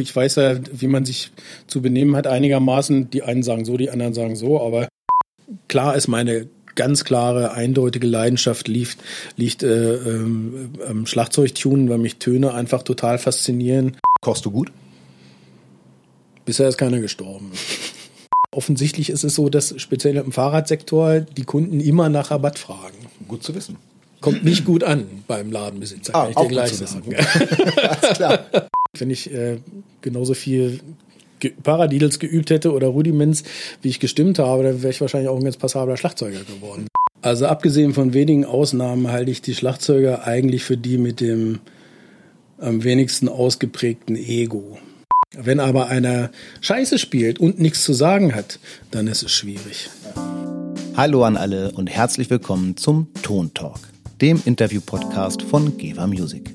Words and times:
Ich 0.00 0.14
weiß 0.14 0.36
ja, 0.36 0.56
wie 0.72 0.88
man 0.88 1.04
sich 1.04 1.30
zu 1.66 1.82
benehmen 1.82 2.16
hat 2.16 2.26
einigermaßen. 2.26 3.10
Die 3.10 3.22
einen 3.22 3.42
sagen 3.42 3.64
so, 3.64 3.76
die 3.76 3.90
anderen 3.90 4.14
sagen 4.14 4.36
so, 4.36 4.60
aber 4.60 4.88
klar 5.68 5.96
ist 5.96 6.08
meine 6.08 6.48
ganz 6.74 7.04
klare, 7.04 7.52
eindeutige 7.52 8.06
Leidenschaft 8.06 8.68
liegt, 8.68 8.98
liegt 9.36 9.62
äh, 9.62 9.96
ähm, 9.96 10.70
am 10.86 11.06
Schlagzeugtunen, 11.06 11.88
weil 11.88 11.98
mich 11.98 12.16
Töne 12.16 12.54
einfach 12.54 12.82
total 12.82 13.18
faszinieren. 13.18 13.96
Kochst 14.20 14.44
du 14.46 14.50
gut? 14.50 14.72
Bisher 16.44 16.68
ist 16.68 16.78
keiner 16.78 17.00
gestorben. 17.00 17.52
Offensichtlich 18.52 19.10
ist 19.10 19.24
es 19.24 19.34
so, 19.34 19.48
dass 19.48 19.74
speziell 19.80 20.16
im 20.16 20.32
Fahrradsektor 20.32 21.20
die 21.20 21.44
Kunden 21.44 21.80
immer 21.80 22.08
nach 22.08 22.30
Rabatt 22.30 22.58
fragen. 22.58 22.96
Gut 23.28 23.42
zu 23.42 23.54
wissen. 23.54 23.76
Kommt 24.20 24.44
nicht 24.44 24.64
gut 24.64 24.84
an 24.84 25.06
beim 25.26 25.50
Ladenbesitzer, 25.50 26.14
ah, 26.14 26.22
kann 26.24 26.30
ich 26.30 26.36
dir 26.36 26.48
gleich 26.48 26.72
sagen. 26.72 27.14
Alles 27.76 28.16
klar. 28.16 28.46
Wenn 28.98 29.10
ich 29.10 29.32
äh, 29.32 29.58
genauso 30.02 30.34
viel 30.34 30.80
Ge 31.38 31.52
Paradiddles 31.62 32.18
geübt 32.18 32.50
hätte 32.50 32.72
oder 32.72 32.88
Rudiments, 32.88 33.44
wie 33.80 33.88
ich 33.88 33.98
gestimmt 33.98 34.38
habe, 34.38 34.62
dann 34.62 34.82
wäre 34.82 34.90
ich 34.90 35.00
wahrscheinlich 35.00 35.30
auch 35.30 35.38
ein 35.38 35.44
ganz 35.44 35.56
passabler 35.56 35.96
Schlagzeuger 35.96 36.40
geworden. 36.40 36.86
Also 37.22 37.46
abgesehen 37.46 37.94
von 37.94 38.12
wenigen 38.12 38.44
Ausnahmen 38.44 39.10
halte 39.10 39.30
ich 39.30 39.40
die 39.40 39.54
Schlagzeuger 39.54 40.26
eigentlich 40.26 40.64
für 40.64 40.76
die 40.76 40.98
mit 40.98 41.20
dem 41.20 41.60
am 42.58 42.84
wenigsten 42.84 43.28
ausgeprägten 43.28 44.16
Ego. 44.16 44.78
Wenn 45.36 45.60
aber 45.60 45.88
einer 45.88 46.30
Scheiße 46.60 46.98
spielt 46.98 47.38
und 47.38 47.58
nichts 47.58 47.84
zu 47.84 47.94
sagen 47.94 48.34
hat, 48.34 48.58
dann 48.90 49.06
ist 49.06 49.22
es 49.22 49.32
schwierig. 49.32 49.88
Hallo 50.96 51.24
an 51.24 51.36
alle 51.36 51.70
und 51.72 51.88
herzlich 51.88 52.28
willkommen 52.28 52.76
zum 52.76 53.06
Ton 53.22 53.54
Talk, 53.54 53.78
dem 54.20 54.42
Interview-Podcast 54.44 55.42
von 55.42 55.78
Geva 55.78 56.06
Music. 56.06 56.54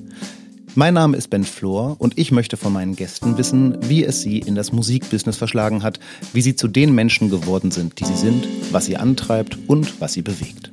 Mein 0.76 0.94
Name 0.94 1.16
ist 1.16 1.30
Ben 1.30 1.42
Flor 1.42 1.96
und 1.98 2.16
ich 2.16 2.30
möchte 2.30 2.56
von 2.56 2.72
meinen 2.72 2.94
Gästen 2.94 3.38
wissen, 3.38 3.76
wie 3.88 4.04
es 4.04 4.20
sie 4.20 4.38
in 4.38 4.54
das 4.54 4.72
Musikbusiness 4.72 5.36
verschlagen 5.36 5.82
hat, 5.82 5.98
wie 6.32 6.42
sie 6.42 6.54
zu 6.54 6.68
den 6.68 6.94
Menschen 6.94 7.28
geworden 7.28 7.70
sind, 7.72 7.98
die 7.98 8.04
sie 8.04 8.16
sind, 8.16 8.46
was 8.70 8.84
sie 8.84 8.96
antreibt 8.96 9.58
und 9.66 10.00
was 10.00 10.12
sie 10.12 10.22
bewegt. 10.22 10.70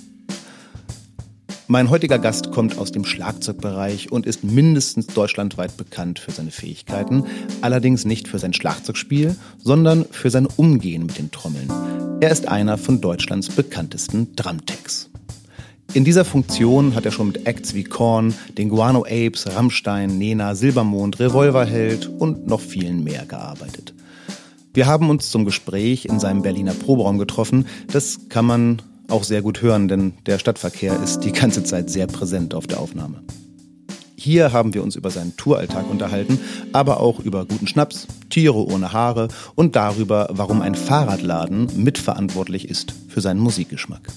Mein 1.68 1.90
heutiger 1.90 2.20
Gast 2.20 2.52
kommt 2.52 2.78
aus 2.78 2.92
dem 2.92 3.06
Schlagzeugbereich 3.06 4.12
und 4.12 4.28
ist 4.28 4.44
mindestens 4.44 5.08
deutschlandweit 5.08 5.78
bekannt 5.78 6.20
für 6.20 6.32
seine 6.32 6.52
Fähigkeiten, 6.52 7.24
allerdings 7.62 8.06
nicht 8.06 8.28
für 8.28 8.38
sein 8.38 8.54
Schlagzeugspiel, 8.54 9.36
sondern 9.58 10.06
für 10.12 10.30
sein 10.30 10.46
Umgehen 10.46 11.08
mit 11.08 11.18
den 11.18 11.32
Trommeln. 11.32 11.72
Er 12.20 12.30
ist 12.30 12.48
einer 12.50 12.78
von 12.78 13.02
Deutschlands 13.02 13.50
bekanntesten 13.50 14.36
Drumtechs. 14.36 15.10
In 15.94 16.06
dieser 16.06 16.26
Funktion 16.26 16.96
hat 16.96 17.06
er 17.06 17.12
schon 17.12 17.28
mit 17.28 17.46
Acts 17.46 17.76
wie 17.76 17.84
Korn, 17.84 18.34
den 18.58 18.70
Guano 18.70 19.06
Apes, 19.06 19.46
Rammstein, 19.56 20.18
Nena, 20.18 20.56
Silbermond, 20.56 21.20
Revolverheld 21.20 22.08
und 22.08 22.48
noch 22.48 22.62
vielen 22.62 23.04
mehr 23.04 23.28
gearbeitet. 23.28 23.94
Wir 24.74 24.88
haben 24.88 25.12
uns 25.12 25.30
zum 25.30 25.46
Gespräch 25.46 26.06
in 26.06 26.20
seinem 26.20 26.42
Berliner 26.42 26.74
Proberaum 26.74 27.20
getroffen. 27.20 27.68
Das 27.92 28.22
kann 28.30 28.46
man 28.46 28.82
auch 29.08 29.24
sehr 29.24 29.44
gut 29.44 29.62
hören, 29.62 29.88
denn 29.88 30.14
der 30.26 30.40
Stadtverkehr 30.40 31.00
ist 31.04 31.20
die 31.20 31.32
ganze 31.32 31.64
Zeit 31.64 31.92
sehr 31.92 32.08
präsent 32.08 32.56
auf 32.56 32.66
der 32.66 32.80
Aufnahme. 32.80 33.22
Hier 34.16 34.52
haben 34.52 34.74
wir 34.74 34.82
uns 34.82 34.96
über 34.96 35.12
seinen 35.12 35.38
Touralltag 35.38 35.88
unterhalten, 35.92 36.40
aber 36.72 37.02
auch 37.02 37.20
über 37.20 37.46
guten 37.46 37.68
Schnaps, 37.68 38.08
Tiere 38.32 38.66
ohne 38.66 38.94
Haare 38.94 39.28
und 39.54 39.76
darüber, 39.76 40.30
warum 40.32 40.64
ein 40.64 40.74
Fahrradladen 40.74 41.68
mitverantwortlich 41.76 42.68
ist 42.68 42.96
für 43.10 43.22
seinen 43.22 43.42
Musikgeschmack. 43.42 44.10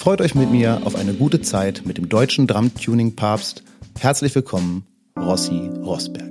Freut 0.00 0.22
euch 0.22 0.34
mit 0.34 0.50
mir 0.50 0.80
auf 0.86 0.96
eine 0.96 1.12
gute 1.12 1.42
Zeit 1.42 1.82
mit 1.84 1.98
dem 1.98 2.08
deutschen 2.08 2.46
Drum-Tuning-Papst. 2.46 3.62
Herzlich 3.98 4.34
willkommen, 4.34 4.86
Rossi 5.14 5.68
Rosberg. 5.82 6.30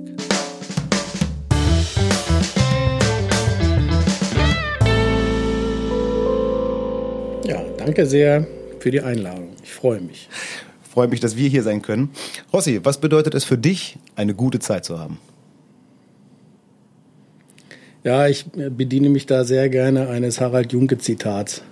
Ja, 7.44 7.62
danke 7.78 8.06
sehr 8.06 8.44
für 8.80 8.90
die 8.90 9.02
Einladung. 9.02 9.50
Ich 9.62 9.72
freue 9.72 10.00
mich. 10.00 10.28
Ich 10.82 10.90
freue 10.90 11.06
mich, 11.06 11.20
dass 11.20 11.36
wir 11.36 11.48
hier 11.48 11.62
sein 11.62 11.80
können. 11.80 12.10
Rossi, 12.52 12.80
was 12.82 12.98
bedeutet 12.98 13.36
es 13.36 13.44
für 13.44 13.56
dich, 13.56 13.98
eine 14.16 14.34
gute 14.34 14.58
Zeit 14.58 14.84
zu 14.84 14.98
haben? 14.98 15.18
Ja, 18.02 18.26
ich 18.26 18.46
bediene 18.46 19.10
mich 19.10 19.26
da 19.26 19.44
sehr 19.44 19.68
gerne 19.68 20.08
eines 20.08 20.40
Harald 20.40 20.72
Junke-Zitats 20.72 21.62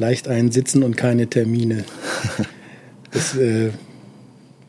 leicht 0.00 0.26
einsitzen 0.26 0.82
und 0.82 0.96
keine 0.96 1.28
Termine. 1.28 1.84
Das 3.12 3.36
äh, 3.36 3.72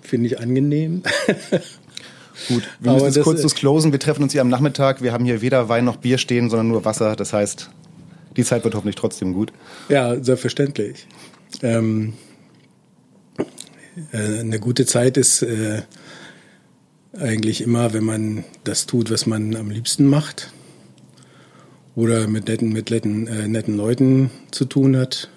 finde 0.01 0.25
ich 0.25 0.39
angenehm. 0.39 1.03
Gut, 2.47 2.63
wir 2.79 2.93
müssen 2.93 3.05
jetzt 3.05 3.21
kurz 3.21 3.53
closen. 3.53 3.91
Wir 3.91 3.99
treffen 3.99 4.23
uns 4.23 4.31
hier 4.31 4.41
am 4.41 4.49
Nachmittag. 4.49 5.03
Wir 5.03 5.13
haben 5.13 5.25
hier 5.25 5.43
weder 5.43 5.69
Wein 5.69 5.85
noch 5.85 5.97
Bier 5.97 6.17
stehen, 6.17 6.49
sondern 6.49 6.69
nur 6.69 6.83
Wasser. 6.83 7.15
Das 7.15 7.33
heißt, 7.33 7.69
die 8.35 8.43
Zeit 8.43 8.63
wird 8.63 8.73
hoffentlich 8.73 8.95
trotzdem 8.95 9.33
gut. 9.33 9.53
Ja, 9.89 10.19
selbstverständlich. 10.23 11.05
Ähm, 11.61 12.13
äh, 14.11 14.39
eine 14.39 14.59
gute 14.59 14.87
Zeit 14.87 15.17
ist 15.17 15.43
äh, 15.43 15.83
eigentlich 17.15 17.61
immer, 17.61 17.93
wenn 17.93 18.05
man 18.05 18.43
das 18.63 18.87
tut, 18.87 19.11
was 19.11 19.27
man 19.27 19.55
am 19.55 19.69
liebsten 19.69 20.07
macht 20.07 20.51
oder 21.95 22.27
mit 22.27 22.47
netten, 22.47 22.71
mit 22.71 22.89
netten, 22.89 23.27
äh, 23.27 23.47
netten 23.47 23.75
Leuten 23.75 24.31
zu 24.51 24.65
tun 24.65 24.97
hat. 24.97 25.29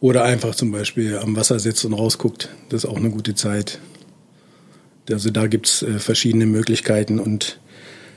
Oder 0.00 0.24
einfach 0.24 0.54
zum 0.54 0.70
Beispiel 0.70 1.16
am 1.16 1.34
Wasser 1.36 1.58
sitzt 1.58 1.84
und 1.84 1.94
rausguckt. 1.94 2.50
Das 2.68 2.84
ist 2.84 2.90
auch 2.90 2.96
eine 2.96 3.10
gute 3.10 3.34
Zeit. 3.34 3.78
Also 5.10 5.30
da 5.30 5.46
gibt's 5.46 5.82
äh, 5.82 5.98
verschiedene 5.98 6.46
Möglichkeiten 6.46 7.18
und 7.18 7.58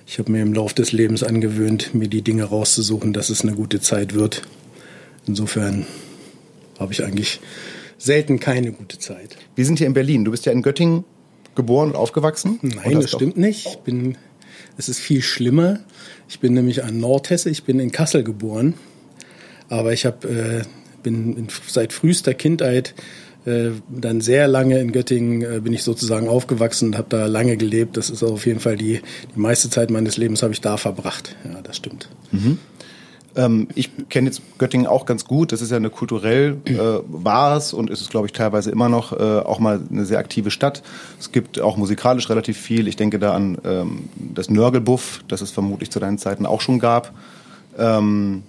ich 0.05 0.19
habe 0.19 0.31
mir 0.31 0.41
im 0.41 0.53
Laufe 0.53 0.75
des 0.75 0.93
Lebens 0.93 1.21
angewöhnt, 1.23 1.93
mir 1.93 2.07
die 2.07 2.21
Dinge 2.21 2.45
rauszusuchen, 2.45 3.11
dass 3.11 3.29
es 3.29 3.41
eine 3.41 3.53
gute 3.53 3.81
Zeit 3.81 4.13
wird. 4.13 4.41
Insofern 5.27 5.85
habe 6.79 6.93
ich 6.93 7.03
eigentlich 7.03 7.41
selten 7.97 8.39
keine 8.39 8.71
gute 8.71 8.99
Zeit. 8.99 9.35
Wir 9.55 9.65
sind 9.65 9.79
hier 9.79 9.87
in 9.87 9.93
Berlin. 9.93 10.23
Du 10.23 10.31
bist 10.31 10.45
ja 10.45 10.51
in 10.53 10.61
Göttingen 10.61 11.03
geboren 11.55 11.89
und 11.89 11.95
aufgewachsen? 11.95 12.59
Nein, 12.61 12.93
das 12.93 13.11
stimmt 13.11 13.35
nicht. 13.35 13.67
Ich 13.67 13.77
bin, 13.79 14.17
es 14.77 14.89
ist 14.89 14.99
viel 14.99 15.21
schlimmer. 15.21 15.79
Ich 16.29 16.39
bin 16.39 16.53
nämlich 16.53 16.83
ein 16.83 16.99
Nordhesse, 16.99 17.49
ich 17.49 17.63
bin 17.63 17.79
in 17.79 17.91
Kassel 17.91 18.23
geboren, 18.23 18.75
aber 19.69 19.93
ich 19.93 20.05
hab, 20.05 20.25
äh, 20.25 20.61
bin 21.03 21.47
seit 21.67 21.93
frühester 21.93 22.33
Kindheit 22.33 22.93
äh, 23.47 23.71
dann 23.89 24.19
sehr 24.19 24.47
lange 24.47 24.79
in 24.79 24.91
Göttingen 24.91 25.41
äh, 25.41 25.61
bin 25.61 25.71
ich 25.71 25.83
sozusagen 25.83 26.27
aufgewachsen 26.27 26.89
und 26.89 26.97
habe 26.97 27.07
da 27.09 27.27
lange 27.27 27.55
gelebt. 27.55 27.95
Das 27.95 28.09
ist 28.09 28.21
auf 28.21 28.45
jeden 28.45 28.59
Fall 28.59 28.75
die, 28.75 29.01
die 29.33 29.39
meiste 29.39 29.69
Zeit 29.69 29.89
meines 29.89 30.17
Lebens 30.17 30.43
habe 30.43 30.51
ich 30.51 30.59
da 30.59 30.75
verbracht. 30.75 31.35
Ja, 31.45 31.61
das 31.61 31.77
stimmt. 31.77 32.09
Mhm. 32.31 32.59
Ähm, 33.37 33.67
ich 33.75 33.91
kenne 34.09 34.27
jetzt 34.27 34.41
Göttingen 34.57 34.87
auch 34.87 35.05
ganz 35.05 35.25
gut. 35.25 35.51
Das 35.51 35.61
ist 35.61 35.69
ja 35.69 35.77
eine 35.77 35.89
kulturell 35.89 36.57
äh, 36.65 36.75
war 37.07 37.55
es 37.55 37.71
und 37.71 37.89
ist 37.89 38.01
es, 38.01 38.09
glaube 38.09 38.25
ich, 38.25 38.33
teilweise 38.33 38.71
immer 38.71 38.89
noch 38.89 39.13
äh, 39.13 39.39
auch 39.39 39.59
mal 39.59 39.79
eine 39.89 40.05
sehr 40.05 40.17
aktive 40.17 40.51
Stadt. 40.51 40.81
Es 41.19 41.31
gibt 41.31 41.61
auch 41.61 41.77
musikalisch 41.77 42.29
relativ 42.29 42.57
viel. 42.57 42.87
Ich 42.87 42.95
denke 42.95 43.19
da 43.19 43.33
an 43.33 43.57
ähm, 43.63 44.09
das 44.17 44.49
Nörgelbuff, 44.49 45.23
das 45.27 45.41
es 45.41 45.51
vermutlich 45.51 45.91
zu 45.91 45.99
deinen 45.99 46.17
Zeiten 46.17 46.45
auch 46.45 46.61
schon 46.61 46.79
gab. 46.79 47.13
Ähm, 47.77 48.43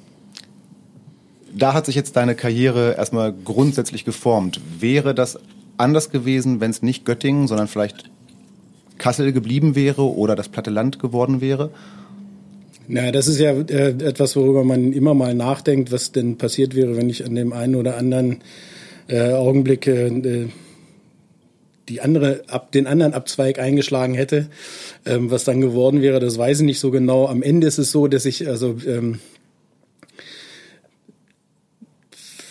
da 1.55 1.75
hat 1.75 1.87
sich 1.87 1.95
jetzt 1.95 2.17
deine 2.17 2.35
Karriere 2.35 2.97
erstmal 2.97 3.33
grundsätzlich 3.33 4.05
geformt. 4.05 4.61
Wäre 4.81 5.15
das 5.15 5.39
anders 5.77 6.11
gewesen, 6.11 6.61
wenn 6.61 6.71
es 6.71 6.83
nicht 6.83 7.05
Göttingen, 7.05 7.47
sondern 7.47 7.69
vielleicht 7.69 8.11
Kassel 8.97 9.33
geblieben 9.33 9.75
wäre 9.75 10.03
oder 10.03 10.35
das 10.35 10.49
platte 10.49 10.71
Land 10.71 10.99
geworden 10.99 11.41
wäre? 11.41 11.71
Na, 12.91 13.13
das 13.13 13.29
ist 13.29 13.39
ja 13.39 13.53
äh, 13.53 13.91
etwas, 13.91 14.35
worüber 14.35 14.65
man 14.65 14.95
immer 14.95 15.13
mal 15.13 15.35
nachdenkt, 15.35 15.93
was 15.93 16.11
denn 16.11 16.39
passiert 16.39 16.75
wäre, 16.75 16.97
wenn 16.97 17.11
ich 17.11 17.27
an 17.27 17.35
dem 17.35 17.53
einen 17.53 17.75
oder 17.75 17.99
anderen 17.99 18.39
äh, 19.09 19.33
Augenblick 19.33 19.87
äh, 19.87 20.49
die 21.91 22.01
andere 22.01 22.45
ab 22.49 22.73
den 22.73 22.87
anderen 22.87 23.13
Abzweig 23.13 23.59
eingeschlagen 23.59 24.15
hätte, 24.15 24.49
ähm, 25.05 25.31
was 25.31 25.45
dann 25.45 25.61
geworden 25.61 26.01
wäre, 26.01 26.19
das 26.19 26.39
weiß 26.39 26.61
ich 26.61 26.67
nicht 26.67 26.81
so 26.81 26.91
genau. 26.91 27.27
Am 27.27 27.43
Ende 27.43 27.67
ist 27.67 27.77
es 27.77 27.91
so, 27.91 28.09
dass 28.09 28.25
ich 28.25 28.49
also 28.49 28.77
ähm, 28.87 29.19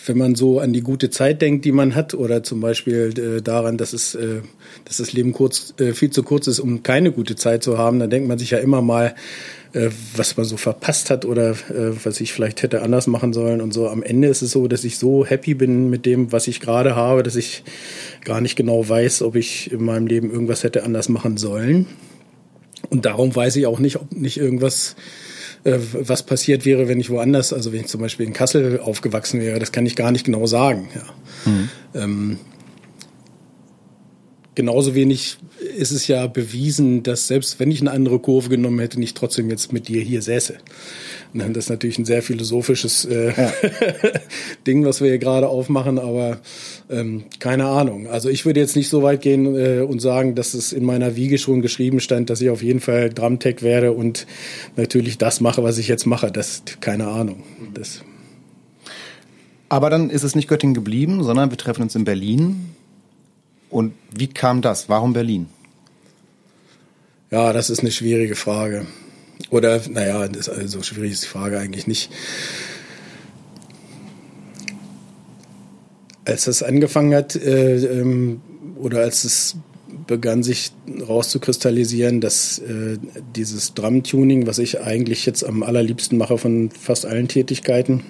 wenn 0.06 0.18
man 0.18 0.34
so 0.36 0.58
an 0.58 0.72
die 0.72 0.80
gute 0.80 1.10
Zeit 1.10 1.42
denkt, 1.42 1.64
die 1.64 1.72
man 1.72 1.94
hat, 1.94 2.14
oder 2.14 2.42
zum 2.42 2.60
Beispiel 2.60 3.12
äh, 3.18 3.42
daran, 3.42 3.76
dass 3.76 3.92
es, 3.92 4.14
äh, 4.14 4.40
dass 4.86 4.96
das 4.96 5.12
Leben 5.12 5.32
kurz, 5.32 5.74
äh, 5.78 5.92
viel 5.92 6.10
zu 6.10 6.22
kurz 6.22 6.46
ist, 6.46 6.60
um 6.60 6.82
keine 6.82 7.12
gute 7.12 7.36
Zeit 7.36 7.62
zu 7.62 7.76
haben, 7.76 7.98
dann 7.98 8.08
denkt 8.08 8.26
man 8.26 8.38
sich 8.38 8.50
ja 8.50 8.58
immer 8.58 8.80
mal, 8.80 9.14
was 10.16 10.36
man 10.36 10.46
so 10.46 10.56
verpasst 10.56 11.10
hat 11.10 11.24
oder 11.24 11.50
äh, 11.50 11.92
was 12.04 12.20
ich 12.20 12.32
vielleicht 12.32 12.62
hätte 12.62 12.82
anders 12.82 13.06
machen 13.06 13.32
sollen 13.32 13.60
und 13.60 13.72
so. 13.72 13.88
Am 13.88 14.02
Ende 14.02 14.28
ist 14.28 14.42
es 14.42 14.50
so, 14.50 14.66
dass 14.66 14.84
ich 14.84 14.98
so 14.98 15.26
happy 15.26 15.54
bin 15.54 15.90
mit 15.90 16.06
dem, 16.06 16.32
was 16.32 16.48
ich 16.48 16.60
gerade 16.60 16.96
habe, 16.96 17.22
dass 17.22 17.36
ich 17.36 17.64
gar 18.24 18.40
nicht 18.40 18.56
genau 18.56 18.88
weiß, 18.88 19.22
ob 19.22 19.36
ich 19.36 19.70
in 19.70 19.84
meinem 19.84 20.06
Leben 20.06 20.30
irgendwas 20.30 20.64
hätte 20.64 20.84
anders 20.84 21.08
machen 21.08 21.36
sollen. 21.36 21.86
Und 22.90 23.04
darum 23.04 23.34
weiß 23.34 23.56
ich 23.56 23.66
auch 23.66 23.78
nicht, 23.78 23.96
ob 23.96 24.12
nicht 24.12 24.38
irgendwas 24.38 24.96
äh, 25.64 25.78
was 25.92 26.22
passiert 26.22 26.64
wäre, 26.64 26.88
wenn 26.88 27.00
ich 27.00 27.10
woanders, 27.10 27.52
also 27.52 27.72
wenn 27.72 27.80
ich 27.80 27.88
zum 27.88 28.00
Beispiel 28.00 28.26
in 28.26 28.32
Kassel 28.32 28.80
aufgewachsen 28.80 29.40
wäre, 29.40 29.58
das 29.58 29.72
kann 29.72 29.86
ich 29.86 29.96
gar 29.96 30.12
nicht 30.12 30.24
genau 30.24 30.46
sagen. 30.46 30.88
Ja. 30.94 31.50
Mhm. 31.50 31.68
Ähm, 31.94 32.38
genauso 34.58 34.96
wenig 34.96 35.38
ist 35.76 35.92
es 35.92 36.08
ja 36.08 36.26
bewiesen, 36.26 37.04
dass 37.04 37.28
selbst 37.28 37.60
wenn 37.60 37.70
ich 37.70 37.80
eine 37.80 37.92
andere 37.92 38.18
Kurve 38.18 38.48
genommen 38.48 38.80
hätte, 38.80 38.98
nicht 38.98 39.16
trotzdem 39.16 39.48
jetzt 39.50 39.72
mit 39.72 39.86
dir 39.86 40.02
hier 40.02 40.20
säße. 40.20 40.54
Und 41.32 41.56
das 41.56 41.66
ist 41.66 41.70
natürlich 41.70 41.96
ein 41.96 42.04
sehr 42.04 42.24
philosophisches 42.24 43.04
äh, 43.04 43.34
ja. 43.36 43.52
Ding, 44.66 44.84
was 44.84 45.00
wir 45.00 45.10
hier 45.10 45.18
gerade 45.18 45.46
aufmachen, 45.46 46.00
aber 46.00 46.40
ähm, 46.90 47.26
keine 47.38 47.66
Ahnung. 47.66 48.08
Also 48.08 48.30
ich 48.30 48.46
würde 48.46 48.58
jetzt 48.58 48.74
nicht 48.74 48.88
so 48.88 49.04
weit 49.04 49.20
gehen 49.20 49.54
äh, 49.54 49.82
und 49.82 50.00
sagen, 50.00 50.34
dass 50.34 50.54
es 50.54 50.72
in 50.72 50.84
meiner 50.84 51.14
Wiege 51.14 51.38
schon 51.38 51.62
geschrieben 51.62 52.00
stand, 52.00 52.28
dass 52.28 52.40
ich 52.40 52.50
auf 52.50 52.60
jeden 52.60 52.80
Fall 52.80 53.10
Drumtech 53.10 53.62
werde 53.62 53.92
und 53.92 54.26
natürlich 54.74 55.18
das 55.18 55.40
mache, 55.40 55.62
was 55.62 55.78
ich 55.78 55.86
jetzt 55.86 56.04
mache. 56.04 56.32
Das 56.32 56.64
keine 56.80 57.06
Ahnung. 57.06 57.44
Das 57.74 58.02
aber 59.68 59.88
dann 59.90 60.10
ist 60.10 60.24
es 60.24 60.34
nicht 60.34 60.48
Göttingen 60.48 60.74
geblieben, 60.74 61.22
sondern 61.22 61.50
wir 61.50 61.58
treffen 61.58 61.82
uns 61.82 61.94
in 61.94 62.04
Berlin 62.04 62.74
und 63.70 63.94
wie 64.14 64.28
kam 64.28 64.62
das? 64.62 64.88
Warum 64.88 65.12
Berlin? 65.12 65.48
Ja, 67.30 67.52
das 67.52 67.70
ist 67.70 67.80
eine 67.80 67.90
schwierige 67.90 68.34
Frage. 68.34 68.86
Oder, 69.50 69.80
naja, 69.88 70.28
das 70.28 70.48
ist 70.48 70.48
also 70.48 70.82
schwierig 70.82 71.12
ist 71.12 71.24
die 71.24 71.28
Frage 71.28 71.58
eigentlich 71.58 71.86
nicht. 71.86 72.10
Als 76.24 76.44
das 76.44 76.62
angefangen 76.62 77.14
hat, 77.14 77.36
äh, 77.36 78.00
ähm, 78.00 78.40
oder 78.76 79.00
als 79.00 79.24
es 79.24 79.56
begann 80.06 80.42
sich 80.42 80.72
rauszukristallisieren, 81.06 82.20
dass 82.20 82.58
äh, 82.58 82.98
dieses 83.36 83.74
Drum-Tuning, 83.74 84.46
was 84.46 84.58
ich 84.58 84.80
eigentlich 84.80 85.24
jetzt 85.26 85.44
am 85.44 85.62
allerliebsten 85.62 86.18
mache 86.18 86.38
von 86.38 86.70
fast 86.70 87.06
allen 87.06 87.28
Tätigkeiten, 87.28 88.02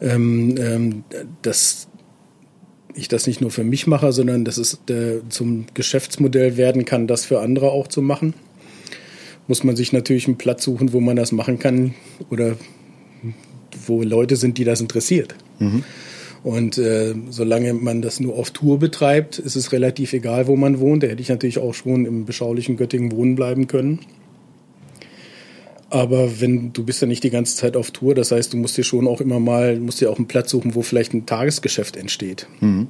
ähm, 0.00 0.56
ähm, 0.58 1.04
dass 1.42 1.88
ich 2.94 3.08
das 3.08 3.26
nicht 3.26 3.40
nur 3.40 3.50
für 3.50 3.64
mich 3.64 3.86
mache, 3.86 4.12
sondern 4.12 4.44
dass 4.44 4.58
es 4.58 4.80
äh, 4.88 5.20
zum 5.28 5.66
Geschäftsmodell 5.74 6.56
werden 6.56 6.84
kann, 6.84 7.06
das 7.06 7.24
für 7.24 7.40
andere 7.40 7.70
auch 7.70 7.88
zu 7.88 8.02
machen. 8.02 8.34
Muss 9.48 9.64
man 9.64 9.76
sich 9.76 9.92
natürlich 9.92 10.26
einen 10.26 10.38
Platz 10.38 10.64
suchen, 10.64 10.92
wo 10.92 11.00
man 11.00 11.16
das 11.16 11.32
machen 11.32 11.58
kann 11.58 11.94
oder 12.30 12.56
wo 13.86 14.02
Leute 14.02 14.36
sind, 14.36 14.58
die 14.58 14.64
das 14.64 14.80
interessiert. 14.80 15.34
Mhm. 15.58 15.84
Und 16.42 16.78
äh, 16.78 17.14
solange 17.28 17.74
man 17.74 18.00
das 18.00 18.18
nur 18.18 18.36
auf 18.36 18.50
Tour 18.50 18.78
betreibt, 18.78 19.38
ist 19.38 19.56
es 19.56 19.72
relativ 19.72 20.12
egal, 20.12 20.46
wo 20.46 20.56
man 20.56 20.80
wohnt. 20.80 21.02
Da 21.02 21.08
hätte 21.08 21.20
ich 21.20 21.28
natürlich 21.28 21.58
auch 21.58 21.74
schon 21.74 22.06
im 22.06 22.24
beschaulichen 22.24 22.76
Göttingen 22.76 23.12
wohnen 23.12 23.34
bleiben 23.34 23.66
können. 23.66 24.00
Aber 25.90 26.40
wenn 26.40 26.72
du 26.72 26.84
bist 26.84 27.02
ja 27.02 27.08
nicht 27.08 27.24
die 27.24 27.30
ganze 27.30 27.56
Zeit 27.56 27.76
auf 27.76 27.90
Tour, 27.90 28.14
das 28.14 28.30
heißt, 28.30 28.52
du 28.52 28.56
musst 28.56 28.76
dir 28.76 28.84
schon 28.84 29.08
auch 29.08 29.20
immer 29.20 29.40
mal, 29.40 29.78
musst 29.80 30.00
dir 30.00 30.10
auch 30.10 30.16
einen 30.16 30.28
Platz 30.28 30.50
suchen, 30.50 30.74
wo 30.76 30.82
vielleicht 30.82 31.12
ein 31.12 31.26
Tagesgeschäft 31.26 31.96
entsteht. 31.96 32.46
Mhm. 32.60 32.88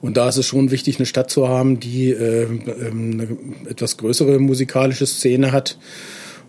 Und 0.00 0.16
da 0.16 0.28
ist 0.28 0.36
es 0.36 0.46
schon 0.46 0.70
wichtig, 0.70 0.98
eine 0.98 1.06
Stadt 1.06 1.30
zu 1.30 1.48
haben, 1.48 1.80
die 1.80 2.10
äh, 2.10 2.44
ähm, 2.44 3.10
eine 3.12 3.36
etwas 3.68 3.96
größere 3.96 4.38
musikalische 4.38 5.06
Szene 5.06 5.50
hat 5.50 5.76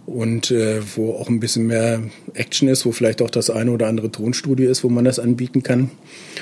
und 0.09 0.49
äh, 0.49 0.81
wo 0.95 1.13
auch 1.13 1.29
ein 1.29 1.39
bisschen 1.39 1.67
mehr 1.67 2.01
Action 2.33 2.67
ist, 2.67 2.85
wo 2.85 2.91
vielleicht 2.91 3.21
auch 3.21 3.29
das 3.29 3.49
eine 3.49 3.71
oder 3.71 3.87
andere 3.87 4.11
Tonstudio 4.11 4.69
ist, 4.69 4.83
wo 4.83 4.89
man 4.89 5.05
das 5.05 5.19
anbieten 5.19 5.61
kann. 5.61 5.91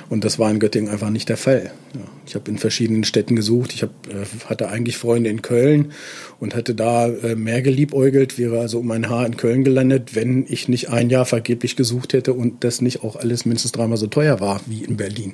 Und 0.09 0.23
das 0.23 0.39
war 0.39 0.49
in 0.49 0.59
Göttingen 0.59 0.89
einfach 0.89 1.09
nicht 1.09 1.27
der 1.27 1.37
Fall. 1.37 1.71
Ja, 1.93 2.01
ich 2.25 2.35
habe 2.35 2.49
in 2.49 2.57
verschiedenen 2.57 3.03
Städten 3.03 3.35
gesucht. 3.35 3.73
Ich 3.73 3.83
hab, 3.83 3.89
äh, 4.07 4.25
hatte 4.45 4.69
eigentlich 4.69 4.97
Freunde 4.97 5.29
in 5.29 5.41
Köln 5.41 5.91
und 6.39 6.55
hatte 6.55 6.75
da 6.75 7.07
äh, 7.07 7.35
mehr 7.35 7.61
geliebäugelt, 7.61 8.37
wäre 8.37 8.59
also 8.59 8.79
um 8.79 8.89
ein 8.91 9.09
Haar 9.09 9.25
in 9.25 9.35
Köln 9.35 9.63
gelandet, 9.63 10.15
wenn 10.15 10.45
ich 10.47 10.69
nicht 10.69 10.89
ein 10.89 11.09
Jahr 11.09 11.25
vergeblich 11.25 11.75
gesucht 11.75 12.13
hätte 12.13 12.33
und 12.33 12.63
das 12.63 12.81
nicht 12.81 13.03
auch 13.03 13.17
alles 13.17 13.45
mindestens 13.45 13.73
dreimal 13.73 13.97
so 13.97 14.07
teuer 14.07 14.39
war 14.39 14.61
wie 14.65 14.83
in 14.83 14.95
Berlin. 14.95 15.33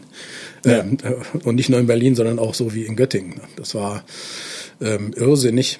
Ja. 0.65 0.79
Ähm, 0.79 0.97
äh, 1.03 1.39
und 1.47 1.55
nicht 1.55 1.69
nur 1.69 1.79
in 1.79 1.87
Berlin, 1.87 2.15
sondern 2.15 2.39
auch 2.39 2.55
so 2.55 2.73
wie 2.73 2.83
in 2.83 2.95
Göttingen. 2.95 3.41
Das 3.57 3.75
war 3.75 4.03
ähm, 4.81 5.13
irrsinnig 5.15 5.79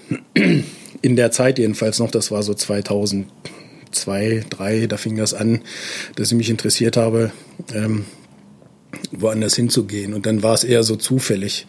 in 1.03 1.15
der 1.15 1.29
Zeit 1.31 1.59
jedenfalls 1.59 2.00
noch, 2.00 2.09
das 2.09 2.31
war 2.31 2.41
so 2.41 2.55
2002, 2.55 3.27
2003, 3.94 4.88
da 4.88 4.97
fing 4.97 5.17
das 5.17 5.33
an, 5.33 5.61
dass 6.15 6.31
ich 6.31 6.38
mich 6.38 6.50
interessiert 6.50 6.97
habe, 6.97 7.31
ähm, 7.73 8.05
woanders 9.11 9.55
hinzugehen. 9.55 10.13
Und 10.13 10.25
dann 10.25 10.44
war 10.44 10.53
es 10.53 10.63
eher 10.63 10.83
so 10.83 10.95
zufällig, 10.95 11.67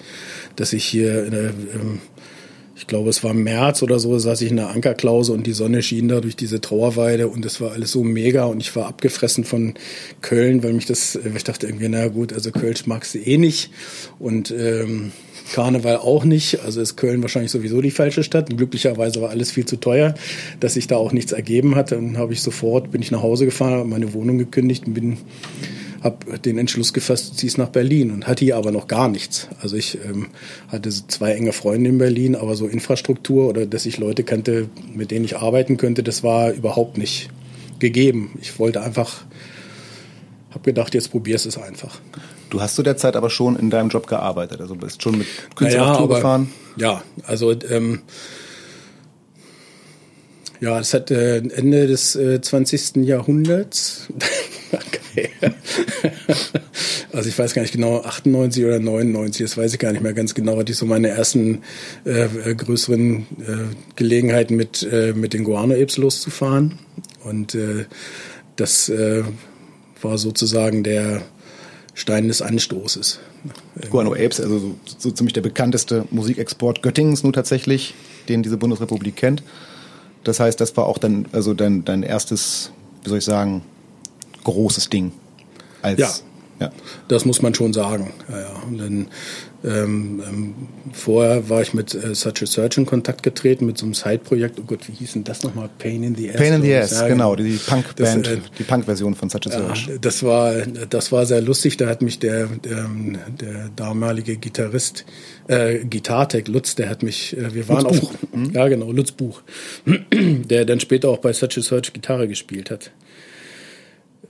dass 0.56 0.72
ich 0.72 0.84
hier, 0.84 1.32
äh, 1.32 1.46
ähm, 1.74 2.00
ich 2.76 2.86
glaube, 2.86 3.10
es 3.10 3.22
war 3.22 3.34
März 3.34 3.82
oder 3.82 3.98
so, 3.98 4.18
saß 4.18 4.40
ich 4.40 4.50
in 4.50 4.56
der 4.56 4.70
Ankerklause 4.70 5.32
und 5.32 5.46
die 5.46 5.52
Sonne 5.52 5.82
schien 5.82 6.08
da 6.08 6.20
durch 6.20 6.36
diese 6.36 6.60
Trauerweide 6.60 7.28
und 7.28 7.44
es 7.44 7.60
war 7.60 7.72
alles 7.72 7.92
so 7.92 8.02
mega 8.02 8.44
und 8.44 8.60
ich 8.60 8.74
war 8.74 8.86
abgefressen 8.86 9.44
von 9.44 9.74
Köln, 10.22 10.62
weil 10.62 10.72
mich 10.72 10.86
das, 10.86 11.16
äh, 11.16 11.30
ich 11.34 11.44
dachte 11.44 11.66
irgendwie, 11.66 11.88
na 11.88 12.08
gut, 12.08 12.32
also 12.32 12.50
Kölsch 12.50 12.86
magst 12.86 13.14
du 13.14 13.18
eh 13.18 13.36
nicht 13.36 13.70
und 14.18 14.50
ähm, 14.50 15.12
Karneval 15.52 15.98
auch 15.98 16.24
nicht. 16.24 16.60
Also 16.64 16.80
ist 16.80 16.96
Köln 16.96 17.22
wahrscheinlich 17.22 17.50
sowieso 17.50 17.80
die 17.80 17.90
falsche 17.90 18.22
Stadt. 18.22 18.54
glücklicherweise 18.56 19.20
war 19.20 19.30
alles 19.30 19.50
viel 19.50 19.66
zu 19.66 19.76
teuer, 19.76 20.14
dass 20.60 20.74
sich 20.74 20.86
da 20.86 20.96
auch 20.96 21.12
nichts 21.12 21.32
ergeben 21.32 21.74
hat. 21.74 21.92
Dann 21.92 22.18
habe 22.18 22.32
ich 22.32 22.42
sofort, 22.42 22.90
bin 22.90 23.02
ich 23.02 23.10
nach 23.10 23.22
Hause 23.22 23.44
gefahren, 23.44 23.74
habe 23.74 23.88
meine 23.88 24.14
Wohnung 24.14 24.38
gekündigt 24.38 24.86
und 24.86 24.94
bin 24.94 25.18
habe 26.04 26.38
den 26.38 26.58
Entschluss 26.58 26.92
gefasst, 26.92 27.38
zieh's 27.38 27.56
nach 27.56 27.70
Berlin 27.70 28.10
und 28.10 28.26
hatte 28.26 28.44
hier 28.44 28.58
aber 28.58 28.70
noch 28.70 28.88
gar 28.88 29.08
nichts. 29.08 29.48
Also 29.62 29.76
ich 29.76 29.98
ähm, 30.04 30.26
hatte 30.68 30.90
zwei 30.90 31.32
enge 31.32 31.54
Freunde 31.54 31.88
in 31.88 31.96
Berlin, 31.96 32.36
aber 32.36 32.56
so 32.56 32.66
Infrastruktur 32.66 33.48
oder 33.48 33.64
dass 33.64 33.86
ich 33.86 33.96
Leute 33.96 34.22
kannte, 34.22 34.68
mit 34.94 35.10
denen 35.10 35.24
ich 35.24 35.38
arbeiten 35.38 35.78
könnte, 35.78 36.02
das 36.02 36.22
war 36.22 36.52
überhaupt 36.52 36.98
nicht 36.98 37.30
gegeben. 37.78 38.38
Ich 38.42 38.58
wollte 38.58 38.82
einfach, 38.82 39.24
habe 40.50 40.60
gedacht, 40.62 40.92
jetzt 40.92 41.10
probier's 41.10 41.46
es 41.46 41.56
einfach. 41.56 42.00
Du 42.54 42.62
hast 42.62 42.76
zu 42.76 42.84
der 42.84 42.96
Zeit 42.96 43.16
aber 43.16 43.30
schon 43.30 43.56
in 43.56 43.68
deinem 43.68 43.88
Job 43.88 44.06
gearbeitet, 44.06 44.60
also 44.60 44.76
bist 44.76 45.02
schon 45.02 45.18
mit 45.18 45.26
Künstlern 45.56 45.88
naja, 45.88 45.98
aber, 45.98 46.14
gefahren. 46.14 46.52
Ja, 46.76 47.02
also 47.26 47.52
ähm, 47.68 48.02
ja, 50.60 50.78
es 50.78 50.94
hat 50.94 51.10
äh, 51.10 51.38
Ende 51.38 51.88
des 51.88 52.14
äh, 52.14 52.40
20. 52.40 53.04
Jahrhunderts. 53.04 54.06
also 57.12 57.28
ich 57.28 57.36
weiß 57.36 57.54
gar 57.54 57.62
nicht 57.62 57.72
genau, 57.72 58.02
98 58.02 58.64
oder 58.64 58.78
99, 58.78 59.46
das 59.46 59.56
weiß 59.56 59.72
ich 59.72 59.80
gar 59.80 59.90
nicht 59.90 60.02
mehr 60.02 60.14
ganz 60.14 60.36
genau, 60.36 60.56
hatte 60.56 60.70
ich 60.70 60.78
so 60.78 60.86
meine 60.86 61.08
ersten 61.08 61.62
äh, 62.06 62.26
äh 62.26 62.54
größeren 62.54 63.26
äh, 63.40 63.74
Gelegenheiten 63.96 64.54
mit, 64.54 64.88
äh, 64.92 65.12
mit 65.12 65.32
den 65.32 65.42
Guano-Apes 65.42 65.96
loszufahren. 65.96 66.78
Und 67.24 67.56
äh, 67.56 67.86
das 68.54 68.88
äh, 68.90 69.24
war 70.00 70.18
sozusagen 70.18 70.84
der 70.84 71.22
Stein 71.94 72.28
des 72.28 72.42
Anstoßes. 72.42 73.20
Guano 73.90 74.12
Apes, 74.12 74.40
also 74.40 74.58
so, 74.58 74.74
so, 74.98 75.10
ziemlich 75.12 75.32
der 75.32 75.42
bekannteste 75.42 76.06
Musikexport 76.10 76.82
Göttingens 76.82 77.22
nur 77.22 77.32
tatsächlich, 77.32 77.94
den 78.28 78.42
diese 78.42 78.56
Bundesrepublik 78.56 79.16
kennt. 79.16 79.42
Das 80.24 80.40
heißt, 80.40 80.60
das 80.60 80.76
war 80.76 80.86
auch 80.86 80.98
dann 80.98 81.26
also 81.32 81.54
dein, 81.54 81.84
dein 81.84 82.02
erstes, 82.02 82.72
wie 83.04 83.10
soll 83.10 83.18
ich 83.18 83.24
sagen, 83.24 83.62
großes 84.42 84.90
Ding. 84.90 85.12
Als, 85.82 86.00
ja, 86.00 86.10
ja, 86.64 86.72
das 87.08 87.24
muss 87.24 87.42
man 87.42 87.54
schon 87.54 87.72
sagen. 87.72 88.12
Ja, 88.28 88.40
ja. 88.40 88.62
Und 88.66 88.78
dann 88.78 89.06
ähm, 89.64 90.22
ähm, 90.28 90.54
vorher 90.92 91.48
war 91.48 91.62
ich 91.62 91.72
mit 91.72 91.94
äh, 91.94 92.14
Such 92.14 92.42
a 92.42 92.46
Search 92.46 92.76
in 92.76 92.84
Kontakt 92.84 93.22
getreten 93.22 93.64
mit 93.64 93.78
so 93.78 93.86
einem 93.86 93.94
Side-Projekt. 93.94 94.58
Oh 94.60 94.64
Gott, 94.66 94.86
wie 94.88 94.92
hieß 94.92 95.14
denn 95.14 95.24
das 95.24 95.42
nochmal? 95.42 95.70
Pain 95.78 96.02
in 96.02 96.14
the 96.14 96.30
Ass. 96.30 96.36
Pain 96.36 96.52
in 96.54 96.62
the 96.62 96.74
Ass, 96.74 96.92
ja, 96.92 97.08
genau, 97.08 97.34
die 97.34 97.58
Punk-Band, 97.66 98.28
äh, 98.28 98.38
die 98.58 98.62
Punk-Version 98.62 99.14
von 99.14 99.30
Such 99.30 99.46
a 99.46 99.50
Search. 99.50 99.86
Ja, 99.86 99.94
das 99.98 100.22
war, 100.22 100.54
das 100.90 101.12
war 101.12 101.24
sehr 101.24 101.40
lustig. 101.40 101.78
Da 101.78 101.86
hat 101.86 102.02
mich 102.02 102.18
der, 102.18 102.46
der, 102.46 102.90
der 103.40 103.70
damalige 103.74 104.36
Gitarrist, 104.36 105.06
äh, 105.48 105.78
Gitartech 105.84 106.46
Lutz, 106.48 106.74
der 106.74 106.90
hat 106.90 107.02
mich, 107.02 107.34
äh, 107.34 107.54
wir 107.54 107.66
waren 107.68 107.84
Lutz 107.84 108.00
auf, 108.00 108.10
mhm. 108.32 108.52
ja 108.52 108.68
genau, 108.68 108.92
Lutz 108.92 109.12
Buch, 109.12 109.40
der 110.12 110.66
dann 110.66 110.80
später 110.80 111.08
auch 111.08 111.18
bei 111.18 111.32
Such 111.32 111.56
a 111.56 111.62
Search 111.62 111.94
Gitarre 111.94 112.28
gespielt 112.28 112.70
hat. 112.70 112.90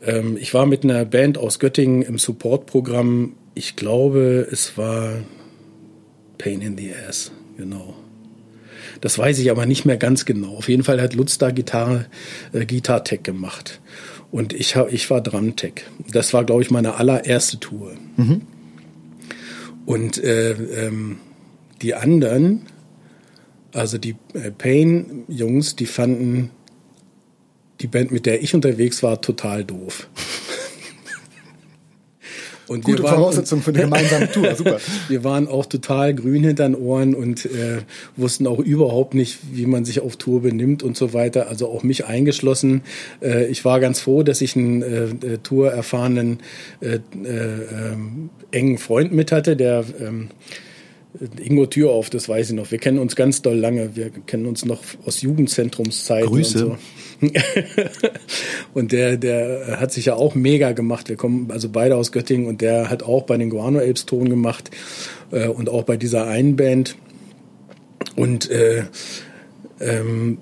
Ähm, 0.07 0.37
ich 0.41 0.55
war 0.55 0.67
mit 0.67 0.85
einer 0.85 1.05
Band 1.05 1.39
aus 1.39 1.59
Göttingen 1.59 2.03
im 2.03 2.19
Support-Programm 2.19 3.35
ich 3.55 3.77
glaube, 3.77 4.47
es 4.51 4.77
war 4.77 5.23
Pain 6.39 6.61
in 6.61 6.77
the 6.77 6.93
Ass, 7.09 7.31
genau. 7.57 7.95
Das 9.01 9.19
weiß 9.19 9.39
ich 9.39 9.51
aber 9.51 9.67
nicht 9.67 9.85
mehr 9.85 9.97
ganz 9.97 10.25
genau. 10.25 10.57
Auf 10.57 10.69
jeden 10.69 10.83
Fall 10.83 11.01
hat 11.01 11.15
Lutz 11.15 11.39
da 11.39 11.51
Gitarre, 11.51 12.07
äh, 12.53 12.65
Gitartech 12.65 13.23
gemacht. 13.23 13.81
Und 14.31 14.53
ich, 14.53 14.77
hab, 14.77 14.93
ich 14.93 15.09
war 15.11 15.21
Drumtech. 15.21 15.85
Das 16.11 16.33
war, 16.35 16.45
glaube 16.45 16.63
ich, 16.63 16.71
meine 16.71 16.95
allererste 16.95 17.61
Tour. 17.61 17.95
Mhm. 18.17 18.43
Und 19.87 20.23
äh, 20.23 20.53
ähm, 20.53 21.19
die 21.83 21.95
anderen, 21.95 22.63
also 23.73 23.99
die 23.99 24.17
äh, 24.33 24.51
Pain-Jungs, 24.51 25.77
die 25.77 25.87
fanden 25.87 26.51
die 27.81 27.87
Band, 27.87 28.12
mit 28.12 28.26
der 28.26 28.43
ich 28.43 28.54
unterwegs 28.54 29.02
war, 29.02 29.21
total 29.21 29.64
doof. 29.64 30.09
Und 32.66 32.85
Gute 32.85 33.02
Voraussetzung 33.02 33.61
für 33.61 33.73
eine 33.73 33.81
gemeinsame 33.81 34.31
Tour, 34.33 34.54
super. 34.54 34.78
wir 35.09 35.23
waren 35.23 35.49
auch 35.49 35.66
total 35.66 36.14
grün 36.14 36.45
hinter 36.45 36.66
den 36.66 36.75
Ohren 36.75 37.14
und 37.14 37.45
äh, 37.45 37.83
wussten 38.16 38.47
auch 38.47 38.59
überhaupt 38.59 39.14
nicht, 39.14 39.38
wie 39.52 39.66
man 39.66 39.85
sich 39.85 40.00
auf 40.00 40.16
Tour 40.16 40.43
benimmt 40.43 40.83
und 40.83 40.97
so 40.97 41.12
weiter. 41.12 41.49
Also 41.49 41.69
auch 41.69 41.83
mich 41.83 42.07
eingeschlossen. 42.07 42.83
Äh, 43.21 43.47
ich 43.49 43.64
war 43.64 43.81
ganz 43.81 44.00
froh, 44.00 44.23
dass 44.23 44.40
ich 44.40 44.57
einen 44.57 44.83
äh, 44.83 45.04
äh 45.04 45.38
Tour 45.43 45.73
erfahrenen 45.73 46.38
äh, 46.81 46.95
äh, 46.95 47.00
ähm, 47.23 48.31
engen 48.50 48.78
Freund 48.78 49.12
mit 49.12 49.31
hatte, 49.31 49.57
der 49.57 49.85
ähm, 50.00 50.31
Ingo 51.40 51.66
Türauf, 51.66 52.11
das 52.11 52.28
weiß 52.28 52.50
ich 52.50 52.57
noch. 52.57 52.71
Wir 52.73 52.78
kennen 52.78 52.99
uns 52.99 53.14
ganz 53.14 53.40
doll 53.40 53.57
lange. 53.57 53.95
Wir 53.95 54.11
kennen 54.11 54.47
uns 54.47 54.64
noch 54.64 54.81
aus 55.04 55.21
Jugendzentrumszeiten 55.23 56.28
Grüße. 56.28 56.66
und 56.66 56.73
so. 56.73 56.78
und 58.75 58.93
der, 58.93 59.16
der 59.16 59.81
hat 59.81 59.93
sich 59.93 60.07
ja 60.07 60.14
auch 60.14 60.35
mega 60.35 60.73
gemacht. 60.73 61.09
Wir 61.09 61.16
kommen 61.16 61.50
also 61.50 61.69
beide 61.69 61.97
aus 61.97 62.12
Göttingen 62.12 62.47
und 62.47 62.61
der 62.61 62.90
hat 62.90 63.02
auch 63.02 63.23
bei 63.23 63.37
den 63.37 63.50
Guano 63.50 63.78
Apes 63.78 64.07
Ton 64.07 64.28
gemacht 64.28 64.71
äh, 65.31 65.49
und 65.49 65.69
auch 65.69 65.85
bei 65.85 65.97
dieser 65.97 66.26
einen 66.26 66.57
Band. 66.57 66.97
Und 68.16 68.50
äh, 68.50 68.85
ähm, 69.81 70.38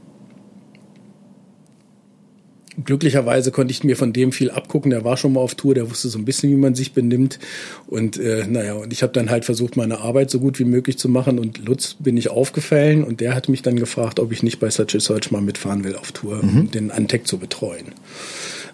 glücklicherweise 2.84 3.50
konnte 3.50 3.72
ich 3.72 3.84
mir 3.84 3.96
von 3.96 4.12
dem 4.12 4.32
viel 4.32 4.50
abgucken. 4.50 4.90
Der 4.90 5.04
war 5.04 5.16
schon 5.16 5.32
mal 5.32 5.40
auf 5.40 5.54
Tour, 5.54 5.74
der 5.74 5.90
wusste 5.90 6.08
so 6.08 6.18
ein 6.18 6.24
bisschen, 6.24 6.50
wie 6.50 6.56
man 6.56 6.74
sich 6.74 6.92
benimmt. 6.92 7.38
Und 7.86 8.18
äh, 8.18 8.46
naja, 8.48 8.74
und 8.74 8.92
ich 8.92 9.02
habe 9.02 9.12
dann 9.12 9.30
halt 9.30 9.44
versucht, 9.44 9.76
meine 9.76 10.00
Arbeit 10.00 10.30
so 10.30 10.40
gut 10.40 10.58
wie 10.58 10.64
möglich 10.64 10.98
zu 10.98 11.08
machen. 11.08 11.38
Und 11.38 11.64
Lutz 11.66 11.96
bin 11.98 12.16
ich 12.16 12.30
aufgefallen 12.30 13.04
und 13.04 13.20
der 13.20 13.34
hat 13.34 13.48
mich 13.48 13.62
dann 13.62 13.76
gefragt, 13.76 14.20
ob 14.20 14.32
ich 14.32 14.42
nicht 14.42 14.60
bei 14.60 14.70
Such 14.70 14.94
a 14.94 15.00
Search 15.00 15.30
mal 15.30 15.42
mitfahren 15.42 15.84
will 15.84 15.96
auf 15.96 16.12
Tour, 16.12 16.42
mhm. 16.42 16.60
um 16.60 16.70
den 16.70 16.90
Antec 16.90 17.26
zu 17.26 17.38
betreuen. 17.38 17.92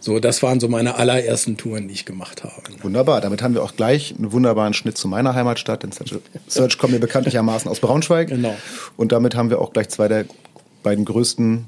So, 0.01 0.21
das 0.21 0.43
waren 0.43 0.61
so 0.61 0.69
meine 0.69 0.95
allerersten 0.95 1.57
Touren, 1.57 1.89
die 1.89 1.95
ich 1.95 2.05
gemacht 2.05 2.45
habe. 2.45 2.63
Wunderbar, 2.83 3.21
damit 3.21 3.43
haben 3.43 3.55
wir 3.55 3.63
auch 3.63 3.75
gleich 3.75 4.15
einen 4.17 4.33
wunderbaren 4.33 4.73
Schnitt 4.73 4.97
zu 4.97 5.09
meiner 5.09 5.35
Heimatstadt, 5.35 5.83
denn 5.83 5.93
Such 5.93 6.17
a 6.17 6.39
Search 6.47 6.79
kommt 6.79 6.93
mir 6.93 7.01
bekanntlichermaßen 7.01 7.71
aus 7.71 7.81
Braunschweig. 7.81 8.29
Genau. 8.29 8.57
Und 8.97 9.13
damit 9.13 9.35
haben 9.35 9.51
wir 9.51 9.61
auch 9.61 9.73
gleich 9.73 9.89
zwei 9.89 10.09
der 10.09 10.27
beiden 10.83 11.05
größten 11.05 11.67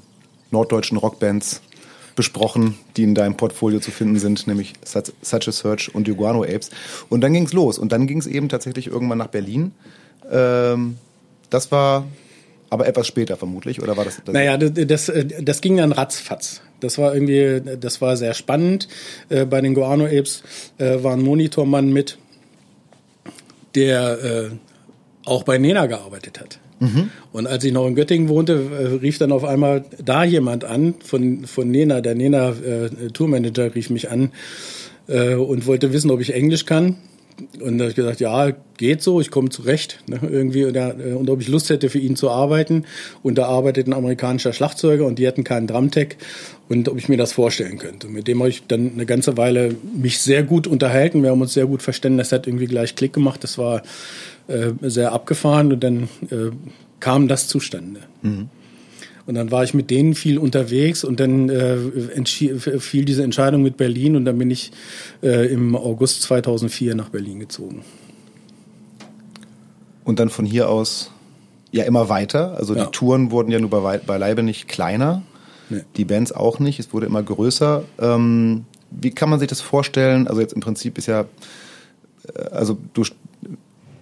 norddeutschen 0.51 0.97
Rockbands 0.97 1.61
besprochen, 2.15 2.77
die 2.97 3.03
in 3.03 3.15
deinem 3.15 3.37
Portfolio 3.37 3.79
zu 3.79 3.91
finden 3.91 4.19
sind, 4.19 4.47
nämlich 4.47 4.73
Such 4.83 5.47
a 5.47 5.51
Search 5.51 5.93
und 5.93 6.07
Iguano 6.07 6.43
Apes. 6.43 6.69
Und 7.09 7.21
dann 7.21 7.33
ging 7.33 7.45
es 7.45 7.53
los. 7.53 7.79
Und 7.79 7.91
dann 7.91 8.07
ging 8.07 8.19
es 8.19 8.27
eben 8.27 8.49
tatsächlich 8.49 8.87
irgendwann 8.87 9.17
nach 9.17 9.27
Berlin. 9.27 9.71
Ähm, 10.31 10.97
das 11.49 11.71
war 11.71 12.05
aber 12.69 12.87
etwas 12.87 13.05
später 13.05 13.35
vermutlich, 13.35 13.81
oder 13.81 13.97
war 13.97 14.05
das? 14.05 14.21
das 14.23 14.33
naja, 14.33 14.57
das, 14.57 14.71
das, 14.87 15.11
das 15.41 15.61
ging 15.61 15.75
dann 15.77 15.91
ratzfatz. 15.91 16.61
Das 16.79 16.97
war 16.97 17.13
irgendwie, 17.13 17.61
das 17.77 17.99
war 17.99 18.15
sehr 18.15 18.33
spannend. 18.33 18.87
Äh, 19.27 19.45
bei 19.45 19.59
den 19.59 19.73
Guano 19.73 20.05
Apes 20.05 20.41
äh, 20.77 21.03
war 21.03 21.13
ein 21.13 21.21
Monitormann 21.21 21.91
mit, 21.91 22.17
der 23.75 24.23
äh, 24.23 24.49
auch 25.25 25.43
bei 25.43 25.57
Nena 25.57 25.85
gearbeitet 25.85 26.39
hat. 26.39 26.60
Mhm. 26.81 27.11
Und 27.31 27.47
als 27.47 27.63
ich 27.63 27.71
noch 27.71 27.87
in 27.87 27.95
Göttingen 27.95 28.27
wohnte, 28.27 28.53
äh, 28.53 28.85
rief 28.95 29.19
dann 29.19 29.31
auf 29.31 29.45
einmal 29.45 29.85
da 30.03 30.23
jemand 30.23 30.65
an 30.65 30.95
von, 31.03 31.45
von 31.45 31.69
Nena, 31.69 32.01
der 32.01 32.15
Nena 32.15 32.49
äh, 32.49 33.09
Tourmanager 33.13 33.73
rief 33.75 33.91
mich 33.91 34.09
an 34.09 34.31
äh, 35.07 35.35
und 35.35 35.67
wollte 35.67 35.93
wissen, 35.93 36.09
ob 36.09 36.19
ich 36.19 36.33
Englisch 36.33 36.65
kann. 36.65 36.97
Und 37.59 37.77
da 37.77 37.83
habe 37.83 37.89
ich 37.89 37.95
gesagt, 37.95 38.19
ja, 38.19 38.51
geht 38.77 39.01
so, 39.01 39.21
ich 39.21 39.31
komme 39.31 39.49
zurecht. 39.49 39.99
Ne, 40.07 40.19
irgendwie 40.21 40.65
und, 40.65 40.75
ja, 40.75 40.89
und 40.89 41.29
ob 41.29 41.41
ich 41.41 41.47
Lust 41.47 41.69
hätte, 41.69 41.89
für 41.89 41.99
ihn 41.99 42.15
zu 42.15 42.29
arbeiten. 42.29 42.85
Und 43.23 43.37
da 43.37 43.45
arbeitet 43.45 43.87
ein 43.87 43.93
amerikanischer 43.93 44.53
Schlagzeuger 44.53 45.05
und 45.05 45.19
die 45.19 45.27
hatten 45.27 45.43
keinen 45.43 45.67
Drumtech 45.67 46.17
und 46.67 46.89
ob 46.89 46.97
ich 46.97 47.09
mir 47.09 47.17
das 47.17 47.33
vorstellen 47.33 47.77
könnte. 47.77 48.07
Und 48.07 48.13
mit 48.13 48.27
dem 48.27 48.39
habe 48.39 48.49
ich 48.49 48.63
dann 48.67 48.91
eine 48.93 49.05
ganze 49.05 49.37
Weile 49.37 49.75
mich 49.95 50.19
sehr 50.19 50.43
gut 50.43 50.67
unterhalten. 50.67 51.23
Wir 51.23 51.31
haben 51.31 51.41
uns 51.41 51.53
sehr 51.53 51.65
gut 51.65 51.81
verstanden. 51.81 52.17
Das 52.17 52.31
hat 52.31 52.47
irgendwie 52.47 52.67
gleich 52.67 52.95
Klick 52.95 53.13
gemacht. 53.13 53.43
Das 53.43 53.57
war 53.57 53.81
äh, 54.51 54.73
sehr 54.81 55.13
abgefahren 55.13 55.71
und 55.73 55.83
dann 55.83 56.03
äh, 56.29 56.51
kam 56.99 57.27
das 57.27 57.47
zustande. 57.47 58.01
Mhm. 58.21 58.49
Und 59.25 59.35
dann 59.35 59.51
war 59.51 59.63
ich 59.63 59.73
mit 59.73 59.89
denen 59.89 60.15
viel 60.15 60.37
unterwegs 60.37 61.03
und 61.03 61.19
dann 61.19 61.49
äh, 61.49 61.77
fiel 62.79 63.05
diese 63.05 63.23
Entscheidung 63.23 63.61
mit 63.61 63.77
Berlin 63.77 64.15
und 64.15 64.25
dann 64.25 64.37
bin 64.37 64.49
ich 64.49 64.71
äh, 65.21 65.47
im 65.51 65.75
August 65.75 66.23
2004 66.23 66.95
nach 66.95 67.09
Berlin 67.09 67.39
gezogen. 67.39 67.83
Und 70.03 70.19
dann 70.19 70.29
von 70.29 70.45
hier 70.45 70.69
aus 70.69 71.11
ja 71.71 71.83
immer 71.83 72.09
weiter. 72.09 72.57
Also 72.57 72.75
ja. 72.75 72.85
die 72.85 72.91
Touren 72.91 73.31
wurden 73.31 73.51
ja 73.51 73.59
nur 73.59 73.69
bei, 73.69 73.99
beileibe 73.99 74.43
nicht 74.43 74.67
kleiner, 74.67 75.21
nee. 75.69 75.81
die 75.95 76.05
Bands 76.05 76.31
auch 76.31 76.59
nicht. 76.59 76.79
Es 76.79 76.91
wurde 76.91 77.05
immer 77.05 77.23
größer. 77.23 77.83
Ähm, 77.99 78.65
wie 78.89 79.11
kann 79.11 79.29
man 79.29 79.39
sich 79.39 79.47
das 79.47 79.61
vorstellen? 79.61 80.27
Also 80.27 80.41
jetzt 80.41 80.53
im 80.53 80.61
Prinzip 80.61 80.97
ist 80.97 81.07
ja, 81.07 81.21
äh, 81.21 82.41
also 82.51 82.77
du 82.93 83.03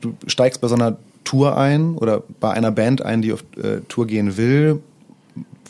du 0.02 0.14
steigst 0.28 0.62
bei 0.62 0.68
so 0.68 0.76
einer 0.76 0.98
Tour 1.24 1.58
ein 1.58 1.96
oder 1.96 2.24
bei 2.40 2.52
einer 2.52 2.72
Band 2.72 3.02
ein, 3.02 3.22
die 3.22 3.34
auf 3.34 3.44
äh, 3.58 3.82
Tour 3.88 4.08
gehen 4.08 4.38
will. 4.38 4.82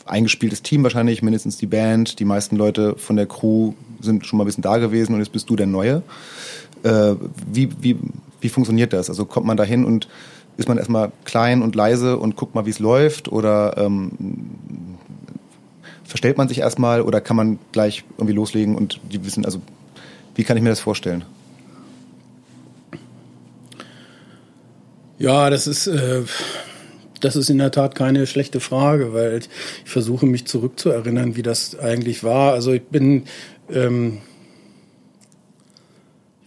Eingespieltes 0.06 0.62
Team 0.62 0.82
wahrscheinlich, 0.82 1.22
mindestens 1.22 1.56
die 1.56 1.66
Band. 1.66 2.18
Die 2.18 2.24
meisten 2.24 2.56
Leute 2.56 2.96
von 2.96 3.16
der 3.16 3.26
Crew 3.26 3.74
sind 4.00 4.26
schon 4.26 4.38
mal 4.38 4.44
ein 4.44 4.46
bisschen 4.46 4.62
da 4.62 4.78
gewesen 4.78 5.14
und 5.14 5.20
jetzt 5.20 5.32
bist 5.32 5.50
du 5.50 5.56
der 5.56 5.66
Neue. 5.66 6.02
Äh, 6.82 7.14
wie, 7.50 7.70
wie, 7.80 7.96
wie 8.40 8.48
funktioniert 8.48 8.92
das? 8.92 9.08
Also 9.08 9.24
kommt 9.24 9.46
man 9.46 9.56
da 9.56 9.64
hin 9.64 9.84
und 9.84 10.08
ist 10.56 10.68
man 10.68 10.78
erstmal 10.78 11.12
klein 11.24 11.62
und 11.62 11.74
leise 11.74 12.16
und 12.16 12.36
guckt 12.36 12.54
mal, 12.54 12.66
wie 12.66 12.70
es 12.70 12.78
läuft? 12.78 13.30
Oder 13.30 13.76
ähm, 13.78 14.12
verstellt 16.04 16.38
man 16.38 16.48
sich 16.48 16.58
erstmal 16.58 17.02
oder 17.02 17.20
kann 17.20 17.36
man 17.36 17.58
gleich 17.72 18.04
irgendwie 18.18 18.34
loslegen 18.34 18.74
und 18.74 19.00
die 19.12 19.24
wissen, 19.24 19.44
also 19.44 19.60
wie 20.34 20.44
kann 20.44 20.56
ich 20.56 20.62
mir 20.62 20.70
das 20.70 20.80
vorstellen? 20.80 21.24
Ja, 25.20 25.50
das 25.50 25.66
ist, 25.66 25.86
äh, 25.86 26.22
das 27.20 27.36
ist 27.36 27.50
in 27.50 27.58
der 27.58 27.70
Tat 27.70 27.94
keine 27.94 28.26
schlechte 28.26 28.58
Frage, 28.58 29.12
weil 29.12 29.40
ich 29.40 29.90
versuche 29.90 30.24
mich 30.24 30.46
zurückzuerinnern, 30.46 31.36
wie 31.36 31.42
das 31.42 31.78
eigentlich 31.78 32.24
war. 32.24 32.54
Also 32.54 32.72
ich 32.72 32.84
bin, 32.84 33.24
ähm, 33.70 34.22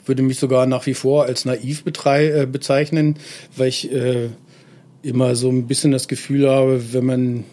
ich 0.01 0.07
würde 0.07 0.23
mich 0.23 0.39
sogar 0.39 0.65
nach 0.65 0.87
wie 0.87 0.95
vor 0.95 1.25
als 1.25 1.45
naiv 1.45 1.83
äh, 1.85 2.47
bezeichnen, 2.47 3.19
weil 3.55 3.67
ich 3.67 3.91
äh, 3.91 4.29
immer 5.03 5.35
so 5.35 5.49
ein 5.49 5.67
bisschen 5.67 5.91
das 5.91 6.07
Gefühl 6.07 6.49
habe, 6.49 6.93
wenn 6.93 7.05
man 7.05 7.43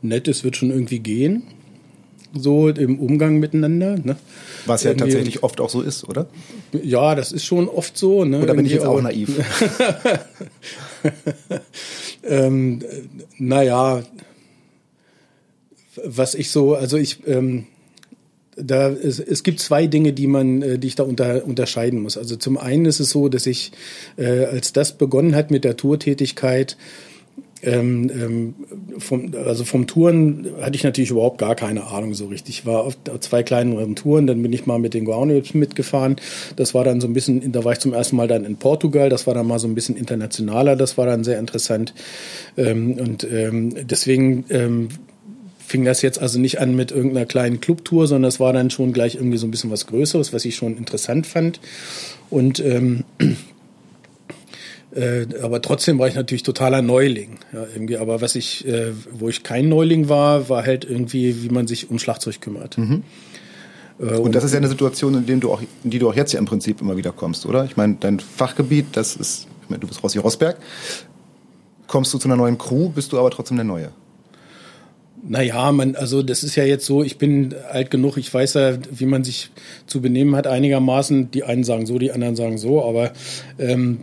nett 0.00 0.26
ist, 0.26 0.42
wird 0.42 0.56
schon 0.56 0.70
irgendwie 0.70 1.00
gehen 1.00 1.42
so 2.40 2.68
im 2.68 2.98
Umgang 2.98 3.38
miteinander. 3.38 3.96
Ne? 4.02 4.16
Was 4.66 4.82
ja 4.82 4.90
Irgendwie, 4.90 5.04
tatsächlich 5.04 5.42
oft 5.42 5.60
auch 5.60 5.70
so 5.70 5.80
ist, 5.80 6.08
oder? 6.08 6.26
Ja, 6.72 7.14
das 7.14 7.32
ist 7.32 7.44
schon 7.44 7.68
oft 7.68 7.96
so. 7.96 8.24
Ne? 8.24 8.42
Oder 8.42 8.54
bin 8.54 8.66
ich 8.66 8.72
jetzt 8.72 8.86
auch 8.86 9.00
naiv? 9.00 9.30
ähm, 12.24 12.82
naja, 13.38 14.02
was 16.04 16.34
ich 16.34 16.50
so, 16.50 16.74
also 16.74 16.96
ich, 16.96 17.26
ähm, 17.26 17.66
da 18.56 18.88
es, 18.90 19.20
es 19.20 19.42
gibt 19.42 19.60
zwei 19.60 19.86
Dinge, 19.86 20.12
die 20.12 20.26
man, 20.26 20.62
äh, 20.62 20.78
die 20.78 20.88
ich 20.88 20.94
da 20.94 21.02
unter, 21.02 21.44
unterscheiden 21.44 22.00
muss. 22.00 22.16
Also 22.16 22.36
zum 22.36 22.56
einen 22.56 22.86
ist 22.86 23.00
es 23.00 23.10
so, 23.10 23.28
dass 23.28 23.46
ich, 23.46 23.72
äh, 24.16 24.44
als 24.46 24.72
das 24.72 24.96
begonnen 24.96 25.34
hat 25.34 25.50
mit 25.50 25.64
der 25.64 25.76
Tourtätigkeit, 25.76 26.76
ähm, 27.62 28.10
ähm, 28.10 28.54
vom, 28.98 29.32
also 29.44 29.64
vom 29.64 29.86
Touren 29.86 30.46
hatte 30.60 30.76
ich 30.76 30.84
natürlich 30.84 31.10
überhaupt 31.10 31.38
gar 31.38 31.54
keine 31.54 31.86
Ahnung 31.86 32.14
so 32.14 32.26
richtig. 32.26 32.60
Ich 32.60 32.66
war 32.66 32.84
auf 32.84 32.96
zwei 33.20 33.42
kleineren 33.42 33.96
Touren, 33.96 34.26
dann 34.26 34.42
bin 34.42 34.52
ich 34.52 34.66
mal 34.66 34.78
mit 34.78 34.94
den 34.94 35.04
Guanuips 35.04 35.54
mitgefahren. 35.54 36.16
Das 36.56 36.74
war 36.74 36.84
dann 36.84 37.00
so 37.00 37.06
ein 37.06 37.14
bisschen, 37.14 37.52
da 37.52 37.64
war 37.64 37.72
ich 37.72 37.78
zum 37.78 37.94
ersten 37.94 38.16
Mal 38.16 38.28
dann 38.28 38.44
in 38.44 38.56
Portugal, 38.56 39.08
das 39.08 39.26
war 39.26 39.34
dann 39.34 39.46
mal 39.46 39.58
so 39.58 39.68
ein 39.68 39.74
bisschen 39.74 39.96
internationaler, 39.96 40.76
das 40.76 40.98
war 40.98 41.06
dann 41.06 41.24
sehr 41.24 41.38
interessant. 41.38 41.94
Ähm, 42.56 42.92
und 42.94 43.26
ähm, 43.30 43.74
deswegen 43.86 44.44
ähm, 44.50 44.88
fing 45.66 45.84
das 45.84 46.02
jetzt 46.02 46.20
also 46.20 46.38
nicht 46.38 46.60
an 46.60 46.76
mit 46.76 46.92
irgendeiner 46.92 47.26
kleinen 47.26 47.60
Clubtour, 47.60 48.06
sondern 48.06 48.28
es 48.28 48.38
war 48.38 48.52
dann 48.52 48.70
schon 48.70 48.92
gleich 48.92 49.16
irgendwie 49.16 49.38
so 49.38 49.46
ein 49.46 49.50
bisschen 49.50 49.70
was 49.70 49.86
Größeres, 49.86 50.32
was 50.32 50.44
ich 50.44 50.56
schon 50.56 50.76
interessant 50.76 51.26
fand. 51.26 51.60
Und 52.30 52.60
ähm, 52.60 53.04
äh, 54.96 55.26
aber 55.42 55.60
trotzdem 55.60 55.98
war 55.98 56.08
ich 56.08 56.14
natürlich 56.14 56.42
totaler 56.42 56.80
Neuling. 56.80 57.38
Ja, 57.52 57.66
irgendwie. 57.74 57.98
Aber 57.98 58.22
was 58.22 58.34
ich, 58.34 58.66
äh, 58.66 58.92
wo 59.12 59.28
ich 59.28 59.42
kein 59.42 59.68
Neuling 59.68 60.08
war, 60.08 60.48
war 60.48 60.64
halt 60.64 60.84
irgendwie, 60.84 61.42
wie 61.42 61.50
man 61.50 61.66
sich 61.66 61.90
um 61.90 61.98
Schlagzeug 61.98 62.40
kümmert. 62.40 62.78
Mhm. 62.78 63.02
Äh, 64.00 64.04
und, 64.04 64.16
und 64.16 64.34
das 64.34 64.44
ist 64.44 64.52
ja 64.52 64.58
eine 64.58 64.68
Situation, 64.68 65.14
in, 65.14 65.26
dem 65.26 65.40
du 65.40 65.52
auch, 65.52 65.60
in 65.84 65.90
die 65.90 65.98
du 65.98 66.08
auch 66.08 66.14
jetzt 66.14 66.32
ja 66.32 66.38
im 66.38 66.46
Prinzip 66.46 66.80
immer 66.80 66.96
wieder 66.96 67.12
kommst, 67.12 67.44
oder? 67.44 67.66
Ich 67.66 67.76
meine, 67.76 67.96
dein 68.00 68.20
Fachgebiet, 68.20 68.86
das 68.92 69.16
ist, 69.16 69.46
ich 69.62 69.70
meine, 69.70 69.80
du 69.80 69.86
bist 69.86 70.02
Rossi 70.02 70.18
Rosberg. 70.18 70.56
Kommst 71.86 72.14
du 72.14 72.18
zu 72.18 72.26
einer 72.28 72.36
neuen 72.36 72.56
Crew, 72.56 72.88
bist 72.88 73.12
du 73.12 73.18
aber 73.18 73.30
trotzdem 73.30 73.58
der 73.58 73.64
Neue. 73.64 73.90
Naja, 75.28 75.72
man, 75.72 75.94
also 75.94 76.22
das 76.22 76.42
ist 76.42 76.56
ja 76.56 76.64
jetzt 76.64 76.86
so, 76.86 77.02
ich 77.02 77.18
bin 77.18 77.54
alt 77.70 77.90
genug, 77.90 78.16
ich 78.16 78.32
weiß 78.32 78.54
ja, 78.54 78.78
wie 78.90 79.06
man 79.06 79.24
sich 79.24 79.50
zu 79.86 80.00
benehmen 80.00 80.36
hat 80.36 80.46
einigermaßen. 80.46 81.30
Die 81.32 81.42
einen 81.44 81.64
sagen 81.64 81.84
so, 81.84 81.98
die 81.98 82.12
anderen 82.12 82.36
sagen 82.36 82.58
so, 82.58 82.84
aber 82.84 83.12
ähm, 83.58 83.98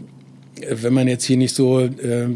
wenn 0.70 0.94
man 0.94 1.08
jetzt 1.08 1.26
hier 1.26 1.38
nicht 1.38 1.56
so 1.56 1.80
äh, 1.80 2.30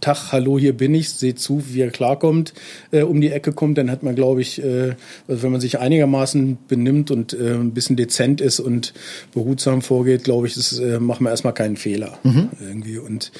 Tag, 0.00 0.32
hallo, 0.32 0.58
hier 0.58 0.76
bin 0.76 0.94
ich, 0.94 1.10
seht 1.10 1.40
zu, 1.40 1.62
wie 1.72 1.80
er 1.80 1.90
klarkommt, 1.90 2.54
äh, 2.92 3.02
um 3.02 3.20
die 3.20 3.30
Ecke 3.30 3.52
kommt, 3.52 3.78
dann 3.78 3.90
hat 3.90 4.02
man, 4.02 4.14
glaube 4.14 4.40
ich, 4.40 4.62
äh, 4.62 4.94
also 5.26 5.42
wenn 5.42 5.50
man 5.50 5.60
sich 5.60 5.78
einigermaßen 5.78 6.58
benimmt 6.68 7.10
und 7.10 7.32
äh, 7.32 7.54
ein 7.54 7.72
bisschen 7.72 7.96
dezent 7.96 8.40
ist 8.40 8.60
und 8.60 8.94
behutsam 9.34 9.82
vorgeht, 9.82 10.24
glaube 10.24 10.46
ich, 10.46 10.54
das 10.54 10.78
äh, 10.78 11.00
machen 11.00 11.24
wir 11.24 11.30
erstmal 11.30 11.54
keinen 11.54 11.76
Fehler 11.76 12.18
mhm. 12.22 12.48
irgendwie. 12.60 12.98
Und 12.98 13.32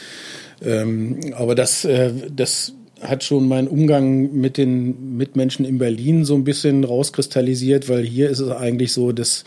ähm, 0.61 1.21
aber 1.37 1.55
das, 1.55 1.85
äh, 1.85 2.13
das 2.35 2.73
hat 3.01 3.23
schon 3.23 3.47
mein 3.47 3.69
Umgang 3.69 4.33
mit 4.33 4.57
den 4.57 5.17
Mitmenschen 5.17 5.65
in 5.65 5.79
Berlin 5.79 6.25
so 6.25 6.35
ein 6.35 6.43
bisschen 6.43 6.83
rauskristallisiert, 6.83 7.89
weil 7.89 8.05
hier 8.05 8.29
ist 8.29 8.41
es 8.41 8.51
eigentlich 8.51 8.93
so, 8.93 9.13
dass 9.13 9.45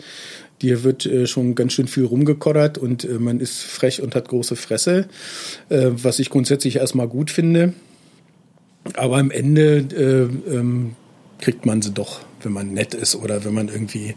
Dir 0.62 0.84
wird 0.84 1.04
äh, 1.06 1.26
schon 1.26 1.54
ganz 1.54 1.72
schön 1.72 1.88
viel 1.88 2.04
rumgekoddert 2.04 2.78
und 2.78 3.04
äh, 3.04 3.18
man 3.18 3.40
ist 3.40 3.62
frech 3.62 4.00
und 4.00 4.14
hat 4.14 4.28
große 4.28 4.56
Fresse, 4.56 5.08
äh, 5.68 5.90
was 5.90 6.18
ich 6.20 6.30
grundsätzlich 6.30 6.76
erstmal 6.76 7.08
gut 7.08 7.30
finde. 7.30 7.74
Aber 8.94 9.18
am 9.18 9.30
Ende 9.30 9.78
äh, 10.48 10.54
ähm, 10.54 10.96
kriegt 11.38 11.66
man 11.66 11.82
sie 11.82 11.92
doch 11.92 12.20
wenn 12.44 12.52
man 12.52 12.72
nett 12.72 12.94
ist 12.94 13.14
oder 13.16 13.44
wenn 13.44 13.54
man 13.54 13.68
irgendwie, 13.68 14.14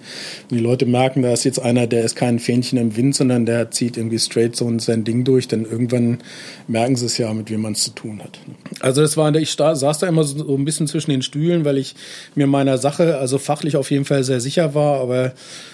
wenn 0.49 0.57
die 0.57 0.63
Leute 0.63 0.85
merken, 0.85 1.21
da 1.21 1.31
ist 1.31 1.43
jetzt 1.43 1.59
einer, 1.59 1.87
der 1.87 2.03
ist 2.03 2.15
kein 2.15 2.39
Fähnchen 2.39 2.77
im 2.77 2.95
Wind, 2.95 3.15
sondern 3.15 3.45
der 3.45 3.71
zieht 3.71 3.97
irgendwie 3.97 4.19
straight 4.19 4.55
so 4.55 4.71
sein 4.79 5.03
Ding 5.03 5.23
durch, 5.23 5.47
dann 5.47 5.65
irgendwann 5.65 6.19
merken 6.67 6.95
sie 6.95 7.05
es 7.05 7.17
ja, 7.17 7.33
mit 7.33 7.49
wem 7.49 7.61
man 7.61 7.73
es 7.73 7.83
zu 7.83 7.91
tun 7.91 8.21
hat. 8.23 8.39
Also 8.79 9.01
das 9.01 9.17
war, 9.17 9.33
ich 9.35 9.51
saß 9.51 9.99
da 9.99 10.07
immer 10.07 10.23
so 10.23 10.55
ein 10.55 10.65
bisschen 10.65 10.87
zwischen 10.87 11.11
den 11.11 11.21
Stühlen, 11.21 11.65
weil 11.65 11.77
ich 11.77 11.95
mir 12.35 12.47
meiner 12.47 12.77
Sache, 12.77 13.17
also 13.17 13.37
fachlich 13.37 13.77
auf 13.77 13.91
jeden 13.91 14.05
Fall 14.05 14.23
sehr 14.23 14.41
sicher 14.41 14.75
war, 14.75 14.99
aber 14.99 15.33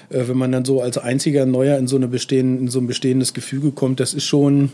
äh, 0.09 0.27
wenn 0.27 0.37
man 0.37 0.51
dann 0.51 0.65
so 0.65 0.81
als 0.81 0.97
einziger 0.97 1.45
Neuer 1.45 1.77
in 1.77 1.87
so 1.87 1.95
eine 1.95 2.07
bestehende, 2.07 2.61
in 2.61 2.67
so 2.67 2.79
ein 2.79 2.87
bestehendes 2.87 3.33
Gefüge 3.33 3.71
kommt, 3.71 3.99
das 3.99 4.13
ist 4.13 4.25
schon, 4.25 4.71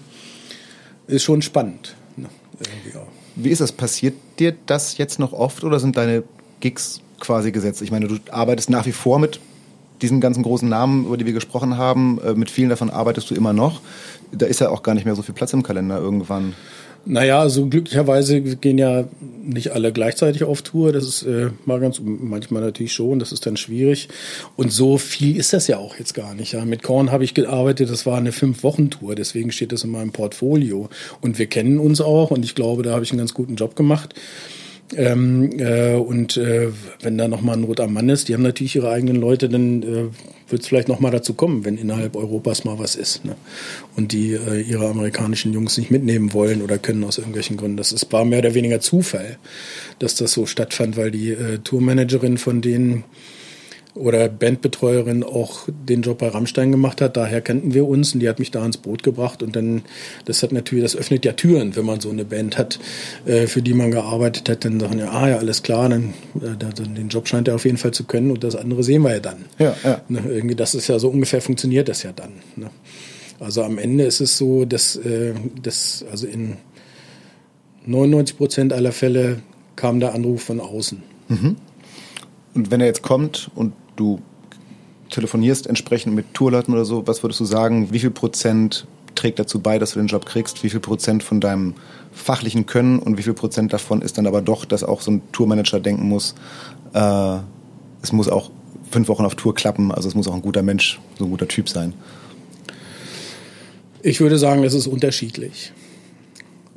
ist 1.07 1.24
schon 1.24 1.41
spannend. 1.41 1.96
Ne? 2.15 2.27
Wie 3.36 3.50
ist 3.50 3.62
das? 3.62 3.72
Passiert 3.72 4.15
dir 4.39 4.55
das 4.65 4.98
jetzt 4.98 5.19
noch 5.19 5.34
oft 5.34 5.63
oder 5.63 5.79
sind 5.79 5.98
deine 5.98 6.24
Gigs 6.60 7.01
quasi 7.19 7.51
gesetzt. 7.51 7.81
Ich 7.81 7.91
meine, 7.91 8.07
du 8.07 8.17
arbeitest 8.31 8.69
nach 8.69 8.86
wie 8.86 8.91
vor 8.91 9.19
mit 9.19 9.39
diesen 10.01 10.21
ganzen 10.21 10.43
großen 10.43 10.69
Namen, 10.69 11.05
über 11.05 11.17
die 11.17 11.25
wir 11.25 11.33
gesprochen 11.33 11.77
haben. 11.77 12.19
Äh, 12.24 12.33
mit 12.33 12.50
vielen 12.50 12.69
davon 12.69 12.89
arbeitest 12.89 13.29
du 13.31 13.36
immer 13.36 13.53
noch. 13.53 13.81
Da 14.31 14.45
ist 14.45 14.59
ja 14.59 14.69
auch 14.69 14.83
gar 14.83 14.93
nicht 14.93 15.05
mehr 15.05 15.15
so 15.15 15.21
viel 15.21 15.33
Platz 15.33 15.53
im 15.53 15.63
Kalender 15.63 16.00
irgendwann. 16.00 16.53
Naja, 17.09 17.39
also 17.39 17.67
glücklicherweise 17.67 18.41
gehen 18.41 18.77
ja 18.77 19.05
nicht 19.41 19.71
alle 19.71 19.93
gleichzeitig 19.93 20.43
auf 20.43 20.62
Tour. 20.62 20.91
Das 20.91 21.05
ist 21.05 21.24
äh, 21.24 21.51
mal 21.65 21.79
ganz, 21.79 22.01
manchmal 22.03 22.62
natürlich 22.62 22.91
schon, 22.91 23.19
das 23.19 23.31
ist 23.31 23.45
dann 23.45 23.55
schwierig. 23.55 24.09
Und 24.57 24.74
so 24.74 24.97
viel 24.97 25.38
ist 25.38 25.53
das 25.53 25.67
ja 25.67 25.77
auch 25.77 25.95
jetzt 25.97 26.13
gar 26.15 26.33
nicht. 26.36 26.51
Ja. 26.51 26.65
Mit 26.65 26.83
Korn 26.83 27.09
habe 27.12 27.24
ich 27.24 27.33
gearbeitet, 27.33 27.89
das 27.89 28.05
war 28.05 28.17
eine 28.17 28.33
Fünf-Wochen-Tour, 28.33 29.15
deswegen 29.15 29.53
steht 29.53 29.71
das 29.71 29.86
in 29.86 29.91
meinem 29.91 30.12
Portfolio. 30.12 30.89
Und 31.21 31.39
wir 31.39 31.47
kennen 31.47 31.79
uns 31.79 32.01
auch 32.01 32.29
und 32.29 32.43
ich 32.43 32.55
glaube, 32.55 32.83
da 32.83 32.91
habe 32.91 33.05
ich 33.05 33.12
einen 33.12 33.19
ganz 33.19 33.33
guten 33.33 33.55
Job 33.55 33.77
gemacht. 33.77 34.13
Ähm, 34.96 35.51
äh, 35.60 35.96
und 35.96 36.38
äh, 36.38 36.70
wenn 37.01 37.17
da 37.17 37.27
nochmal 37.27 37.58
ein 37.58 37.65
roter 37.65 37.88
Mann 37.88 38.08
ist, 38.10 38.29
die 38.29 38.34
haben 38.34 38.44
natürlich 38.44 38.75
ihre 38.75 38.89
eigenen 38.89 39.17
Leute, 39.17 39.50
dann 39.50 39.84
äh, 39.84 40.06
wird 40.50 40.62
es 40.62 40.67
vielleicht 40.67 40.88
nochmal 40.88 41.12
dazu 41.12 41.34
kommen, 41.34 41.65
wenn 41.65 41.77
innerhalb 41.77 42.15
Europas 42.15 42.63
mal 42.63 42.79
was 42.79 42.96
ist. 42.96 43.25
Ne? 43.25 43.36
Und 43.98 44.13
die 44.13 44.34
äh, 44.34 44.62
ihre 44.62 44.88
amerikanischen 44.88 45.51
Jungs 45.51 45.77
nicht 45.77 45.91
mitnehmen 45.91 46.32
wollen 46.34 46.62
oder 46.62 46.77
können 46.77 47.03
aus 47.03 47.17
irgendwelchen 47.17 47.58
Gründen. 47.58 47.77
Das 47.77 47.91
ist 47.91 48.12
war 48.13 48.24
mehr 48.24 48.39
oder 48.39 48.53
weniger 48.53 48.79
Zufall, 48.79 49.38
dass 50.00 50.15
das 50.15 50.32
so 50.32 50.46
stattfand, 50.46 50.96
weil 50.96 51.12
die 51.12 51.32
äh, 51.32 51.60
Tourmanagerin 51.60 52.38
von 52.38 52.62
denen 52.62 53.03
oder 53.98 54.30
Bandbetreuerin 54.30 55.24
auch 55.24 55.68
den 55.68 56.01
Job 56.01 56.20
bei 56.20 56.30
Rammstein 56.30 56.72
gemacht 56.72 57.01
hat. 57.01 57.18
Daher 57.18 57.42
kannten 57.42 57.74
wir 57.74 57.88
uns 57.88 58.13
und 58.13 58.20
die 58.20 58.30
hat 58.30 58.39
mich 58.39 58.51
da 58.51 58.66
ins 58.66 58.77
Boot 58.77 59.04
gebracht. 59.04 59.44
Und 59.44 59.56
dann, 59.56 59.84
das 60.25 60.44
hat 60.44 60.51
natürlich, 60.51 60.84
das 60.84 60.96
öffnet 60.96 61.25
ja 61.25 61.34
Türen, 61.34 61.75
wenn 61.75 61.86
man 61.86 62.00
so 62.00 62.10
eine 62.10 62.25
Band 62.25 62.58
hat, 62.58 62.80
äh, 63.25 63.48
für 63.48 63.62
die 63.62 63.74
man 63.74 63.92
gearbeitet 63.92 64.50
hat. 64.50 64.66
Dann 64.66 64.80
sagen 64.80 65.00
ja, 65.00 65.10
ah 65.10 65.30
ja, 65.30 65.38
alles 65.38 65.63
klar, 65.63 65.89
dann, 65.89 66.13
äh, 66.36 66.84
den 66.84 67.10
Job 67.10 67.27
scheint 67.27 67.48
er 67.48 67.56
auf 67.56 67.66
jeden 67.66 67.77
Fall 67.77 67.92
zu 67.92 68.06
können 68.06 68.32
und 68.32 68.44
das 68.44 68.56
andere 68.56 68.84
sehen 68.84 69.01
wir 69.01 69.13
ja 69.13 69.20
dann. 69.20 69.46
Ja, 69.60 69.75
ja. 69.84 70.01
Ne, 70.10 70.22
irgendwie, 70.27 70.56
das 70.56 70.75
ist 70.75 70.88
ja 70.88 71.00
so 71.00 71.10
ungefähr 71.10 71.42
funktioniert 71.42 71.89
das 71.89 72.04
ja 72.04 72.12
dann. 72.12 72.34
Ne? 72.56 72.70
Also 73.39 73.63
am 73.63 73.77
Ende 73.77 74.06
ist 74.06 74.20
es 74.20 74.38
so, 74.38 74.66
dass, 74.66 74.96
äh, 74.96 75.34
dass 75.62 76.06
also 76.12 76.27
in 76.27 76.58
99 77.86 78.38
Prozent 78.38 78.74
aller 78.74 78.92
Fälle 78.92 79.42
kam 79.75 80.00
der 80.00 80.13
Anruf 80.13 80.44
von 80.44 80.60
außen. 80.60 81.04
Mhm. 81.30 81.56
Und 82.54 82.72
wenn 82.72 82.82
er 82.82 82.88
jetzt 82.88 83.04
kommt 83.04 83.51
und 83.56 83.74
du 83.98 84.22
telefonierst 85.10 85.68
entsprechend 85.68 86.16
mit 86.16 86.34
Tourleuten 86.34 86.74
oder 86.74 86.86
so, 86.86 87.08
was 87.08 87.24
würdest 87.24 87.39
du 87.39 87.46
sagen, 87.46 87.92
wie 87.92 88.00
viel 88.00 88.12
Prozent 88.12 88.88
trägt 89.16 89.39
dazu 89.39 89.60
bei, 89.60 89.80
dass 89.80 89.92
du 89.92 90.00
den 90.00 90.08
Job 90.08 90.25
kriegst? 90.25 90.63
Wie 90.63 90.70
viel 90.70 90.80
Prozent 90.80 91.24
von 91.24 91.42
deinem 91.42 91.75
fachlichen 92.12 92.66
Können 92.66 93.00
und 93.00 93.18
wie 93.18 93.24
viel 93.24 93.34
Prozent 93.34 93.74
davon 93.74 94.01
ist 94.01 94.18
dann 94.18 94.27
aber 94.27 94.42
doch, 94.42 94.66
dass 94.66 94.84
auch 94.84 95.01
so 95.01 95.12
ein 95.12 95.22
Tourmanager 95.32 95.80
denken 95.80 96.08
muss, 96.08 96.36
äh, 96.94 97.38
es 98.01 98.12
muss 98.12 98.29
auch 98.29 98.51
fünf 98.90 99.07
Wochen 99.07 99.25
auf 99.25 99.36
Tour 99.36 99.53
klappen, 99.53 99.92
also 99.92 100.07
es 100.07 100.16
muss 100.16 100.27
auch 100.27 100.33
ein 100.33 100.42
guter 100.42 100.64
Mensch, 100.64 101.00
so 101.18 101.25
ein 101.25 101.29
guter 101.29 101.48
Typ 101.48 101.68
sein? 101.68 101.94
Ich 104.01 104.20
würde 104.20 104.38
sagen, 104.38 104.64
es 104.64 104.74
ist 104.74 104.88
unterschiedlich. 104.88 105.74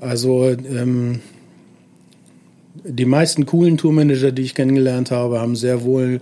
Also 0.00 0.48
ähm, 0.48 1.20
die 2.84 3.04
meisten 3.04 3.46
coolen 3.46 3.76
Tourmanager, 3.76 4.32
die 4.32 4.42
ich 4.42 4.54
kennengelernt 4.54 5.10
habe, 5.10 5.40
haben 5.40 5.56
sehr 5.56 5.82
wohl 5.82 6.20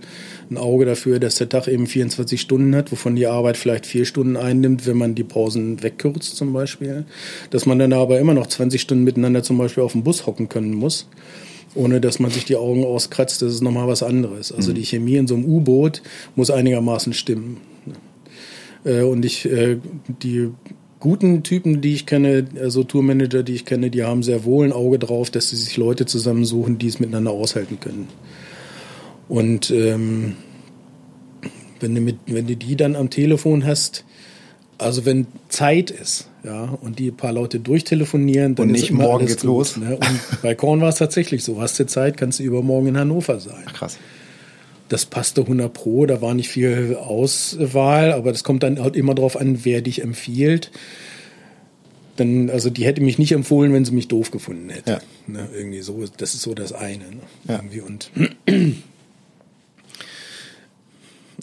ein 0.49 0.57
Auge 0.57 0.85
dafür, 0.85 1.19
dass 1.19 1.35
der 1.35 1.49
Tag 1.49 1.67
eben 1.67 1.87
24 1.87 2.39
Stunden 2.39 2.75
hat, 2.75 2.91
wovon 2.91 3.15
die 3.15 3.27
Arbeit 3.27 3.57
vielleicht 3.57 3.85
vier 3.85 4.05
Stunden 4.05 4.35
einnimmt, 4.35 4.85
wenn 4.85 4.97
man 4.97 5.15
die 5.15 5.23
Pausen 5.23 5.81
wegkürzt 5.81 6.35
zum 6.35 6.53
Beispiel. 6.53 7.05
Dass 7.49 7.65
man 7.65 7.79
dann 7.79 7.93
aber 7.93 8.19
immer 8.19 8.33
noch 8.33 8.47
20 8.47 8.81
Stunden 8.81 9.03
miteinander 9.03 9.43
zum 9.43 9.57
Beispiel 9.57 9.83
auf 9.83 9.93
dem 9.93 10.03
Bus 10.03 10.25
hocken 10.25 10.49
können 10.49 10.73
muss, 10.73 11.07
ohne 11.75 12.01
dass 12.01 12.19
man 12.19 12.31
sich 12.31 12.45
die 12.45 12.55
Augen 12.55 12.83
auskratzt, 12.83 13.41
das 13.41 13.53
ist 13.53 13.61
nochmal 13.61 13.87
was 13.87 14.03
anderes. 14.03 14.51
Also 14.51 14.71
mhm. 14.71 14.75
die 14.75 14.85
Chemie 14.85 15.15
in 15.15 15.27
so 15.27 15.35
einem 15.35 15.45
U-Boot 15.45 16.01
muss 16.35 16.51
einigermaßen 16.51 17.13
stimmen. 17.13 17.57
Äh, 18.83 19.03
und 19.03 19.23
ich, 19.23 19.45
äh, 19.45 19.77
die 20.21 20.49
guten 20.99 21.43
Typen, 21.43 21.81
die 21.81 21.93
ich 21.93 22.05
kenne, 22.05 22.45
also 22.59 22.83
Tourmanager, 22.83 23.43
die 23.43 23.55
ich 23.55 23.65
kenne, 23.65 23.89
die 23.89 24.03
haben 24.03 24.23
sehr 24.23 24.43
wohl 24.43 24.65
ein 24.65 24.73
Auge 24.73 24.99
drauf, 24.99 25.29
dass 25.29 25.49
sie 25.49 25.55
sich 25.55 25.77
Leute 25.77 26.05
zusammensuchen, 26.05 26.77
die 26.77 26.87
es 26.87 26.99
miteinander 26.99 27.31
aushalten 27.31 27.79
können. 27.79 28.07
Und 29.27 29.71
ähm, 29.71 30.35
wenn, 31.79 31.95
du 31.95 32.01
mit, 32.01 32.17
wenn 32.25 32.47
du 32.47 32.55
die 32.55 32.75
dann 32.75 32.95
am 32.95 33.09
Telefon 33.09 33.65
hast, 33.65 34.03
also 34.77 35.05
wenn 35.05 35.27
Zeit 35.49 35.91
ist, 35.91 36.29
ja, 36.43 36.77
und 36.81 36.99
die 36.99 37.11
paar 37.11 37.33
Leute 37.33 37.59
durchtelefonieren, 37.59 38.55
dann 38.55 38.67
und 38.67 38.71
nicht 38.71 38.85
ist 38.85 38.89
immer 38.91 39.03
morgen 39.03 39.25
geht's 39.25 39.41
gut, 39.41 39.49
los. 39.49 39.77
Ne? 39.77 39.95
Und 39.97 40.41
bei 40.41 40.55
Korn 40.55 40.79
war 40.81 40.89
es 40.89 40.95
tatsächlich 40.95 41.43
so. 41.43 41.61
Hast 41.61 41.79
du 41.79 41.85
Zeit, 41.85 42.17
kannst 42.17 42.39
du 42.39 42.43
übermorgen 42.43 42.87
in 42.87 42.97
Hannover 42.97 43.39
sein. 43.39 43.63
Ach, 43.65 43.73
krass 43.73 43.97
das 44.89 45.05
passte 45.05 45.41
100 45.41 45.71
pro, 45.71 46.05
da 46.05 46.21
war 46.21 46.33
nicht 46.33 46.49
viel 46.49 46.97
Auswahl, 46.99 48.11
aber 48.11 48.31
das 48.31 48.43
kommt 48.43 48.63
dann 48.63 48.81
halt 48.81 48.95
immer 48.95 49.15
darauf 49.15 49.37
an, 49.37 49.63
wer 49.63 49.81
dich 49.81 50.01
empfiehlt. 50.01 50.71
Dann, 52.17 52.49
also 52.49 52.69
die 52.69 52.83
hätte 52.85 53.01
mich 53.01 53.17
nicht 53.17 53.31
empfohlen, 53.31 53.71
wenn 53.71 53.85
sie 53.85 53.93
mich 53.93 54.09
doof 54.09 54.31
gefunden 54.31 54.69
hätte. 54.69 54.91
Ja. 54.91 54.99
Ne, 55.27 55.47
irgendwie 55.55 55.81
so, 55.81 56.03
das 56.17 56.33
ist 56.33 56.41
so 56.41 56.53
das 56.53 56.73
eine. 56.73 57.05
Ne? 57.05 57.21
Ja. 57.47 57.55
Irgendwie 57.55 57.81
und 57.81 58.11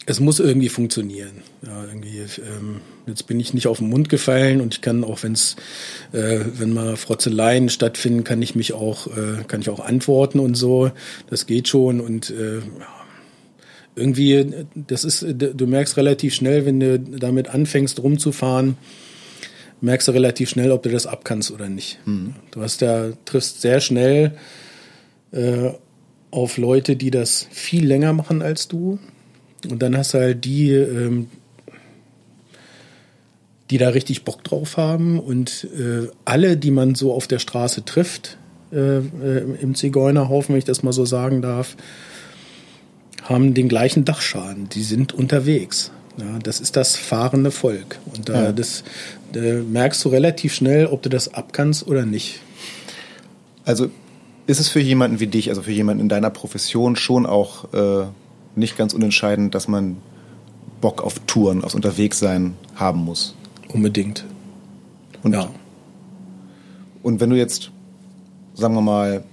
es 0.07 0.21
muss 0.21 0.39
irgendwie 0.39 0.69
funktionieren. 0.69 1.43
Ja, 1.65 1.85
irgendwie, 1.85 2.19
ähm, 2.19 2.81
jetzt 3.07 3.27
bin 3.27 3.41
ich 3.41 3.55
nicht 3.55 3.69
auf 3.69 3.79
den 3.79 3.89
Mund 3.89 4.09
gefallen 4.09 4.61
und 4.61 4.75
ich 4.75 4.81
kann 4.83 5.03
auch, 5.03 5.23
wenn's, 5.23 5.57
äh, 6.13 6.41
wenn 6.59 6.75
mal 6.75 6.97
Frotzeleien 6.97 7.71
stattfinden, 7.71 8.23
kann 8.23 8.43
ich 8.43 8.55
mich 8.55 8.73
auch, 8.73 9.07
äh, 9.07 9.45
kann 9.49 9.63
ich 9.63 9.71
auch 9.71 9.81
antworten 9.81 10.41
und 10.41 10.57
so. 10.57 10.91
Das 11.31 11.47
geht 11.47 11.69
schon 11.69 12.01
und 12.01 12.31
äh, 12.31 12.61
irgendwie, 13.97 14.67
das 14.75 15.05
ist, 15.05 15.25
du 15.27 15.67
merkst 15.67 15.97
relativ 15.97 16.35
schnell, 16.35 16.67
wenn 16.67 16.79
du 16.79 17.01
damit 17.01 17.49
anfängst 17.49 18.01
rumzufahren, 18.01 18.77
merkst 19.81 20.09
du 20.09 20.13
relativ 20.13 20.51
schnell, 20.51 20.71
ob 20.71 20.83
du 20.83 20.91
das 20.91 21.07
abkannst 21.07 21.51
oder 21.51 21.69
nicht. 21.69 21.99
Mhm. 22.05 22.35
Du 22.51 22.61
hast 22.61 22.83
ja, 22.83 23.09
triffst 23.25 23.63
sehr 23.63 23.81
schnell 23.81 24.37
äh, 25.33 25.71
auf 26.31 26.59
Leute, 26.59 26.97
die 26.97 27.11
das 27.11 27.49
viel 27.51 27.87
länger 27.87 28.13
machen 28.13 28.43
als 28.43 28.69
du. 28.69 28.99
Und 29.69 29.83
dann 29.83 29.97
hast 29.97 30.13
du 30.13 30.19
halt 30.19 30.45
die, 30.45 30.71
ähm, 30.73 31.29
die 33.71 33.79
da 33.79 33.89
richtig 33.89 34.25
Bock 34.25 34.45
drauf 34.45 34.77
haben. 34.77 35.19
Und 35.19 35.67
äh, 35.77 36.09
alle, 36.27 36.59
die 36.59 36.71
man 36.71 36.95
so 36.95 37.15
auf 37.15 37.27
der 37.27 37.39
Straße 37.39 37.85
trifft, 37.87 38.37
äh, 38.73 38.99
äh 38.99 39.57
im 39.61 39.75
Zigeunerhaufen, 39.75 40.53
wenn 40.53 40.59
ich 40.59 40.65
das 40.67 40.83
mal 40.83 40.93
so 40.93 41.07
sagen 41.07 41.41
darf, 41.41 41.77
haben 43.29 43.55
den 43.55 43.69
gleichen 43.69 44.05
Dachschaden. 44.05 44.69
Die 44.69 44.83
sind 44.83 45.13
unterwegs. 45.13 45.91
Ja, 46.19 46.39
das 46.43 46.61
ist 46.61 46.77
das 46.77 46.97
fahrende 46.97 47.51
Volk. 47.51 47.99
Und 48.15 48.29
da, 48.29 48.45
ja. 48.45 48.53
das, 48.53 48.85
da 49.33 49.41
merkst 49.41 50.05
du 50.05 50.09
relativ 50.09 50.55
schnell, 50.55 50.87
ob 50.87 51.03
du 51.03 51.09
das 51.09 51.35
abkannst 51.35 51.87
oder 51.87 52.07
nicht. 52.07 52.41
Also 53.65 53.91
ist 54.47 54.61
es 54.61 54.69
für 54.69 54.81
jemanden 54.81 55.21
wie 55.21 55.27
dich, 55.27 55.51
also 55.51 55.63
für 55.63 55.73
jemanden 55.73 56.01
in 56.01 56.09
deiner 56.09 56.31
Profession 56.31 56.97
schon 56.97 57.27
auch 57.27 57.73
äh, 57.75 58.07
nicht 58.55 58.79
ganz 58.79 58.95
unentscheidend, 58.95 59.55
dass 59.55 59.69
man 59.69 59.99
Bock 60.81 61.03
auf 61.03 61.19
Touren, 61.27 61.65
aufs 61.65 61.75
Unterwegssein 61.75 62.55
haben 62.77 63.05
muss? 63.05 63.35
Unbedingt. 63.69 64.25
Und, 65.23 65.35
ja. 65.35 65.51
Und 67.03 67.21
wenn 67.21 67.31
du 67.31 67.37
jetzt 67.37 67.71
sagen 68.57 68.75
wir 68.75 68.81
mal, 68.81 69.25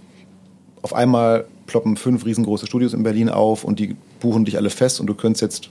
auf 0.82 0.94
einmal 0.94 1.46
ploppen 1.74 1.98
fünf 1.98 2.24
riesengroße 2.24 2.68
Studios 2.68 2.94
in 2.94 3.02
Berlin 3.02 3.30
auf 3.30 3.64
und 3.64 3.80
die 3.80 3.96
buchen 4.20 4.46
dich 4.46 4.58
alle 4.58 4.70
fest 4.70 5.00
und 5.00 5.08
du 5.08 5.16
könntest 5.16 5.42
jetzt, 5.42 5.70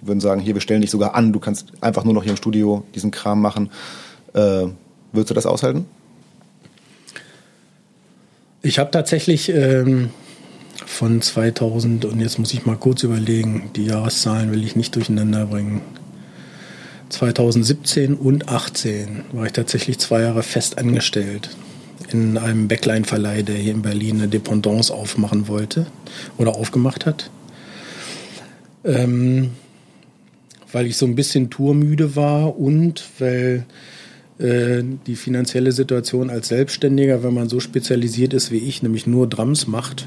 die 0.00 0.06
würden 0.06 0.20
sagen, 0.20 0.40
hier, 0.40 0.54
wir 0.54 0.62
stellen 0.62 0.80
dich 0.80 0.90
sogar 0.90 1.14
an, 1.14 1.34
du 1.34 1.38
kannst 1.38 1.74
einfach 1.82 2.04
nur 2.04 2.14
noch 2.14 2.22
hier 2.22 2.30
im 2.30 2.38
Studio 2.38 2.82
diesen 2.94 3.10
Kram 3.10 3.42
machen. 3.42 3.68
Äh, 4.32 4.68
würdest 5.12 5.28
du 5.28 5.34
das 5.34 5.44
aushalten? 5.44 5.84
Ich 8.62 8.78
habe 8.78 8.90
tatsächlich 8.90 9.50
ähm, 9.50 10.08
von 10.86 11.20
2000, 11.20 12.06
und 12.06 12.20
jetzt 12.20 12.38
muss 12.38 12.54
ich 12.54 12.64
mal 12.64 12.76
kurz 12.76 13.02
überlegen, 13.02 13.68
die 13.76 13.84
Jahreszahlen 13.84 14.50
will 14.50 14.64
ich 14.64 14.76
nicht 14.76 14.96
durcheinander 14.96 15.44
bringen. 15.44 15.82
2017 17.10 18.14
und 18.14 18.44
2018 18.44 19.24
war 19.32 19.44
ich 19.44 19.52
tatsächlich 19.52 19.98
zwei 19.98 20.22
Jahre 20.22 20.42
fest 20.42 20.78
angestellt 20.78 21.50
in 22.10 22.38
einem 22.38 22.68
Backline-Verleih, 22.68 23.42
der 23.42 23.56
hier 23.56 23.72
in 23.72 23.82
Berlin 23.82 24.18
eine 24.18 24.28
Dependance 24.28 24.92
aufmachen 24.92 25.48
wollte 25.48 25.86
oder 26.36 26.54
aufgemacht 26.54 27.06
hat. 27.06 27.30
Ähm, 28.84 29.50
weil 30.72 30.86
ich 30.86 30.96
so 30.96 31.06
ein 31.06 31.14
bisschen 31.14 31.50
tourmüde 31.50 32.16
war 32.16 32.58
und 32.58 33.04
weil 33.18 33.64
äh, 34.38 34.82
die 35.06 35.16
finanzielle 35.16 35.72
Situation 35.72 36.30
als 36.30 36.48
Selbstständiger, 36.48 37.22
wenn 37.22 37.34
man 37.34 37.48
so 37.48 37.60
spezialisiert 37.60 38.34
ist 38.34 38.50
wie 38.50 38.58
ich, 38.58 38.82
nämlich 38.82 39.06
nur 39.06 39.28
Drums 39.28 39.66
macht, 39.66 40.06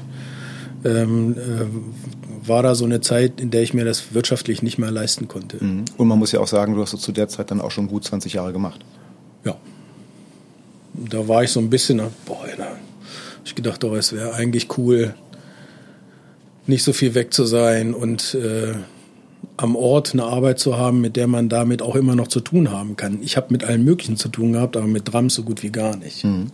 ähm, 0.84 1.36
äh, 1.36 2.48
war 2.48 2.62
da 2.62 2.74
so 2.74 2.84
eine 2.84 3.00
Zeit, 3.00 3.40
in 3.40 3.50
der 3.50 3.62
ich 3.62 3.74
mir 3.74 3.84
das 3.84 4.14
wirtschaftlich 4.14 4.62
nicht 4.62 4.78
mehr 4.78 4.90
leisten 4.90 5.28
konnte. 5.28 5.62
Mhm. 5.62 5.84
Und 5.96 6.08
man 6.08 6.18
muss 6.18 6.32
ja 6.32 6.40
auch 6.40 6.48
sagen, 6.48 6.74
du 6.74 6.82
hast 6.82 6.90
so 6.90 6.96
zu 6.96 7.12
der 7.12 7.28
Zeit 7.28 7.50
dann 7.50 7.60
auch 7.60 7.70
schon 7.70 7.88
gut 7.88 8.04
20 8.04 8.32
Jahre 8.32 8.52
gemacht. 8.52 8.84
Ja. 9.44 9.56
Da 11.08 11.28
war 11.28 11.42
ich 11.44 11.50
so 11.50 11.60
ein 11.60 11.70
bisschen, 11.70 12.00
boah, 12.26 12.46
hab 12.58 12.78
ich 13.44 13.54
gedacht, 13.54 13.82
oh, 13.84 13.94
es 13.94 14.12
wäre 14.12 14.34
eigentlich 14.34 14.76
cool, 14.78 15.14
nicht 16.66 16.84
so 16.84 16.92
viel 16.92 17.14
weg 17.14 17.32
zu 17.32 17.44
sein 17.44 17.92
und 17.94 18.34
äh, 18.34 18.74
am 19.56 19.76
Ort 19.76 20.12
eine 20.12 20.24
Arbeit 20.24 20.58
zu 20.58 20.76
haben, 20.76 21.00
mit 21.00 21.16
der 21.16 21.26
man 21.26 21.48
damit 21.48 21.82
auch 21.82 21.96
immer 21.96 22.14
noch 22.14 22.28
zu 22.28 22.40
tun 22.40 22.70
haben 22.70 22.96
kann. 22.96 23.20
Ich 23.22 23.36
habe 23.36 23.48
mit 23.50 23.64
allem 23.64 23.84
Möglichen 23.84 24.16
zu 24.16 24.28
tun 24.28 24.52
gehabt, 24.52 24.76
aber 24.76 24.86
mit 24.86 25.12
Drums 25.12 25.34
so 25.34 25.42
gut 25.42 25.62
wie 25.62 25.70
gar 25.70 25.96
nicht. 25.96 26.24
Mhm. 26.24 26.46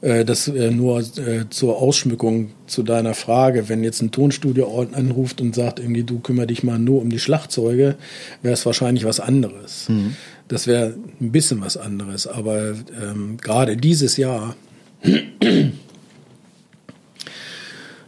Äh, 0.00 0.24
das 0.24 0.48
äh, 0.48 0.70
nur 0.70 1.00
äh, 1.00 1.48
zur 1.50 1.78
Ausschmückung 1.78 2.50
zu 2.66 2.82
deiner 2.82 3.14
Frage. 3.14 3.68
Wenn 3.68 3.82
jetzt 3.82 4.00
ein 4.00 4.10
Tonstudio 4.10 4.86
anruft 4.92 5.40
und 5.40 5.54
sagt, 5.54 5.80
irgendwie, 5.80 6.04
du 6.04 6.20
kümmere 6.20 6.46
dich 6.46 6.62
mal 6.62 6.78
nur 6.78 7.00
um 7.00 7.10
die 7.10 7.18
Schlagzeuge, 7.18 7.96
wäre 8.42 8.54
es 8.54 8.64
wahrscheinlich 8.64 9.04
was 9.04 9.20
anderes. 9.20 9.88
Mhm. 9.88 10.16
Das 10.48 10.66
wäre 10.66 10.94
ein 11.20 11.30
bisschen 11.30 11.60
was 11.60 11.76
anderes. 11.76 12.26
Aber 12.26 12.74
ähm, 13.00 13.36
gerade 13.36 13.76
dieses 13.76 14.16
Jahr, 14.16 14.56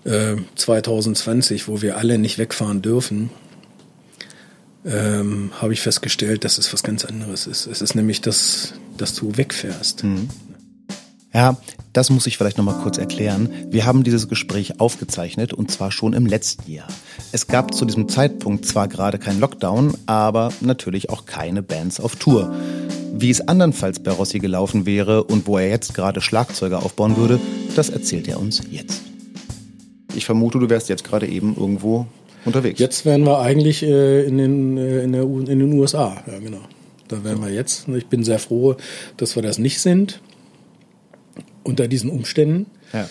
äh, 0.04 0.36
2020, 0.56 1.68
wo 1.68 1.82
wir 1.82 1.98
alle 1.98 2.18
nicht 2.18 2.38
wegfahren 2.38 2.82
dürfen, 2.82 3.30
ähm, 4.84 5.50
habe 5.60 5.74
ich 5.74 5.82
festgestellt, 5.82 6.44
dass 6.44 6.56
es 6.58 6.72
was 6.72 6.82
ganz 6.82 7.04
anderes 7.04 7.46
ist. 7.46 7.66
Es 7.66 7.82
ist 7.82 7.94
nämlich 7.94 8.22
das, 8.22 8.72
dass 8.96 9.14
du 9.14 9.36
wegfährst. 9.36 10.04
Mhm. 10.04 10.28
Ja, 11.32 11.56
das 11.92 12.10
muss 12.10 12.26
ich 12.26 12.36
vielleicht 12.36 12.58
nochmal 12.58 12.80
kurz 12.82 12.98
erklären. 12.98 13.50
Wir 13.70 13.86
haben 13.86 14.02
dieses 14.02 14.28
Gespräch 14.28 14.80
aufgezeichnet 14.80 15.52
und 15.52 15.70
zwar 15.70 15.92
schon 15.92 16.12
im 16.12 16.26
letzten 16.26 16.70
Jahr. 16.70 16.88
Es 17.30 17.46
gab 17.46 17.72
zu 17.72 17.84
diesem 17.84 18.08
Zeitpunkt 18.08 18.66
zwar 18.66 18.88
gerade 18.88 19.18
keinen 19.18 19.38
Lockdown, 19.38 19.94
aber 20.06 20.52
natürlich 20.60 21.08
auch 21.08 21.26
keine 21.26 21.62
Bands 21.62 22.00
auf 22.00 22.16
Tour. 22.16 22.52
Wie 23.12 23.30
es 23.30 23.46
andernfalls 23.46 24.00
bei 24.00 24.10
Rossi 24.10 24.40
gelaufen 24.40 24.86
wäre 24.86 25.22
und 25.22 25.46
wo 25.46 25.58
er 25.58 25.68
jetzt 25.68 25.94
gerade 25.94 26.20
Schlagzeuge 26.20 26.78
aufbauen 26.78 27.16
würde, 27.16 27.38
das 27.76 27.90
erzählt 27.90 28.26
er 28.26 28.40
uns 28.40 28.62
jetzt. 28.68 29.02
Ich 30.16 30.24
vermute, 30.24 30.58
du 30.58 30.68
wärst 30.68 30.88
jetzt 30.88 31.04
gerade 31.04 31.28
eben 31.28 31.56
irgendwo 31.56 32.06
unterwegs. 32.44 32.80
Jetzt 32.80 33.04
wären 33.04 33.24
wir 33.24 33.38
eigentlich 33.38 33.84
äh, 33.84 34.24
in, 34.24 34.36
den, 34.36 34.78
äh, 34.78 35.04
in, 35.04 35.12
der, 35.12 35.22
in 35.22 35.58
den 35.60 35.72
USA, 35.74 36.16
ja 36.26 36.40
genau. 36.40 36.62
Da 37.06 37.22
wären 37.22 37.40
wir 37.40 37.50
jetzt. 37.50 37.86
Ich 37.88 38.06
bin 38.06 38.24
sehr 38.24 38.38
froh, 38.40 38.76
dass 39.16 39.36
wir 39.36 39.42
das 39.42 39.58
nicht 39.58 39.80
sind 39.80 40.20
unter 41.64 41.88
diesen 41.88 42.10
Umständen. 42.10 42.66
Ja. 42.92 43.08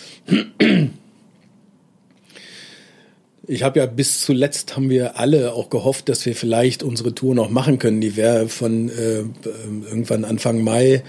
Ich 3.46 3.64
habe 3.64 3.80
ja 3.80 3.86
bis 3.86 4.20
zuletzt 4.20 4.76
haben 4.76 4.90
wir 4.90 5.18
alle 5.18 5.54
auch 5.54 5.70
gehofft, 5.70 6.08
dass 6.08 6.24
wir 6.24 6.36
vielleicht 6.36 6.84
unsere 6.84 7.14
Tour 7.16 7.34
noch 7.34 7.50
machen 7.50 7.80
können. 7.80 8.00
Die 8.00 8.16
wäre 8.16 8.48
von 8.48 8.88
äh, 8.90 9.24
irgendwann 9.88 10.24
Anfang 10.24 10.62
Mai 10.62 11.02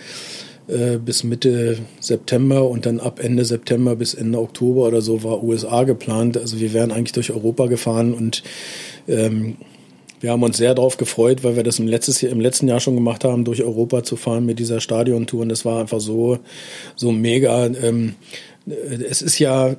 äh, 0.67 0.97
bis 0.97 1.23
Mitte 1.23 1.77
September 1.99 2.67
und 2.67 2.85
dann 2.85 2.99
ab 2.99 3.19
Ende 3.21 3.45
September 3.45 3.95
bis 3.95 4.13
Ende 4.13 4.39
Oktober 4.39 4.87
oder 4.87 5.01
so 5.01 5.23
war 5.23 5.43
USA 5.43 5.83
geplant. 5.83 6.37
Also 6.37 6.59
wir 6.59 6.73
wären 6.73 6.91
eigentlich 6.91 7.11
durch 7.11 7.31
Europa 7.31 7.67
gefahren 7.67 8.13
und 8.13 8.41
ähm, 9.07 9.57
wir 10.21 10.31
haben 10.31 10.43
uns 10.43 10.57
sehr 10.57 10.75
darauf 10.75 10.97
gefreut, 10.97 11.43
weil 11.43 11.55
wir 11.55 11.63
das 11.63 11.79
im, 11.79 11.87
letztes, 11.87 12.21
im 12.23 12.39
letzten 12.39 12.67
Jahr 12.67 12.79
schon 12.79 12.95
gemacht 12.95 13.23
haben, 13.23 13.43
durch 13.43 13.63
Europa 13.63 14.03
zu 14.03 14.15
fahren 14.15 14.45
mit 14.45 14.59
dieser 14.59 14.79
Stadiontour. 14.79 15.41
Und 15.41 15.49
das 15.49 15.65
war 15.65 15.81
einfach 15.81 15.99
so, 15.99 16.39
so 16.95 17.11
mega. 17.11 17.65
Ähm, 17.65 18.15
es 19.09 19.21
ist 19.21 19.39
ja, 19.39 19.75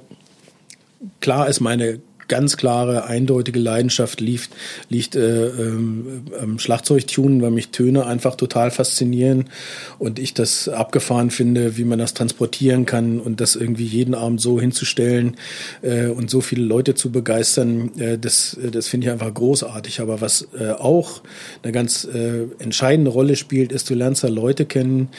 klar 1.21 1.49
ist 1.49 1.61
meine 1.61 2.01
ganz 2.33 2.57
klare, 2.57 3.05
eindeutige 3.05 3.59
Leidenschaft 3.59 4.23
liegt, 4.23 4.49
liegt 4.89 5.17
äh, 5.17 5.49
ähm, 5.49 6.23
am 6.41 6.59
Schlagzeugtunen, 6.59 7.43
weil 7.43 7.51
mich 7.51 7.69
Töne 7.69 8.07
einfach 8.07 8.37
total 8.37 8.71
faszinieren 8.71 9.51
und 9.99 10.19
ich 10.19 10.33
das 10.33 10.67
abgefahren 10.67 11.31
finde, 11.31 11.77
wie 11.77 11.85
man 11.85 11.99
das 11.99 12.15
transportieren 12.15 12.87
kann 12.87 13.21
und 13.21 13.43
das 13.43 13.55
irgendwie 13.55 13.85
jeden 13.85 14.15
Abend 14.15 14.41
so 14.41 14.59
hinzustellen 14.59 15.37
äh, 15.83 16.07
und 16.07 16.31
so 16.31 16.41
viele 16.41 16.65
Leute 16.65 16.95
zu 16.95 17.13
begeistern, 17.13 17.91
äh, 17.99 18.17
das, 18.17 18.57
das 18.73 18.89
finde 18.89 19.09
ich 19.09 19.13
einfach 19.13 19.35
großartig. 19.35 20.01
Aber 20.01 20.23
was 20.23 20.49
äh, 20.59 20.71
auch 20.71 21.21
eine 21.63 21.73
ganz 21.73 22.05
äh, 22.07 22.45
entscheidende 22.61 23.11
Rolle 23.11 23.37
spielt, 23.37 23.73
ist, 23.73 23.91
du 23.91 23.95
lernst 23.95 24.25
da 24.25 24.29
Leute 24.29 24.65
kennen, 24.65 25.11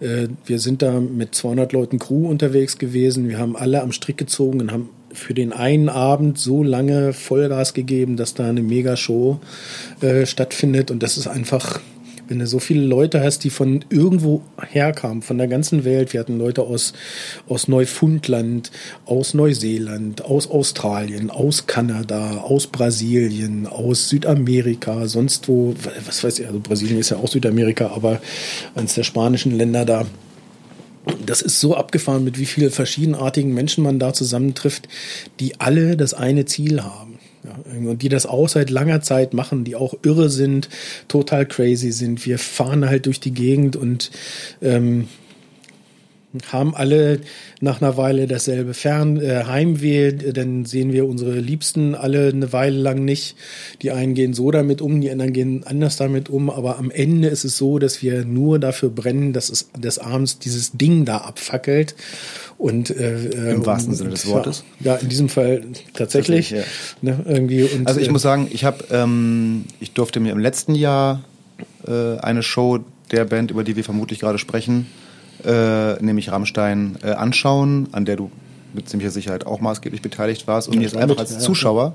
äh, 0.00 0.26
wir 0.44 0.58
sind 0.58 0.82
da 0.82 0.98
mit 0.98 1.32
200 1.36 1.72
Leuten 1.72 2.00
Crew 2.00 2.28
unterwegs 2.28 2.78
gewesen. 2.78 3.28
Wir 3.28 3.38
haben 3.38 3.54
alle 3.54 3.82
am 3.82 3.92
Strick 3.92 4.16
gezogen 4.16 4.60
und 4.60 4.72
haben 4.72 4.88
für 5.16 5.34
den 5.34 5.52
einen 5.52 5.88
Abend 5.88 6.38
so 6.38 6.62
lange 6.62 7.12
Vollgas 7.12 7.74
gegeben, 7.74 8.16
dass 8.16 8.34
da 8.34 8.48
eine 8.48 8.62
Megashow 8.62 9.40
äh, 10.00 10.26
stattfindet. 10.26 10.90
Und 10.90 11.02
das 11.02 11.16
ist 11.16 11.26
einfach, 11.26 11.80
wenn 12.28 12.38
du 12.38 12.46
so 12.46 12.58
viele 12.58 12.84
Leute 12.84 13.22
hast, 13.22 13.44
die 13.44 13.50
von 13.50 13.84
irgendwo 13.88 14.42
herkamen, 14.68 15.22
von 15.22 15.38
der 15.38 15.48
ganzen 15.48 15.84
Welt. 15.84 16.12
Wir 16.12 16.20
hatten 16.20 16.38
Leute 16.38 16.62
aus, 16.62 16.92
aus 17.48 17.68
Neufundland, 17.68 18.70
aus 19.04 19.34
Neuseeland, 19.34 20.24
aus 20.24 20.50
Australien, 20.50 21.30
aus 21.30 21.66
Kanada, 21.66 22.38
aus 22.38 22.66
Brasilien, 22.66 23.66
aus 23.66 24.08
Südamerika, 24.08 25.06
sonst 25.06 25.48
wo, 25.48 25.74
was 26.04 26.24
weiß 26.24 26.40
ich, 26.40 26.46
also 26.46 26.60
Brasilien 26.60 26.98
ist 26.98 27.10
ja 27.10 27.16
auch 27.16 27.28
Südamerika, 27.28 27.88
aber 27.94 28.20
eines 28.74 28.94
der 28.94 29.04
spanischen 29.04 29.56
Länder 29.56 29.84
da 29.84 30.06
das 31.24 31.42
ist 31.42 31.60
so 31.60 31.76
abgefahren, 31.76 32.24
mit 32.24 32.38
wie 32.38 32.46
vielen 32.46 32.70
verschiedenartigen 32.70 33.54
Menschen 33.54 33.84
man 33.84 33.98
da 33.98 34.12
zusammentrifft, 34.12 34.88
die 35.40 35.60
alle 35.60 35.96
das 35.96 36.14
eine 36.14 36.44
Ziel 36.44 36.82
haben. 36.82 37.18
Ja, 37.44 37.78
und 37.90 38.02
die 38.02 38.08
das 38.08 38.26
auch 38.26 38.48
seit 38.48 38.70
langer 38.70 39.02
Zeit 39.02 39.32
machen, 39.32 39.62
die 39.62 39.76
auch 39.76 39.94
irre 40.02 40.28
sind, 40.28 40.68
total 41.06 41.46
crazy 41.46 41.92
sind. 41.92 42.26
Wir 42.26 42.38
fahren 42.40 42.88
halt 42.88 43.06
durch 43.06 43.20
die 43.20 43.32
Gegend 43.32 43.76
und 43.76 44.10
ähm, 44.60 45.06
haben 46.52 46.74
alle 46.74 47.20
nach 47.60 47.80
einer 47.80 47.96
Weile 47.96 48.26
dasselbe 48.26 48.74
Fern 48.74 49.20
äh, 49.20 49.44
Heimweh, 49.44 50.12
dann 50.12 50.64
sehen 50.64 50.92
wir 50.92 51.06
unsere 51.06 51.38
Liebsten 51.38 51.94
alle 51.94 52.28
eine 52.28 52.52
Weile 52.52 52.78
lang 52.78 53.04
nicht. 53.04 53.36
Die 53.82 53.90
einen 53.90 54.14
gehen 54.14 54.34
so 54.34 54.50
damit 54.50 54.80
um, 54.80 55.00
die 55.00 55.10
anderen 55.10 55.32
gehen 55.32 55.64
anders 55.64 55.96
damit 55.96 56.28
um, 56.28 56.50
aber 56.50 56.78
am 56.78 56.90
Ende 56.90 57.28
ist 57.28 57.44
es 57.44 57.56
so, 57.56 57.78
dass 57.78 58.02
wir 58.02 58.24
nur 58.24 58.58
dafür 58.58 58.90
brennen, 58.90 59.32
dass 59.32 59.48
es 59.48 59.70
des 59.76 59.98
Abends 59.98 60.38
dieses 60.38 60.72
Ding 60.72 61.04
da 61.04 61.18
abfackelt. 61.18 61.94
Und 62.58 62.90
äh, 62.90 63.52
im 63.52 63.66
wahrsten 63.66 63.94
Sinne 63.94 64.10
des 64.10 64.26
Wortes. 64.26 64.64
Ja, 64.80 64.96
in 64.96 65.10
diesem 65.10 65.28
Fall 65.28 65.62
tatsächlich. 65.92 66.50
Ja. 66.50 66.62
Ne, 67.02 67.20
irgendwie 67.26 67.64
und, 67.64 67.86
also 67.86 68.00
ich 68.00 68.08
äh, 68.08 68.12
muss 68.12 68.22
sagen, 68.22 68.48
ich 68.50 68.64
habe, 68.64 68.84
ähm, 68.90 69.64
ich 69.78 69.92
durfte 69.92 70.20
mir 70.20 70.32
im 70.32 70.38
letzten 70.38 70.74
Jahr 70.74 71.22
äh, 71.86 72.18
eine 72.18 72.42
Show 72.42 72.80
der 73.10 73.24
Band, 73.24 73.50
über 73.50 73.64
die 73.64 73.76
wir 73.76 73.84
vermutlich 73.84 74.20
gerade 74.20 74.38
sprechen, 74.38 74.86
äh, 75.44 76.02
nämlich 76.02 76.30
Rammstein, 76.30 76.98
äh, 77.02 77.12
anschauen, 77.12 77.88
an 77.92 78.04
der 78.04 78.16
du 78.16 78.30
mit 78.72 78.88
ziemlicher 78.88 79.10
Sicherheit 79.10 79.46
auch 79.46 79.60
maßgeblich 79.60 80.02
beteiligt 80.02 80.46
warst. 80.46 80.68
Und 80.68 80.78
mir 80.78 80.86
ist 80.86 80.96
einfach 80.96 81.18
als 81.18 81.38
Zuschauer, 81.38 81.94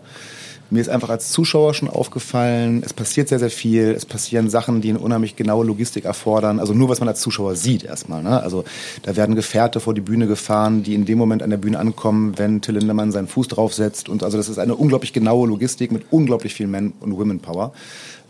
mir 0.71 0.80
ist 0.80 0.88
einfach 0.88 1.10
als 1.10 1.32
Zuschauer 1.32 1.73
schon 1.73 1.89
aufgefallen, 1.89 2.82
es 2.86 2.93
passiert 2.93 3.27
sehr, 3.27 3.39
sehr 3.39 3.49
viel. 3.49 3.91
Es 3.91 4.06
passieren 4.06 4.49
Sachen, 4.49 4.80
die 4.80 4.89
eine 4.89 4.99
unheimlich 4.99 5.36
genaue 5.36 5.65
Logistik 5.65 6.06
erfordern. 6.06 6.62
Also 6.62 6.73
nur, 6.73 6.88
was 6.88 7.01
man 7.01 7.10
als 7.10 7.19
Zuschauer 7.19 7.56
sieht 7.56 7.84
erstmal. 7.84 8.23
Ne? 8.23 8.41
Also 8.41 8.63
da 9.04 9.17
werden 9.17 9.36
Gefährte 9.36 9.82
vor 9.82 9.93
die 9.93 9.99
Bühne 9.99 10.27
gefahren, 10.27 10.82
die 10.82 10.95
in 10.95 11.04
dem 11.04 11.17
Moment 11.17 11.43
an 11.43 11.49
der 11.49 11.58
Bühne 11.58 11.77
ankommen, 11.77 12.38
wenn 12.38 12.62
Till 12.62 12.75
Lindemann 12.75 13.12
seinen 13.12 13.27
Fuß 13.27 13.49
draufsetzt. 13.49 14.08
Und 14.08 14.23
also 14.23 14.38
das 14.38 14.47
ist 14.47 14.60
eine 14.60 14.75
unglaublich 14.75 15.12
genaue 15.12 15.45
Logistik 15.45 15.91
mit 15.91 16.06
unglaublich 16.10 16.54
viel 16.54 16.67
Men- 16.67 16.93
und 17.01 17.17
Women-Power. 17.17 17.73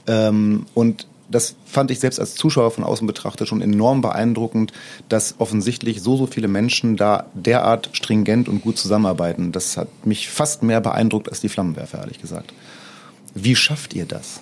Ähm, 0.07 0.65
und 0.73 1.05
das 1.31 1.55
fand 1.65 1.91
ich 1.91 1.99
selbst 1.99 2.19
als 2.19 2.35
Zuschauer 2.35 2.71
von 2.71 2.83
außen 2.83 3.07
betrachtet 3.07 3.47
schon 3.47 3.61
enorm 3.61 4.01
beeindruckend, 4.01 4.73
dass 5.09 5.35
offensichtlich 5.39 6.01
so, 6.01 6.17
so 6.17 6.27
viele 6.27 6.47
Menschen 6.47 6.97
da 6.97 7.25
derart 7.33 7.89
stringent 7.93 8.47
und 8.49 8.61
gut 8.61 8.77
zusammenarbeiten. 8.77 9.51
Das 9.51 9.77
hat 9.77 9.87
mich 10.05 10.29
fast 10.29 10.63
mehr 10.63 10.81
beeindruckt 10.81 11.29
als 11.29 11.41
die 11.41 11.49
Flammenwerfer, 11.49 11.99
ehrlich 11.99 12.21
gesagt. 12.21 12.53
Wie 13.33 13.55
schafft 13.55 13.93
ihr 13.93 14.05
das? 14.05 14.41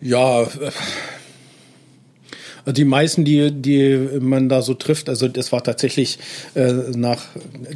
Ja, 0.00 0.46
die 2.66 2.84
meisten, 2.84 3.24
die, 3.24 3.50
die 3.50 4.18
man 4.20 4.48
da 4.48 4.62
so 4.62 4.74
trifft, 4.74 5.08
also 5.08 5.28
das 5.28 5.52
war 5.52 5.62
tatsächlich 5.62 6.18
äh, 6.54 6.72
nach 6.94 7.24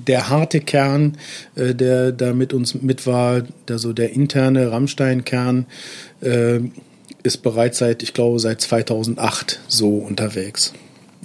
der 0.06 0.28
harte 0.28 0.60
Kern, 0.60 1.16
äh, 1.56 1.74
der 1.74 2.12
da 2.12 2.32
mit 2.32 2.52
uns 2.52 2.74
mit 2.74 3.06
war, 3.06 3.42
der 3.68 3.78
so 3.78 3.92
der 3.92 4.12
interne 4.12 4.70
Rammstein-Kern, 4.70 5.66
äh, 6.20 6.60
ist 7.22 7.38
bereits 7.38 7.78
seit, 7.78 8.02
ich 8.02 8.12
glaube, 8.12 8.38
seit 8.38 8.60
2008 8.60 9.60
so 9.66 9.96
unterwegs. 9.96 10.74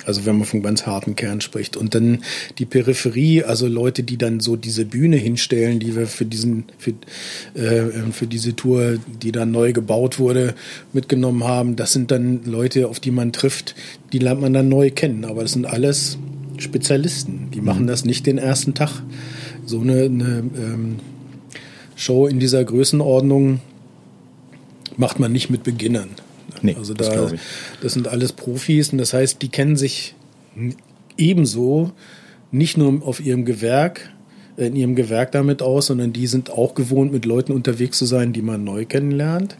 Also 0.10 0.26
wenn 0.26 0.40
man 0.40 0.48
vom 0.48 0.64
ganz 0.64 0.88
harten 0.88 1.16
Kern 1.16 1.40
spricht. 1.40 1.78
Und 1.78 1.94
dann 1.94 2.24
die 2.58 2.66
Peripherie, 2.66 3.44
also 3.44 3.68
Leute, 3.68 4.02
die 4.02 4.18
dann 4.18 4.40
so 4.40 4.56
diese 4.56 4.84
Bühne 4.84 5.18
hinstellen, 5.18 5.80
die 5.80 5.96
wir 5.96 6.08
für 6.08 6.26
diesen, 6.26 6.64
für, 6.80 6.94
äh, 7.54 8.12
für 8.12 8.26
diese 8.26 8.56
Tour, 8.56 8.98
die 9.22 9.32
dann 9.32 9.52
neu 9.52 9.72
gebaut 9.72 10.18
wurde, 10.18 10.56
mitgenommen 10.94 11.44
haben. 11.44 11.76
Das 11.76 11.94
sind 11.94 12.10
dann 12.10 12.42
Leute, 12.44 12.88
auf 12.88 13.00
die 13.00 13.12
man 13.12 13.32
trifft, 13.32 13.76
die 14.12 14.18
lernt 14.18 14.42
man 14.42 14.52
dann 14.52 14.68
neu 14.68 14.90
kennen. 14.90 15.26
Aber 15.26 15.44
das 15.44 15.52
sind 15.52 15.68
alles 15.68 16.18
Spezialisten. 16.58 17.52
Die 17.54 17.62
machen 17.62 17.84
mhm. 17.84 17.88
das 17.88 18.04
nicht 18.04 18.26
den 18.26 18.40
ersten 18.40 18.74
Tag. 18.74 19.04
So 19.68 19.82
eine, 19.82 20.06
eine 20.06 20.44
ähm, 20.58 20.96
Show 21.96 22.26
in 22.26 22.40
dieser 22.40 22.64
Größenordnung 22.64 23.60
macht 24.98 25.20
man 25.20 25.32
nicht 25.32 25.52
mit 25.52 25.62
Beginnern. 25.62 26.10
Nee, 26.62 26.76
also 26.78 26.94
da, 26.94 27.10
das, 27.10 27.34
das 27.82 27.94
sind 27.94 28.08
alles 28.08 28.34
Profis 28.34 28.92
und 28.92 28.98
das 28.98 29.14
heißt, 29.14 29.42
die 29.42 29.50
kennen 29.50 29.76
sich 29.76 30.16
ebenso 31.18 31.92
nicht 32.52 32.78
nur 32.78 33.06
auf 33.06 33.20
ihrem 33.20 33.46
Gewerk, 33.46 34.10
äh, 34.58 34.68
in 34.68 34.76
ihrem 34.76 34.96
Gewerk 34.96 35.32
damit 35.32 35.62
aus, 35.62 35.88
sondern 35.88 36.14
die 36.14 36.28
sind 36.28 36.50
auch 36.50 36.74
gewohnt, 36.74 37.12
mit 37.12 37.26
Leuten 37.26 37.52
unterwegs 37.52 37.98
zu 37.98 38.06
sein, 38.06 38.34
die 38.34 38.42
man 38.42 38.64
neu 38.64 38.86
kennenlernt 38.86 39.58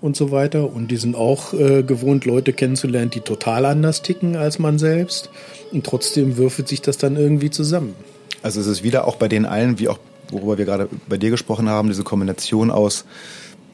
und 0.00 0.16
so 0.16 0.30
weiter. 0.30 0.72
Und 0.72 0.90
die 0.90 0.96
sind 0.96 1.14
auch 1.14 1.54
äh, 1.54 1.82
gewohnt, 1.82 2.24
Leute 2.24 2.52
kennenzulernen, 2.52 3.10
die 3.10 3.20
total 3.20 3.64
anders 3.64 4.02
ticken 4.02 4.36
als 4.36 4.58
man 4.58 4.78
selbst. 4.78 5.30
Und 5.72 5.86
trotzdem 5.86 6.36
würfelt 6.36 6.68
sich 6.68 6.82
das 6.82 6.98
dann 6.98 7.16
irgendwie 7.16 7.50
zusammen. 7.50 7.94
Also 8.42 8.60
es 8.60 8.66
ist 8.66 8.82
wieder 8.82 9.06
auch 9.06 9.16
bei 9.16 9.28
den 9.28 9.46
allen, 9.46 9.78
wie 9.78 9.88
auch 9.88 9.98
worüber 10.30 10.58
wir 10.58 10.64
gerade 10.64 10.88
bei 11.08 11.18
dir 11.18 11.30
gesprochen 11.30 11.68
haben, 11.68 11.88
diese 11.88 12.02
Kombination 12.02 12.70
aus 12.70 13.04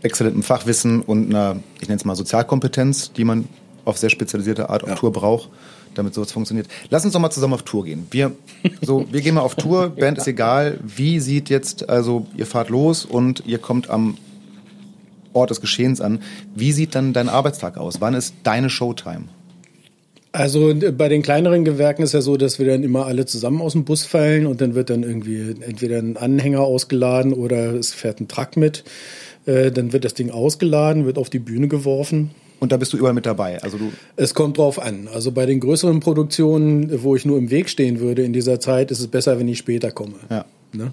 exzellentem 0.03 0.43
Fachwissen 0.43 1.01
und 1.03 1.31
einer, 1.31 1.57
ich 1.81 1.89
nenne 1.89 1.99
es 1.99 2.05
mal 2.05 2.17
Sozialkompetenz, 2.17 3.13
die 3.13 3.25
man 3.25 3.49
auf 3.85 3.99
sehr 3.99 4.11
spezialisierte 4.11 4.69
Art 4.71 4.83
auf 4.83 4.91
ja. 4.91 4.95
Tour 4.97 5.13
braucht, 5.13 5.49
damit 5.95 6.15
sowas 6.15 6.31
funktioniert. 6.31 6.69
Lass 6.91 7.05
uns 7.05 7.15
doch 7.15 7.21
mal 7.21 7.31
zusammen 7.31 7.55
auf 7.55 7.63
Tour 7.63 7.85
gehen. 7.85 8.07
Wir, 8.11 8.33
so, 8.83 9.07
wir 9.11 9.21
gehen 9.21 9.35
mal 9.35 9.41
auf 9.41 9.55
Tour, 9.55 9.89
Band 9.97 10.19
ist 10.19 10.27
egal. 10.27 10.79
Wie 10.85 11.21
sieht 11.21 11.49
jetzt, 11.51 11.89
also 11.89 12.27
ihr 12.37 12.47
fahrt 12.47 12.69
los 12.69 13.05
und 13.05 13.45
ihr 13.47 13.59
kommt 13.59 13.91
am 13.91 14.17
Ort 15.33 15.51
des 15.51 15.61
Geschehens 15.61 16.01
an. 16.01 16.21
Wie 16.55 16.73
sieht 16.73 16.95
dann 16.95 17.13
dein 17.13 17.29
Arbeitstag 17.29 17.77
aus? 17.77 18.01
Wann 18.01 18.15
ist 18.15 18.35
deine 18.43 18.71
Showtime? 18.71 19.25
Also 20.33 20.75
bei 20.97 21.09
den 21.09 21.23
kleineren 21.23 21.65
Gewerken 21.65 22.03
ist 22.03 22.13
ja 22.13 22.21
so, 22.21 22.37
dass 22.37 22.59
wir 22.59 22.67
dann 22.67 22.83
immer 22.83 23.07
alle 23.07 23.25
zusammen 23.25 23.63
aus 23.63 23.73
dem 23.73 23.85
Bus 23.85 24.05
fallen 24.05 24.47
und 24.47 24.61
dann 24.61 24.75
wird 24.75 24.91
dann 24.91 25.03
irgendwie 25.03 25.57
entweder 25.61 25.99
ein 25.99 26.17
Anhänger 26.17 26.61
ausgeladen 26.61 27.33
oder 27.33 27.75
es 27.75 27.95
fährt 27.95 28.21
ein 28.21 28.29
Truck 28.29 28.57
mit. 28.57 28.85
Äh, 29.49 29.73
dann 29.73 29.95
wird 29.95 30.05
das 30.05 30.13
Ding 30.13 30.31
ausgeladen, 30.31 31.07
wird 31.07 31.17
auf 31.17 31.31
die 31.31 31.39
Bühne 31.39 31.69
geworfen. 31.69 32.31
Und 32.61 32.71
da 32.71 32.77
bist 32.77 32.93
du 32.93 32.99
überall 32.99 33.15
mit 33.15 33.25
dabei. 33.25 33.63
Also 33.63 33.79
du 33.79 33.93
es 34.17 34.35
kommt 34.35 34.59
drauf 34.59 34.79
an. 34.81 35.09
Also 35.13 35.33
bei 35.33 35.47
den 35.47 35.61
größeren 35.61 36.01
Produktionen, 36.01 37.03
wo 37.03 37.17
ich 37.17 37.25
nur 37.25 37.39
im 37.39 37.51
Weg 37.51 37.71
stehen 37.71 38.01
würde 38.01 38.23
in 38.25 38.33
dieser 38.33 38.61
Zeit, 38.61 38.91
ist 38.91 39.01
es 39.01 39.07
besser, 39.07 39.39
wenn 39.39 39.49
ich 39.49 39.59
später 39.59 39.91
komme. 39.91 40.15
Ja. 40.29 40.45
Ne? 40.73 40.93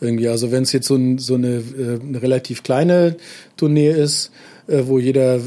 Irgendwie, 0.00 0.28
also 0.28 0.52
wenn 0.52 0.62
es 0.62 0.72
jetzt 0.72 0.86
so, 0.86 0.94
ein, 0.94 1.18
so 1.18 1.34
eine, 1.34 1.56
äh, 1.56 1.98
eine 2.00 2.22
relativ 2.22 2.62
kleine 2.62 3.16
Tournee 3.56 3.90
ist, 3.90 4.30
äh, 4.68 4.82
wo 4.86 4.98
jeder 4.98 5.40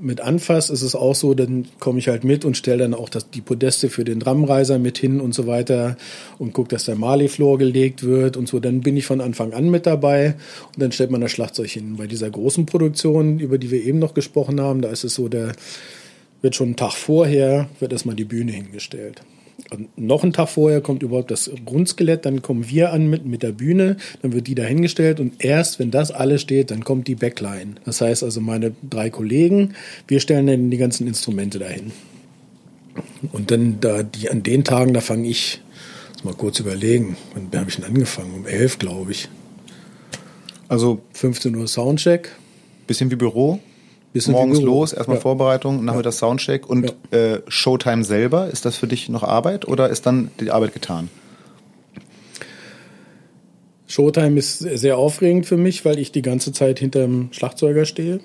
mit 0.00 0.20
anfasst, 0.20 0.70
ist 0.70 0.82
es 0.82 0.94
auch 0.94 1.14
so, 1.14 1.34
dann 1.34 1.66
komme 1.78 1.98
ich 1.98 2.08
halt 2.08 2.24
mit 2.24 2.44
und 2.44 2.56
stelle 2.56 2.78
dann 2.78 2.94
auch 2.94 3.08
das, 3.08 3.30
die 3.30 3.40
Podeste 3.40 3.88
für 3.88 4.04
den 4.04 4.20
Drumreiser 4.20 4.78
mit 4.78 4.98
hin 4.98 5.20
und 5.20 5.34
so 5.34 5.46
weiter 5.46 5.96
und 6.38 6.52
gucke, 6.52 6.68
dass 6.68 6.84
der 6.84 6.96
Mali-Floor 6.96 7.58
gelegt 7.58 8.02
wird 8.02 8.36
und 8.36 8.48
so. 8.48 8.58
Dann 8.60 8.80
bin 8.80 8.96
ich 8.96 9.06
von 9.06 9.20
Anfang 9.20 9.52
an 9.52 9.70
mit 9.70 9.86
dabei 9.86 10.34
und 10.74 10.82
dann 10.82 10.92
stellt 10.92 11.10
man 11.10 11.20
das 11.20 11.30
Schlagzeug 11.30 11.68
hin. 11.68 11.96
Bei 11.96 12.06
dieser 12.06 12.30
großen 12.30 12.66
Produktion, 12.66 13.38
über 13.38 13.58
die 13.58 13.70
wir 13.70 13.84
eben 13.84 13.98
noch 13.98 14.14
gesprochen 14.14 14.60
haben, 14.60 14.82
da 14.82 14.88
ist 14.88 15.04
es 15.04 15.14
so, 15.14 15.28
der 15.28 15.52
wird 16.40 16.56
schon 16.56 16.68
einen 16.68 16.76
Tag 16.76 16.92
vorher, 16.92 17.68
wird 17.78 17.92
erstmal 17.92 18.16
die 18.16 18.24
Bühne 18.24 18.52
hingestellt. 18.52 19.22
Und 19.72 19.96
noch 19.96 20.22
einen 20.22 20.34
Tag 20.34 20.50
vorher 20.50 20.82
kommt 20.82 21.02
überhaupt 21.02 21.30
das 21.30 21.50
Grundskelett, 21.64 22.26
dann 22.26 22.42
kommen 22.42 22.68
wir 22.68 22.92
an 22.92 23.08
mit, 23.08 23.24
mit 23.24 23.42
der 23.42 23.52
Bühne, 23.52 23.96
dann 24.20 24.34
wird 24.34 24.46
die 24.46 24.54
dahingestellt 24.54 25.18
und 25.18 25.42
erst 25.42 25.78
wenn 25.78 25.90
das 25.90 26.10
alles 26.10 26.42
steht, 26.42 26.70
dann 26.70 26.84
kommt 26.84 27.08
die 27.08 27.14
Backline. 27.14 27.76
Das 27.86 28.02
heißt 28.02 28.22
also 28.22 28.42
meine 28.42 28.72
drei 28.88 29.08
Kollegen, 29.08 29.74
wir 30.06 30.20
stellen 30.20 30.46
dann 30.46 30.70
die 30.70 30.76
ganzen 30.76 31.06
Instrumente 31.06 31.58
dahin. 31.58 31.92
Und 33.32 33.50
dann 33.50 33.80
da 33.80 34.02
die 34.02 34.28
an 34.28 34.42
den 34.42 34.62
Tagen, 34.62 34.92
da 34.92 35.00
fange 35.00 35.28
ich, 35.28 35.62
mal 36.22 36.34
kurz 36.34 36.60
überlegen, 36.60 37.16
wann 37.32 37.48
habe 37.58 37.70
ich 37.70 37.76
denn 37.76 37.86
angefangen? 37.86 38.34
Um 38.34 38.46
elf, 38.46 38.78
glaube 38.78 39.12
ich. 39.12 39.28
Also 40.68 41.00
15 41.14 41.56
Uhr 41.56 41.66
Soundcheck. 41.66 42.30
Bisschen 42.86 43.10
wie 43.10 43.16
Büro? 43.16 43.58
Bisschen 44.12 44.32
morgens 44.32 44.60
los, 44.60 44.92
erstmal 44.92 45.16
ja. 45.16 45.22
Vorbereitung, 45.22 45.84
nachmittags 45.84 46.20
ja. 46.20 46.28
Soundcheck 46.28 46.68
und 46.68 46.94
ja. 47.10 47.18
äh, 47.18 47.42
Showtime 47.48 48.04
selber. 48.04 48.50
Ist 48.50 48.64
das 48.66 48.76
für 48.76 48.86
dich 48.86 49.08
noch 49.08 49.22
Arbeit 49.22 49.66
oder 49.66 49.88
ist 49.88 50.04
dann 50.04 50.30
die 50.38 50.50
Arbeit 50.50 50.74
getan? 50.74 51.08
Showtime 53.86 54.38
ist 54.38 54.58
sehr 54.58 54.98
aufregend 54.98 55.46
für 55.46 55.56
mich, 55.56 55.84
weil 55.84 55.98
ich 55.98 56.12
die 56.12 56.22
ganze 56.22 56.52
Zeit 56.52 56.78
hinter 56.78 57.00
dem 57.00 57.28
Schlagzeuger 57.32 57.84
stehe. 57.84 58.20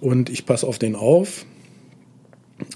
Und 0.00 0.30
ich 0.30 0.46
passe 0.46 0.66
auf 0.66 0.78
den 0.78 0.94
auf. 0.94 1.44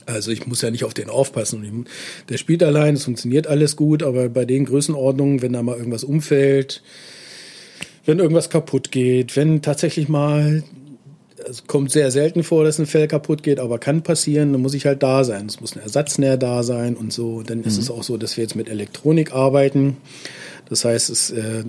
Also 0.07 0.31
ich 0.31 0.47
muss 0.47 0.63
ja 0.63 0.71
nicht 0.71 0.85
auf 0.85 0.95
den 0.95 1.11
aufpassen. 1.11 1.87
Der 2.29 2.39
spielt 2.39 2.63
allein, 2.63 2.95
es 2.95 3.05
funktioniert 3.05 3.47
alles 3.47 3.77
gut, 3.77 4.03
aber 4.03 4.29
bei 4.29 4.45
den 4.45 4.65
Größenordnungen, 4.65 5.43
wenn 5.43 5.53
da 5.53 5.63
mal 5.63 5.77
irgendwas 5.77 6.05
umfällt, 6.05 6.83
wenn 8.05 8.19
irgendwas 8.19 8.51
kaputt 8.51 8.93
geht, 8.93 9.37
wenn 9.37 9.63
tatsächlich 9.63 10.09
mal 10.09 10.63
es 11.49 11.67
kommt 11.67 11.91
sehr 11.91 12.11
selten 12.11 12.43
vor, 12.43 12.65
dass 12.65 12.79
ein 12.79 12.87
Fell 12.87 13.09
kaputt 13.09 13.43
geht, 13.43 13.61
aber 13.61 13.79
kann 13.79 14.03
passieren, 14.03 14.53
dann 14.53 14.63
muss 14.63 14.75
ich 14.75 14.87
halt 14.87 15.03
da 15.03 15.25
sein. 15.25 15.47
Es 15.47 15.61
muss 15.61 15.77
ein 15.77 15.83
Ersatznäher 15.83 16.37
da 16.37 16.63
sein 16.63 16.97
und 16.97 17.13
so. 17.13 17.43
Dann 17.43 17.59
mhm. 17.59 17.65
ist 17.65 17.79
es 17.79 17.91
auch 17.91 18.03
so, 18.03 18.17
dass 18.17 18.37
wir 18.37 18.43
jetzt 18.43 18.57
mit 18.57 18.69
Elektronik 18.69 19.33
arbeiten. 19.33 19.97
Das 20.69 20.85
heißt, 20.85 21.11
es 21.11 21.31
äh, 21.31 21.41
äh, 21.41 21.65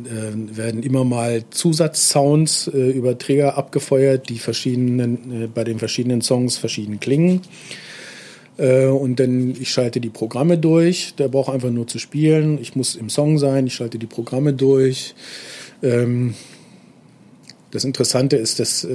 werden 0.58 0.82
immer 0.82 1.04
mal 1.04 1.44
Zusatzsounds 1.50 2.68
äh, 2.74 2.92
über 2.92 3.18
Träger 3.18 3.58
abgefeuert, 3.58 4.30
die 4.30 4.40
verschiedenen, 4.40 5.44
äh, 5.44 5.48
bei 5.48 5.64
den 5.66 5.80
verschiedenen 5.80 6.22
Songs 6.22 6.58
verschieden 6.58 7.00
klingen. 7.00 7.42
Äh, 8.58 8.86
und 8.86 9.20
dann, 9.20 9.52
ich 9.60 9.70
schalte 9.70 10.00
die 10.00 10.10
Programme 10.10 10.58
durch. 10.58 11.14
Der 11.18 11.28
braucht 11.28 11.54
einfach 11.54 11.72
nur 11.72 11.88
zu 11.88 12.00
spielen. 12.00 12.58
Ich 12.62 12.76
muss 12.76 12.96
im 12.96 13.10
Song 13.10 13.38
sein. 13.38 13.68
Ich 13.68 13.76
schalte 13.76 14.00
die 14.00 14.06
Programme 14.06 14.54
durch. 14.54 15.14
Ähm, 15.84 16.36
das 17.72 17.84
Interessante 17.84 18.38
ist, 18.38 18.60
dass 18.60 18.88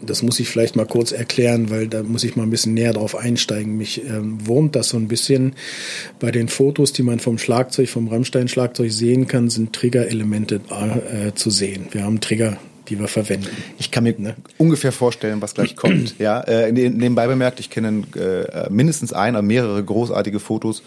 das 0.00 0.22
muss 0.22 0.38
ich 0.40 0.48
vielleicht 0.48 0.76
mal 0.76 0.86
kurz 0.86 1.12
erklären, 1.12 1.70
weil 1.70 1.88
da 1.88 2.02
muss 2.02 2.24
ich 2.24 2.36
mal 2.36 2.44
ein 2.44 2.50
bisschen 2.50 2.74
näher 2.74 2.92
drauf 2.92 3.16
einsteigen. 3.16 3.76
Mich 3.76 4.04
ähm, 4.04 4.46
wurmt 4.46 4.76
das 4.76 4.88
so 4.88 4.96
ein 4.96 5.08
bisschen. 5.08 5.54
Bei 6.20 6.30
den 6.30 6.48
Fotos, 6.48 6.92
die 6.92 7.02
man 7.02 7.18
vom 7.18 7.38
Schlagzeug, 7.38 7.88
vom 7.88 8.08
Rammstein-Schlagzeug 8.08 8.90
sehen 8.92 9.26
kann, 9.26 9.50
sind 9.50 9.72
Triggerelemente 9.72 10.60
äh, 10.70 11.34
zu 11.34 11.50
sehen. 11.50 11.86
Wir 11.90 12.04
haben 12.04 12.20
Trigger 12.20 12.58
die 12.88 12.98
wir 12.98 13.08
verwenden. 13.08 13.48
Ich 13.78 13.90
kann 13.90 14.04
mir 14.04 14.14
ne? 14.18 14.34
ungefähr 14.56 14.92
vorstellen, 14.92 15.42
was 15.42 15.52
gleich 15.52 15.76
kommt. 15.76 16.14
ja, 16.18 16.40
äh, 16.40 16.72
nebenbei 16.72 17.26
bemerkt, 17.26 17.60
ich 17.60 17.68
kenne 17.68 18.04
äh, 18.16 18.70
mindestens 18.70 19.12
ein 19.12 19.34
oder 19.34 19.42
mehrere 19.42 19.84
großartige 19.84 20.40
Fotos 20.40 20.82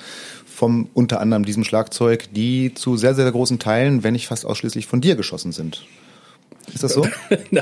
vom 0.46 0.90
unter 0.94 1.22
anderem 1.22 1.46
diesem 1.46 1.64
Schlagzeug, 1.64 2.28
die 2.34 2.74
zu 2.74 2.98
sehr, 2.98 3.16
sehr 3.16 3.32
großen 3.32 3.60
Teilen, 3.60 4.04
wenn 4.04 4.14
nicht 4.14 4.28
fast 4.28 4.46
ausschließlich 4.46 4.88
von 4.88 5.02
dir 5.02 5.16
geschossen 5.16 5.52
sind. 5.52 5.86
Ist 6.74 6.84
das 6.84 6.94
so? 6.94 7.08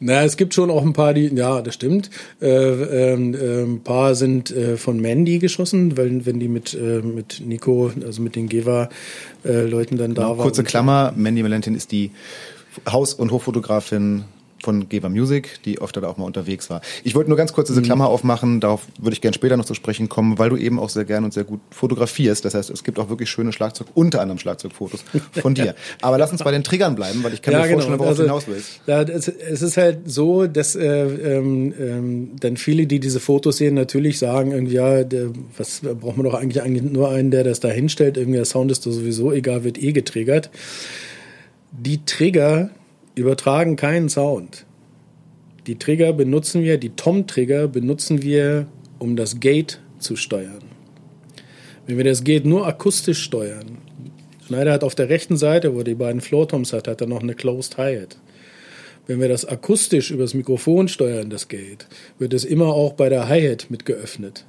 Na, 0.00 0.22
es 0.22 0.36
gibt 0.36 0.54
schon 0.54 0.70
auch 0.70 0.82
ein 0.82 0.92
paar, 0.92 1.14
die, 1.14 1.26
ja, 1.34 1.60
das 1.60 1.74
stimmt. 1.74 2.10
Äh, 2.40 2.46
äh, 2.46 3.14
ein 3.14 3.80
paar 3.82 4.14
sind 4.14 4.50
äh, 4.50 4.76
von 4.76 5.00
Mandy 5.00 5.38
geschossen, 5.38 5.96
weil 5.96 6.24
wenn 6.24 6.38
die 6.38 6.48
mit, 6.48 6.74
äh, 6.74 7.00
mit 7.00 7.42
Nico, 7.44 7.90
also 8.04 8.22
mit 8.22 8.36
den 8.36 8.48
Geva-Leuten 8.48 9.96
dann 9.96 10.14
da 10.14 10.22
genau, 10.22 10.38
waren. 10.38 10.44
Kurze 10.44 10.64
Klammer, 10.64 11.12
Mandy 11.16 11.42
Valentin 11.42 11.74
ist 11.74 11.92
die 11.92 12.12
Haus- 12.88 13.14
und 13.14 13.32
Hochfotografin 13.32 14.24
von 14.62 14.88
Geber 14.88 15.08
Music, 15.08 15.60
die 15.64 15.80
öfter 15.80 16.00
da 16.00 16.08
auch 16.08 16.16
mal 16.16 16.24
unterwegs 16.24 16.70
war. 16.70 16.80
Ich 17.04 17.14
wollte 17.14 17.30
nur 17.30 17.36
ganz 17.36 17.52
kurz 17.52 17.68
diese 17.68 17.80
mhm. 17.80 17.84
Klammer 17.84 18.08
aufmachen, 18.08 18.60
darauf 18.60 18.86
würde 18.98 19.14
ich 19.14 19.20
gerne 19.20 19.34
später 19.34 19.56
noch 19.56 19.64
zu 19.64 19.74
sprechen 19.74 20.08
kommen, 20.08 20.38
weil 20.38 20.50
du 20.50 20.56
eben 20.56 20.78
auch 20.78 20.88
sehr 20.88 21.04
gern 21.04 21.24
und 21.24 21.32
sehr 21.32 21.44
gut 21.44 21.60
fotografierst. 21.70 22.44
Das 22.44 22.54
heißt, 22.54 22.70
es 22.70 22.84
gibt 22.84 22.98
auch 22.98 23.08
wirklich 23.08 23.30
schöne 23.30 23.52
Schlagzeug, 23.52 23.88
unter 23.94 24.20
anderem 24.20 24.38
Schlagzeugfotos 24.38 25.04
von 25.40 25.54
dir. 25.54 25.74
Aber 26.02 26.18
lass 26.18 26.32
uns 26.32 26.42
bei 26.42 26.50
den 26.50 26.64
Triggern 26.64 26.94
bleiben, 26.94 27.22
weil 27.22 27.34
ich 27.34 27.42
kann 27.42 27.52
ja, 27.52 27.60
mir 27.60 27.68
vorstellen, 27.68 27.98
genau. 27.98 28.04
worauf 28.04 28.18
also, 28.18 28.22
du 28.22 28.28
hinaus 28.28 28.48
willst. 28.48 28.80
Ja, 28.86 29.02
es, 29.02 29.28
es, 29.28 29.62
ist 29.62 29.76
halt 29.76 30.10
so, 30.10 30.46
dass 30.46 30.74
äh, 30.74 30.86
ähm, 30.86 31.74
ähm, 31.78 32.30
dann 32.40 32.56
viele, 32.56 32.86
die 32.86 33.00
diese 33.00 33.20
Fotos 33.20 33.58
sehen, 33.58 33.74
natürlich 33.74 34.18
sagen, 34.18 34.52
irgendwie, 34.52 34.74
ja, 34.74 35.04
der, 35.04 35.30
was 35.56 35.80
braucht 35.80 36.16
man 36.16 36.24
doch 36.24 36.34
eigentlich, 36.34 36.62
eigentlich 36.62 36.82
nur 36.82 37.10
einen, 37.10 37.30
der 37.30 37.44
das 37.44 37.60
da 37.60 37.68
hinstellt, 37.68 38.16
irgendwie 38.16 38.38
der 38.38 38.44
Sound 38.44 38.70
ist 38.70 38.86
doch 38.86 38.92
sowieso 38.92 39.32
egal, 39.32 39.64
wird 39.64 39.80
eh 39.82 39.92
getriggert. 39.92 40.50
Die 41.70 42.04
Trigger 42.04 42.70
übertragen 43.18 43.76
keinen 43.76 44.08
Sound. 44.08 44.64
Die 45.66 45.76
Trigger 45.76 46.12
benutzen 46.12 46.62
wir, 46.62 46.78
die 46.78 46.90
Tom-Trigger 46.90 47.68
benutzen 47.68 48.22
wir, 48.22 48.66
um 48.98 49.16
das 49.16 49.40
Gate 49.40 49.80
zu 49.98 50.16
steuern. 50.16 50.62
Wenn 51.86 51.96
wir 51.96 52.04
das 52.04 52.24
Gate 52.24 52.46
nur 52.46 52.66
akustisch 52.66 53.22
steuern, 53.22 53.78
Schneider 54.46 54.72
hat 54.72 54.84
auf 54.84 54.94
der 54.94 55.10
rechten 55.10 55.36
Seite, 55.36 55.74
wo 55.74 55.78
er 55.78 55.84
die 55.84 55.94
beiden 55.94 56.22
Floor-Toms 56.22 56.72
hat, 56.72 56.88
hat 56.88 57.02
er 57.02 57.06
noch 57.06 57.22
eine 57.22 57.34
Closed 57.34 57.76
Hi-Hat. 57.76 58.16
Wenn 59.06 59.20
wir 59.20 59.28
das 59.28 59.44
akustisch 59.44 60.10
übers 60.10 60.32
Mikrofon 60.32 60.88
steuern, 60.88 61.28
das 61.28 61.48
Gate, 61.48 61.86
wird 62.18 62.32
es 62.32 62.44
immer 62.44 62.68
auch 62.68 62.94
bei 62.94 63.10
der 63.10 63.28
Hi-Hat 63.28 63.66
mit 63.68 63.84
geöffnet 63.84 64.46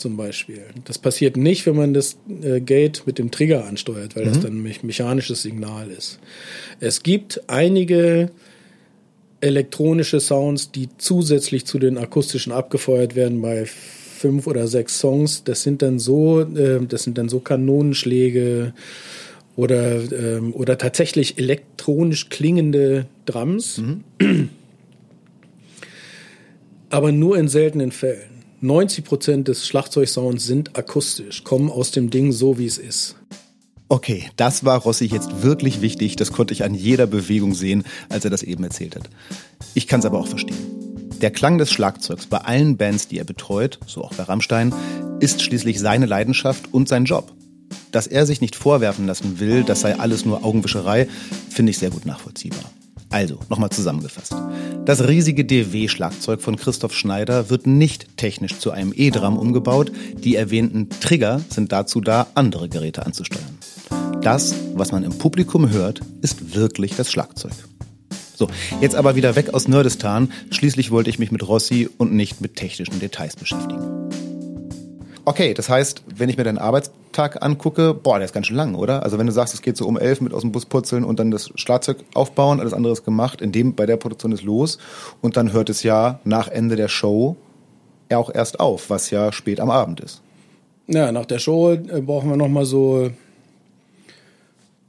zum 0.00 0.16
Beispiel. 0.16 0.62
Das 0.84 0.98
passiert 0.98 1.36
nicht, 1.36 1.66
wenn 1.66 1.76
man 1.76 1.94
das 1.94 2.16
äh, 2.42 2.60
Gate 2.60 3.02
mit 3.06 3.18
dem 3.18 3.30
Trigger 3.30 3.66
ansteuert, 3.66 4.16
weil 4.16 4.24
mhm. 4.24 4.28
das 4.28 4.40
dann 4.40 4.52
ein 4.54 4.62
me 4.62 4.72
mechanisches 4.82 5.42
Signal 5.42 5.90
ist. 5.90 6.18
Es 6.80 7.02
gibt 7.02 7.42
einige 7.46 8.30
elektronische 9.40 10.20
Sounds, 10.20 10.70
die 10.70 10.88
zusätzlich 10.98 11.64
zu 11.64 11.78
den 11.78 11.98
akustischen 11.98 12.52
abgefeuert 12.52 13.14
werden 13.14 13.40
bei 13.40 13.66
fünf 13.66 14.46
oder 14.46 14.66
sechs 14.66 14.98
Songs. 14.98 15.44
Das 15.44 15.62
sind 15.62 15.82
dann 15.82 15.98
so, 15.98 16.40
äh, 16.40 16.84
das 16.86 17.04
sind 17.04 17.16
dann 17.16 17.28
so 17.28 17.40
Kanonenschläge 17.40 18.74
oder 19.56 20.12
ähm, 20.12 20.54
oder 20.54 20.78
tatsächlich 20.78 21.38
elektronisch 21.38 22.28
klingende 22.28 23.06
Drums. 23.26 23.78
Mhm. 23.78 24.48
Aber 26.90 27.12
nur 27.12 27.38
in 27.38 27.48
seltenen 27.48 27.92
Fällen. 27.92 28.29
90 28.62 29.04
Prozent 29.04 29.48
des 29.48 29.66
Schlagzeugsounds 29.66 30.44
sind 30.44 30.76
akustisch, 30.76 31.44
kommen 31.44 31.70
aus 31.70 31.90
dem 31.90 32.10
Ding 32.10 32.30
so, 32.30 32.58
wie 32.58 32.66
es 32.66 32.76
ist. 32.76 33.16
Okay, 33.88 34.30
das 34.36 34.64
war 34.64 34.78
Rossi 34.78 35.06
jetzt 35.06 35.42
wirklich 35.42 35.80
wichtig. 35.80 36.14
Das 36.14 36.30
konnte 36.30 36.54
ich 36.54 36.62
an 36.62 36.74
jeder 36.74 37.06
Bewegung 37.06 37.54
sehen, 37.54 37.84
als 38.08 38.24
er 38.24 38.30
das 38.30 38.44
eben 38.44 38.62
erzählt 38.62 38.94
hat. 38.94 39.10
Ich 39.74 39.88
kann 39.88 40.00
es 40.00 40.06
aber 40.06 40.20
auch 40.20 40.28
verstehen. 40.28 40.56
Der 41.20 41.30
Klang 41.30 41.58
des 41.58 41.72
Schlagzeugs 41.72 42.26
bei 42.26 42.38
allen 42.38 42.76
Bands, 42.76 43.08
die 43.08 43.18
er 43.18 43.24
betreut, 43.24 43.80
so 43.86 44.04
auch 44.04 44.14
bei 44.14 44.22
Rammstein, 44.22 44.72
ist 45.18 45.42
schließlich 45.42 45.80
seine 45.80 46.06
Leidenschaft 46.06 46.72
und 46.72 46.88
sein 46.88 47.04
Job. 47.04 47.32
Dass 47.90 48.06
er 48.06 48.26
sich 48.26 48.40
nicht 48.40 48.54
vorwerfen 48.56 49.06
lassen 49.06 49.40
will, 49.40 49.64
das 49.64 49.80
sei 49.80 49.98
alles 49.98 50.24
nur 50.24 50.44
Augenwischerei, 50.44 51.08
finde 51.48 51.70
ich 51.70 51.78
sehr 51.78 51.90
gut 51.90 52.06
nachvollziehbar. 52.06 52.70
Also, 53.10 53.40
nochmal 53.48 53.70
zusammengefasst. 53.70 54.34
Das 54.84 55.06
riesige 55.06 55.44
DW-Schlagzeug 55.44 56.40
von 56.40 56.56
Christoph 56.56 56.94
Schneider 56.94 57.50
wird 57.50 57.66
nicht 57.66 58.16
technisch 58.16 58.58
zu 58.58 58.70
einem 58.70 58.92
E-Drum 58.94 59.36
umgebaut. 59.36 59.90
Die 60.14 60.36
erwähnten 60.36 60.88
Trigger 60.88 61.40
sind 61.48 61.72
dazu 61.72 62.00
da, 62.00 62.28
andere 62.34 62.68
Geräte 62.68 63.04
anzusteuern. 63.04 63.58
Das, 64.22 64.54
was 64.74 64.92
man 64.92 65.02
im 65.02 65.18
Publikum 65.18 65.70
hört, 65.70 66.00
ist 66.22 66.54
wirklich 66.54 66.94
das 66.94 67.10
Schlagzeug. 67.10 67.52
So, 68.36 68.48
jetzt 68.80 68.94
aber 68.94 69.16
wieder 69.16 69.36
weg 69.36 69.52
aus 69.54 69.68
Nerdistan. 69.68 70.32
Schließlich 70.50 70.90
wollte 70.90 71.10
ich 71.10 71.18
mich 71.18 71.32
mit 71.32 71.46
Rossi 71.46 71.90
und 71.98 72.12
nicht 72.12 72.40
mit 72.40 72.56
technischen 72.56 73.00
Details 73.00 73.36
beschäftigen. 73.36 73.99
Okay, 75.30 75.54
das 75.54 75.68
heißt, 75.68 76.02
wenn 76.16 76.28
ich 76.28 76.36
mir 76.36 76.42
deinen 76.42 76.58
Arbeitstag 76.58 77.40
angucke, 77.40 77.94
boah, 77.94 78.18
der 78.18 78.24
ist 78.24 78.34
ganz 78.34 78.48
schön 78.48 78.56
lang, 78.56 78.74
oder? 78.74 79.04
Also 79.04 79.16
wenn 79.16 79.26
du 79.26 79.32
sagst, 79.32 79.54
es 79.54 79.62
geht 79.62 79.76
so 79.76 79.86
um 79.86 79.96
elf 79.96 80.20
mit 80.20 80.34
aus 80.34 80.40
dem 80.40 80.50
Bus 80.50 80.66
putzeln 80.66 81.04
und 81.04 81.20
dann 81.20 81.30
das 81.30 81.52
Schlagzeug 81.54 81.98
aufbauen, 82.14 82.58
alles 82.58 82.72
andere 82.72 82.92
ist 82.92 83.04
gemacht, 83.04 83.40
in 83.40 83.52
dem, 83.52 83.76
bei 83.76 83.86
der 83.86 83.96
Produktion 83.96 84.32
ist 84.32 84.42
los 84.42 84.78
und 85.20 85.36
dann 85.36 85.52
hört 85.52 85.70
es 85.70 85.84
ja 85.84 86.18
nach 86.24 86.48
Ende 86.48 86.74
der 86.74 86.88
Show 86.88 87.36
auch 88.12 88.34
erst 88.34 88.58
auf, 88.58 88.90
was 88.90 89.10
ja 89.10 89.30
spät 89.30 89.60
am 89.60 89.70
Abend 89.70 90.00
ist. 90.00 90.20
Ja, 90.88 91.12
nach 91.12 91.26
der 91.26 91.38
Show 91.38 91.74
äh, 91.74 92.00
brauchen 92.00 92.28
wir 92.28 92.36
nochmal 92.36 92.64
so 92.64 93.12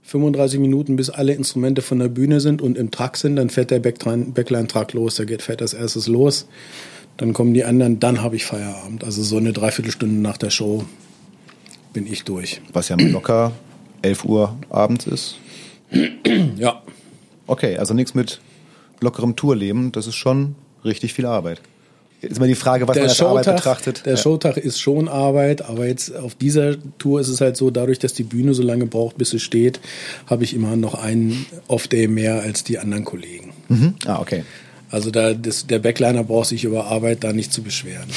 35 0.01 0.59
Minuten, 0.59 0.95
bis 0.95 1.11
alle 1.11 1.33
Instrumente 1.33 1.83
von 1.83 1.99
der 1.99 2.07
Bühne 2.07 2.39
sind 2.39 2.63
und 2.63 2.79
im 2.79 2.89
Truck 2.89 3.15
sind, 3.15 3.35
dann 3.35 3.51
fährt 3.51 3.69
der 3.69 3.79
Backline-Truck 3.79 4.93
los, 4.93 5.17
da 5.17 5.23
geht 5.23 5.43
fährt 5.43 5.61
als 5.61 5.75
erstes 5.75 6.07
los. 6.07 6.47
Dann 7.17 7.33
kommen 7.33 7.53
die 7.53 7.63
anderen, 7.63 7.99
dann 7.99 8.21
habe 8.21 8.35
ich 8.35 8.45
Feierabend. 8.45 9.03
Also 9.03 9.21
so 9.21 9.37
eine 9.37 9.53
Dreiviertelstunde 9.53 10.15
nach 10.15 10.37
der 10.37 10.49
Show 10.49 10.85
bin 11.93 12.07
ich 12.07 12.23
durch. 12.23 12.61
Was 12.73 12.89
ja 12.89 12.95
locker 12.95 13.51
11 14.01 14.25
Uhr 14.25 14.57
abends 14.69 15.07
ist. 15.07 15.37
ja. 16.57 16.81
Okay, 17.47 17.77
also 17.77 17.93
nichts 17.93 18.13
mit 18.13 18.39
lockerem 19.01 19.35
Tourleben. 19.35 19.91
Das 19.91 20.07
ist 20.07 20.15
schon 20.15 20.55
richtig 20.83 21.13
viel 21.13 21.25
Arbeit. 21.25 21.61
Jetzt 22.21 22.39
mal 22.39 22.47
die 22.47 22.55
Frage, 22.55 22.87
was 22.87 22.93
der 22.93 23.03
man 23.03 23.09
als 23.09 23.17
Showtag, 23.17 23.47
Arbeit 23.47 23.55
betrachtet. 23.55 24.05
Der 24.05 24.13
ja. 24.13 24.17
Showtag 24.17 24.57
ist 24.57 24.79
schon 24.79 25.07
Arbeit, 25.07 25.63
aber 25.63 25.87
jetzt 25.87 26.15
auf 26.15 26.35
dieser 26.35 26.75
Tour 26.99 27.19
ist 27.19 27.29
es 27.29 27.41
halt 27.41 27.57
so, 27.57 27.71
dadurch, 27.71 27.97
dass 27.97 28.13
die 28.13 28.23
Bühne 28.23 28.53
so 28.53 28.61
lange 28.61 28.85
braucht, 28.85 29.17
bis 29.17 29.31
sie 29.31 29.39
steht, 29.39 29.79
habe 30.27 30.43
ich 30.43 30.53
immer 30.53 30.75
noch 30.75 30.93
einen 30.93 31.47
Off-Day 31.67 32.07
mehr 32.07 32.41
als 32.41 32.63
die 32.63 32.77
anderen 32.77 33.05
Kollegen. 33.05 33.53
Mhm. 33.69 33.95
Ah, 34.05 34.19
okay. 34.19 34.43
Also 34.91 35.09
da, 35.09 35.33
das, 35.33 35.67
der 35.67 35.79
Backliner 35.79 36.23
braucht 36.23 36.49
sich 36.49 36.65
über 36.65 36.85
Arbeit 36.85 37.23
da 37.23 37.31
nicht 37.31 37.53
zu 37.53 37.63
beschweren. 37.63 38.07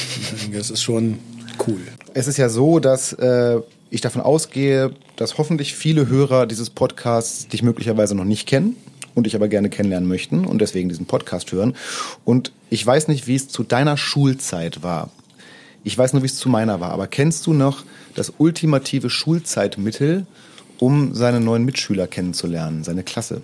Das 0.53 0.69
ist 0.69 0.83
schon 0.83 1.19
cool. 1.67 1.79
Es 2.13 2.27
ist 2.27 2.37
ja 2.37 2.49
so, 2.49 2.79
dass 2.79 3.13
äh, 3.13 3.59
ich 3.89 4.01
davon 4.01 4.21
ausgehe, 4.21 4.91
dass 5.15 5.37
hoffentlich 5.37 5.73
viele 5.73 6.07
Hörer 6.07 6.45
dieses 6.45 6.69
Podcasts 6.69 7.47
dich 7.47 7.63
möglicherweise 7.63 8.13
noch 8.13 8.25
nicht 8.25 8.45
kennen 8.45 8.75
und 9.13 9.25
dich 9.25 9.35
aber 9.35 9.47
gerne 9.47 9.69
kennenlernen 9.69 10.09
möchten 10.09 10.45
und 10.45 10.59
deswegen 10.59 10.89
diesen 10.89 11.05
Podcast 11.05 11.51
hören. 11.53 11.75
Und 12.25 12.51
ich 12.69 12.85
weiß 12.85 13.07
nicht, 13.07 13.25
wie 13.25 13.35
es 13.35 13.47
zu 13.47 13.63
deiner 13.63 13.95
Schulzeit 13.95 14.83
war. 14.83 15.09
Ich 15.85 15.97
weiß 15.97 16.11
nur, 16.11 16.23
wie 16.23 16.27
es 16.27 16.35
zu 16.35 16.49
meiner 16.49 16.81
war. 16.81 16.91
Aber 16.91 17.07
kennst 17.07 17.47
du 17.47 17.53
noch 17.53 17.83
das 18.15 18.33
ultimative 18.37 19.09
Schulzeitmittel, 19.09 20.25
um 20.79 21.13
seine 21.13 21.39
neuen 21.39 21.63
Mitschüler 21.63 22.07
kennenzulernen, 22.07 22.83
seine 22.83 23.03
Klasse? 23.03 23.41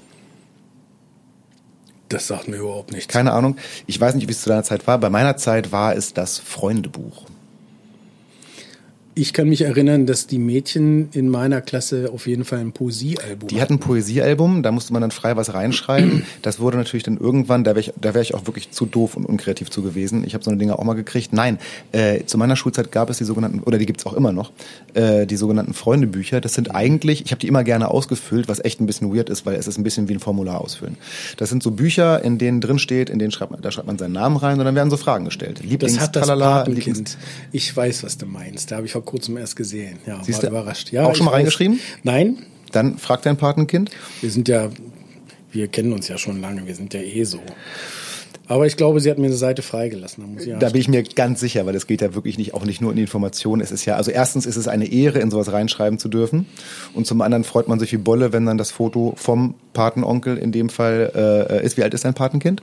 Das 2.11 2.27
sagt 2.27 2.47
mir 2.47 2.57
überhaupt 2.57 2.91
nichts. 2.91 3.07
Keine 3.07 3.31
Ahnung. 3.31 3.57
Ich 3.87 3.99
weiß 3.99 4.15
nicht, 4.15 4.27
wie 4.27 4.31
es 4.31 4.41
zu 4.41 4.49
deiner 4.49 4.63
Zeit 4.63 4.85
war. 4.87 4.97
Bei 4.97 5.09
meiner 5.09 5.37
Zeit 5.37 5.71
war 5.71 5.95
es 5.95 6.13
das 6.13 6.39
Freundebuch. 6.39 7.25
Ich 9.21 9.33
kann 9.33 9.47
mich 9.47 9.61
erinnern, 9.61 10.07
dass 10.07 10.25
die 10.25 10.39
Mädchen 10.39 11.09
in 11.13 11.29
meiner 11.29 11.61
Klasse 11.61 12.09
auf 12.11 12.25
jeden 12.25 12.43
Fall 12.43 12.57
ein 12.57 12.71
Poesiealbum 12.71 13.49
Die 13.49 13.61
hatten 13.61 13.73
ein 13.73 13.79
Poesiealbum, 13.79 14.63
da 14.63 14.71
musste 14.71 14.93
man 14.93 15.03
dann 15.03 15.11
frei 15.11 15.35
was 15.35 15.53
reinschreiben. 15.53 16.23
Das 16.41 16.59
wurde 16.59 16.77
natürlich 16.77 17.03
dann 17.03 17.17
irgendwann, 17.17 17.63
da 17.63 17.71
wäre 17.71 17.81
ich, 17.81 17.93
da 18.01 18.15
wär 18.15 18.23
ich 18.23 18.33
auch 18.33 18.47
wirklich 18.47 18.71
zu 18.71 18.87
doof 18.87 19.15
und 19.15 19.27
unkreativ 19.27 19.69
zu 19.69 19.83
gewesen. 19.83 20.23
Ich 20.25 20.33
habe 20.33 20.43
so 20.43 20.49
eine 20.49 20.57
Dinge 20.57 20.79
auch 20.79 20.83
mal 20.83 20.95
gekriegt. 20.95 21.33
Nein, 21.33 21.59
äh, 21.91 22.23
zu 22.25 22.39
meiner 22.39 22.55
Schulzeit 22.55 22.91
gab 22.91 23.11
es 23.11 23.19
die 23.19 23.23
sogenannten, 23.23 23.59
oder 23.59 23.77
die 23.77 23.85
gibt's 23.85 24.07
auch 24.07 24.13
immer 24.13 24.31
noch, 24.31 24.51
äh, 24.95 25.27
die 25.27 25.35
sogenannten 25.35 25.75
Freundebücher. 25.75 26.41
Das 26.41 26.55
sind 26.55 26.73
eigentlich, 26.73 27.23
ich 27.23 27.29
habe 27.29 27.41
die 27.41 27.47
immer 27.47 27.63
gerne 27.63 27.91
ausgefüllt, 27.91 28.47
was 28.47 28.59
echt 28.65 28.81
ein 28.81 28.87
bisschen 28.87 29.15
weird 29.15 29.29
ist, 29.29 29.45
weil 29.45 29.53
es 29.53 29.67
ist 29.67 29.77
ein 29.77 29.83
bisschen 29.83 30.09
wie 30.09 30.13
ein 30.13 30.19
Formular 30.19 30.61
ausfüllen. 30.61 30.97
Das 31.37 31.49
sind 31.49 31.61
so 31.61 31.69
Bücher, 31.69 32.23
in 32.23 32.39
denen 32.39 32.59
drin 32.59 32.79
steht, 32.79 33.11
in 33.11 33.19
denen 33.19 33.29
schreibt 33.29 33.51
man, 33.51 33.61
da 33.61 33.69
schreibt 33.69 33.85
man 33.85 33.99
seinen 33.99 34.13
Namen 34.13 34.37
rein 34.37 34.57
und 34.57 34.65
dann 34.65 34.73
werden 34.73 34.89
so 34.89 34.97
Fragen 34.97 35.25
gestellt. 35.25 35.61
Lieblings, 35.63 35.93
das 35.93 36.03
hat 36.05 36.15
das 36.15 36.25
Talala, 36.25 36.63
Lieblings 36.63 37.19
Ich 37.51 37.77
weiß, 37.77 38.03
was 38.03 38.17
du 38.17 38.25
meinst. 38.25 38.71
Da 38.71 38.77
habe 38.77 38.87
ich 38.87 38.93
vor 38.93 39.10
kurzem 39.11 39.37
erst 39.37 39.55
gesehen. 39.55 39.99
Ja, 40.07 40.23
Siehst 40.23 40.41
war 40.41 40.49
du? 40.49 40.55
überrascht. 40.55 40.91
Ja, 40.91 41.05
auch 41.05 41.15
schon 41.15 41.25
mal 41.25 41.33
reingeschrieben? 41.33 41.79
Nein. 42.03 42.37
Dann 42.71 42.97
fragt 42.97 43.25
dein 43.25 43.37
Patenkind. 43.37 43.91
Wir 44.21 44.31
sind 44.31 44.47
ja, 44.47 44.69
wir 45.51 45.67
kennen 45.67 45.91
uns 45.91 46.07
ja 46.07 46.17
schon 46.17 46.39
lange. 46.39 46.65
Wir 46.65 46.75
sind 46.75 46.93
ja 46.93 47.01
eh 47.01 47.25
so. 47.25 47.39
Aber 48.47 48.65
ich 48.65 48.75
glaube, 48.75 48.99
sie 48.99 49.09
hat 49.09 49.17
mir 49.17 49.27
eine 49.27 49.35
Seite 49.35 49.61
freigelassen. 49.61 50.37
Da, 50.45 50.57
da 50.57 50.69
bin 50.69 50.81
ich 50.81 50.87
mir 50.89 51.03
ganz 51.03 51.39
sicher, 51.39 51.65
weil 51.65 51.75
es 51.75 51.87
geht 51.87 52.01
ja 52.01 52.15
wirklich 52.15 52.37
nicht, 52.37 52.53
auch 52.53 52.65
nicht 52.65 52.81
nur 52.81 52.91
in 52.91 52.97
die 52.97 53.03
Information. 53.03 53.61
Es 53.61 53.71
ist 53.71 53.85
ja, 53.85 53.95
also 53.95 54.11
erstens 54.11 54.45
ist 54.45 54.57
es 54.57 54.67
eine 54.67 54.91
Ehre, 54.91 55.19
in 55.19 55.31
sowas 55.31 55.51
reinschreiben 55.51 55.99
zu 55.99 56.09
dürfen. 56.09 56.45
Und 56.93 57.07
zum 57.07 57.21
anderen 57.21 57.43
freut 57.43 57.67
man 57.67 57.79
sich 57.79 57.91
wie 57.93 57.97
Bolle, 57.97 58.33
wenn 58.33 58.45
dann 58.45 58.57
das 58.57 58.71
Foto 58.71 59.13
vom 59.15 59.55
Patenonkel 59.73 60.37
in 60.37 60.51
dem 60.51 60.69
Fall 60.69 61.11
äh, 61.15 61.65
ist. 61.65 61.77
Wie 61.77 61.83
alt 61.83 61.93
ist 61.93 62.03
dein 62.03 62.13
Patenkind? 62.13 62.61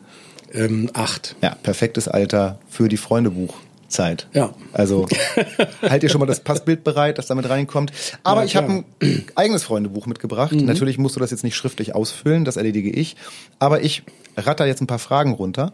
Ähm, 0.53 0.91
acht. 0.93 1.37
Ja, 1.43 1.55
perfektes 1.63 2.09
Alter 2.09 2.59
für 2.69 2.89
die 2.89 2.97
Freundebuch. 2.97 3.55
Zeit. 3.89 4.29
Ja. 4.33 4.55
Also 4.73 5.07
halt 5.83 6.03
ihr 6.03 6.09
schon 6.09 6.21
mal 6.21 6.27
das 6.27 6.41
Passbild 6.41 6.85
bereit, 6.85 7.19
das 7.19 7.27
damit 7.27 7.49
reinkommt. 7.49 7.93
Aber 8.23 8.41
ja, 8.41 8.47
ich 8.47 8.57
habe 8.57 8.85
ein 9.01 9.25
eigenes 9.35 9.65
Freundebuch 9.65 10.07
mitgebracht. 10.07 10.53
Mhm. 10.53 10.67
Natürlich 10.67 10.99
musst 10.99 11.17
du 11.17 11.21
das 11.21 11.31
jetzt 11.31 11.45
nicht 11.45 11.57
schriftlich 11.57 11.95
ausfüllen, 11.95 12.45
das 12.45 12.57
erledige 12.57 12.91
ich. 12.91 13.17
Aber 13.59 13.83
ich 13.83 14.03
ratter 14.37 14.67
jetzt 14.67 14.81
ein 14.81 14.87
paar 14.87 14.99
Fragen 14.99 15.33
runter. 15.33 15.73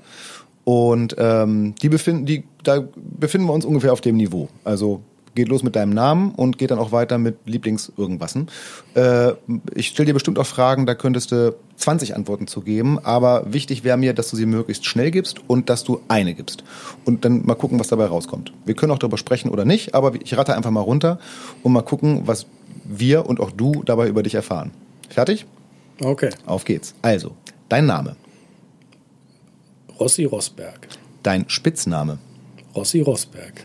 Und 0.65 1.15
ähm, 1.19 1.75
die 1.83 1.91
befinden, 1.91 2.25
die, 2.25 2.45
da 2.63 2.85
befinden 2.95 3.47
wir 3.47 3.53
uns 3.53 3.67
ungefähr 3.67 3.93
auf 3.93 4.01
dem 4.01 4.17
Niveau. 4.17 4.49
Also 4.65 5.03
geht 5.35 5.49
los 5.49 5.63
mit 5.63 5.77
deinem 5.77 5.93
Namen 5.93 6.33
und 6.35 6.59
geht 6.59 6.71
dann 6.71 6.79
auch 6.79 6.93
weiter 6.93 7.19
mit 7.19 7.37
Lieblings 7.47 7.93
irgendwassen. 7.97 8.49
Äh, 8.95 9.33
ich 9.75 9.89
stelle 9.89 10.07
dir 10.07 10.15
bestimmt 10.15 10.39
auch 10.39 10.47
Fragen, 10.47 10.87
da 10.87 10.95
könntest 10.95 11.33
du 11.33 11.55
20 11.77 12.15
Antworten 12.15 12.47
zu 12.47 12.61
geben, 12.61 12.99
aber 12.99 13.53
wichtig 13.53 13.85
wäre 13.85 13.97
mir, 13.97 14.15
dass 14.15 14.31
du 14.31 14.37
sie 14.37 14.47
möglichst 14.47 14.87
schnell 14.87 15.11
gibst 15.11 15.41
und 15.49 15.69
dass 15.71 15.85
du 15.85 16.01
eine 16.09 16.35
gibst. 16.35 16.65
Und 17.05 17.25
dann 17.25 17.45
mal 17.45 17.55
gucken, 17.55 17.81
was 17.81 17.89
dabei 17.89 18.07
rauskommt. 18.07 18.53
Wir 18.65 18.75
können 18.75 18.93
auch 18.93 18.99
darüber 18.99 19.19
sprechen 19.19 19.51
oder 19.51 19.65
nicht, 19.65 19.95
aber 19.95 20.15
ich 20.15 20.37
rate 20.37 20.55
einfach 20.55 20.71
mal 20.71 20.81
runter 20.81 21.19
und 21.63 21.73
mal 21.73 21.83
gucken, 21.83 22.23
was 22.27 22.47
wir 22.85 23.27
und 23.27 23.41
auch 23.41 23.51
du 23.51 23.83
dabei 23.85 24.09
über 24.09 24.23
dich 24.23 24.35
erfahren. 24.35 24.71
Fertig? 25.09 25.47
Okay. 26.01 26.31
Auf 26.47 26.65
geht's. 26.65 26.95
Also, 27.03 27.33
dein 27.69 27.87
Name. 27.87 28.17
Rossi 29.99 30.25
Rosberg. 30.25 30.89
Dein 31.23 31.49
Spitzname. 31.49 32.19
Rossi 32.75 33.01
Rosberg. 33.01 33.65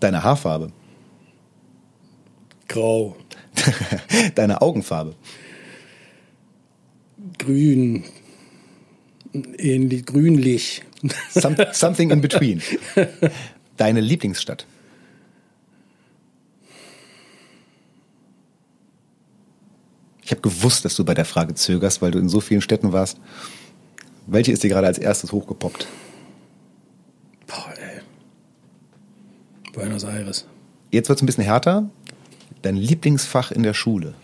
Deine 0.00 0.22
Haarfarbe. 0.22 0.70
Grau. 2.74 3.16
Deine 4.34 4.60
Augenfarbe. 4.60 5.14
Grün. 7.38 8.02
Ähnlich, 9.32 10.04
grünlich. 10.04 10.82
Some, 11.30 11.56
something 11.72 12.10
in 12.10 12.20
between. 12.20 12.62
Deine 13.76 14.00
Lieblingsstadt. 14.00 14.66
Ich 20.24 20.32
habe 20.32 20.40
gewusst, 20.40 20.84
dass 20.84 20.96
du 20.96 21.04
bei 21.04 21.14
der 21.14 21.26
Frage 21.26 21.54
zögerst, 21.54 22.02
weil 22.02 22.10
du 22.10 22.18
in 22.18 22.28
so 22.28 22.40
vielen 22.40 22.60
Städten 22.60 22.92
warst. 22.92 23.20
Welche 24.26 24.50
ist 24.50 24.64
dir 24.64 24.68
gerade 24.68 24.88
als 24.88 24.98
erstes 24.98 25.30
hochgepoppt? 25.30 25.86
Boah, 27.46 27.72
ey. 27.78 28.00
Buenos 29.72 30.02
Aires. 30.02 30.46
Jetzt 30.90 31.08
wird 31.08 31.18
es 31.18 31.22
ein 31.22 31.26
bisschen 31.26 31.44
härter. 31.44 31.88
Dein 32.64 32.76
Lieblingsfach 32.76 33.52
in 33.52 33.62
der 33.62 33.74
Schule. 33.74 34.14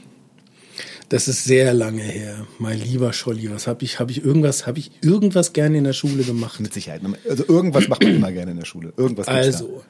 Das 1.10 1.28
ist 1.28 1.44
sehr 1.44 1.74
lange 1.74 2.02
her. 2.02 2.46
Mein 2.58 2.80
lieber 2.80 3.12
Scholli, 3.12 3.50
was 3.50 3.66
habe 3.66 3.84
ich, 3.84 4.00
habe 4.00 4.12
ich 4.12 4.24
irgendwas, 4.24 4.66
habe 4.66 4.78
ich 4.78 4.92
irgendwas 5.02 5.52
gerne 5.52 5.76
in 5.76 5.84
der 5.84 5.92
Schule 5.92 6.22
gemacht? 6.22 6.58
Mit 6.58 6.72
Sicherheit. 6.72 7.02
Also 7.28 7.44
irgendwas 7.46 7.88
macht 7.88 8.02
man 8.02 8.14
immer 8.14 8.32
gerne 8.32 8.52
in 8.52 8.56
der 8.56 8.64
Schule. 8.64 8.94
Irgendwas 8.96 9.28
Also, 9.28 9.82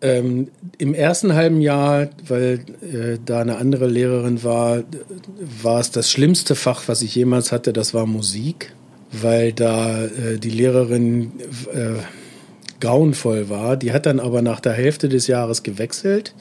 ähm, 0.00 0.48
im 0.78 0.94
ersten 0.94 1.34
halben 1.34 1.60
Jahr, 1.60 2.10
weil 2.24 2.60
äh, 2.82 3.18
da 3.24 3.40
eine 3.40 3.56
andere 3.56 3.88
Lehrerin 3.88 4.44
war, 4.44 4.84
war 5.62 5.80
es 5.80 5.90
das 5.90 6.08
schlimmste 6.08 6.54
Fach, 6.54 6.84
was 6.86 7.02
ich 7.02 7.16
jemals 7.16 7.50
hatte, 7.50 7.72
das 7.72 7.94
war 7.94 8.06
Musik, 8.06 8.72
weil 9.10 9.52
da 9.52 10.04
äh, 10.04 10.38
die 10.38 10.50
Lehrerin 10.50 11.32
äh, 11.74 11.94
grauenvoll 12.78 13.48
war. 13.48 13.76
Die 13.76 13.92
hat 13.92 14.06
dann 14.06 14.20
aber 14.20 14.40
nach 14.40 14.60
der 14.60 14.74
Hälfte 14.74 15.08
des 15.08 15.26
Jahres 15.26 15.64
gewechselt 15.64 16.34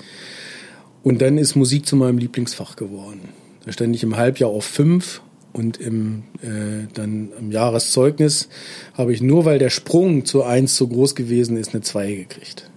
und 1.03 1.21
dann 1.21 1.37
ist 1.37 1.55
Musik 1.55 1.85
zu 1.85 1.95
meinem 1.95 2.17
Lieblingsfach 2.17 2.75
geworden. 2.75 3.29
Da 3.65 3.71
stand 3.71 3.95
ich 3.95 4.03
im 4.03 4.17
Halbjahr 4.17 4.49
auf 4.49 4.65
fünf 4.65 5.21
und 5.53 5.77
im, 5.77 6.23
äh, 6.41 6.87
dann 6.93 7.29
im 7.39 7.51
Jahreszeugnis 7.51 8.49
habe 8.93 9.13
ich 9.13 9.21
nur, 9.21 9.45
weil 9.45 9.59
der 9.59 9.69
Sprung 9.69 10.25
zu 10.25 10.43
eins 10.43 10.75
so 10.75 10.87
groß 10.87 11.15
gewesen 11.15 11.57
ist, 11.57 11.73
eine 11.73 11.81
zwei 11.81 12.13
gekriegt. 12.13 12.69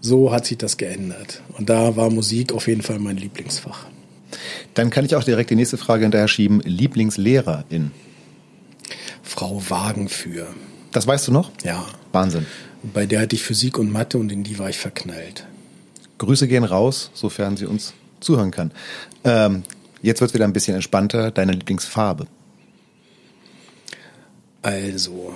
So 0.00 0.32
hat 0.32 0.46
sich 0.46 0.58
das 0.58 0.76
geändert. 0.76 1.42
Und 1.56 1.70
da 1.70 1.96
war 1.96 2.10
Musik 2.10 2.52
auf 2.52 2.68
jeden 2.68 2.82
Fall 2.82 2.98
mein 2.98 3.16
Lieblingsfach. 3.16 3.86
Dann 4.74 4.90
kann 4.90 5.04
ich 5.04 5.16
auch 5.16 5.24
direkt 5.24 5.50
die 5.50 5.56
nächste 5.56 5.78
Frage 5.78 6.02
hinterher 6.02 6.28
schieben. 6.28 6.60
Lieblingslehrerin. 6.60 7.90
Frau 9.22 9.62
Wagenführ. 9.68 10.46
Das 10.92 11.06
weißt 11.06 11.28
du 11.28 11.32
noch? 11.32 11.50
Ja. 11.64 11.86
Wahnsinn. 12.12 12.46
Bei 12.82 13.06
der 13.06 13.20
hatte 13.20 13.34
ich 13.34 13.42
Physik 13.42 13.78
und 13.78 13.90
Mathe 13.90 14.18
und 14.18 14.30
in 14.30 14.42
die 14.44 14.58
war 14.58 14.68
ich 14.68 14.78
verknallt. 14.78 15.46
Grüße 16.18 16.48
gehen 16.48 16.64
raus, 16.64 17.10
sofern 17.14 17.56
sie 17.56 17.66
uns 17.66 17.94
zuhören 18.20 18.50
kann. 18.50 18.70
Ähm, 19.24 19.62
jetzt 20.02 20.20
wird 20.20 20.30
es 20.30 20.34
wieder 20.34 20.44
ein 20.44 20.52
bisschen 20.52 20.74
entspannter. 20.74 21.30
Deine 21.30 21.52
Lieblingsfarbe. 21.52 22.26
Also, 24.62 25.34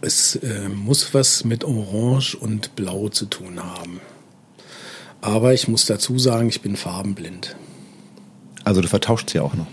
es 0.00 0.36
äh, 0.36 0.68
muss 0.68 1.12
was 1.14 1.44
mit 1.44 1.64
Orange 1.64 2.36
und 2.36 2.76
Blau 2.76 3.08
zu 3.08 3.26
tun 3.26 3.62
haben. 3.62 4.00
Aber 5.20 5.52
ich 5.52 5.66
muss 5.66 5.86
dazu 5.86 6.18
sagen, 6.18 6.48
ich 6.48 6.60
bin 6.60 6.76
farbenblind. 6.76 7.56
Also 8.64 8.80
du 8.80 8.88
vertauscht 8.88 9.30
sie 9.30 9.40
auch 9.40 9.54
noch. 9.54 9.66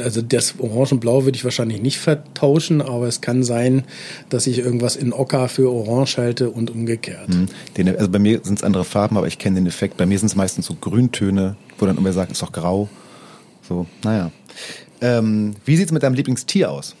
Also 0.00 0.22
das 0.22 0.54
Orange 0.58 0.92
und 0.92 1.00
Blau 1.00 1.24
würde 1.24 1.36
ich 1.36 1.44
wahrscheinlich 1.44 1.80
nicht 1.80 1.98
vertauschen, 1.98 2.82
aber 2.82 3.06
es 3.06 3.20
kann 3.20 3.42
sein, 3.42 3.84
dass 4.28 4.46
ich 4.46 4.58
irgendwas 4.58 4.96
in 4.96 5.12
Ocker 5.12 5.48
für 5.48 5.70
Orange 5.70 6.18
halte 6.18 6.50
und 6.50 6.70
umgekehrt. 6.70 7.28
Hm. 7.28 7.46
Den, 7.76 7.88
also 7.96 8.08
bei 8.08 8.18
mir 8.18 8.40
sind 8.42 8.58
es 8.58 8.64
andere 8.64 8.84
Farben, 8.84 9.16
aber 9.16 9.26
ich 9.26 9.38
kenne 9.38 9.56
den 9.56 9.66
Effekt. 9.66 9.96
Bei 9.96 10.06
mir 10.06 10.18
sind 10.18 10.26
es 10.26 10.36
meistens 10.36 10.66
so 10.66 10.74
Grüntöne, 10.74 11.56
wo 11.78 11.86
dann 11.86 11.96
immer 11.96 12.12
sagt, 12.12 12.32
ist 12.32 12.42
doch 12.42 12.52
grau. 12.52 12.88
So, 13.68 13.86
naja. 14.02 14.30
Ähm, 15.00 15.54
wie 15.64 15.76
sieht 15.76 15.86
es 15.86 15.92
mit 15.92 16.02
deinem 16.02 16.14
Lieblingstier 16.14 16.70
aus? 16.70 16.94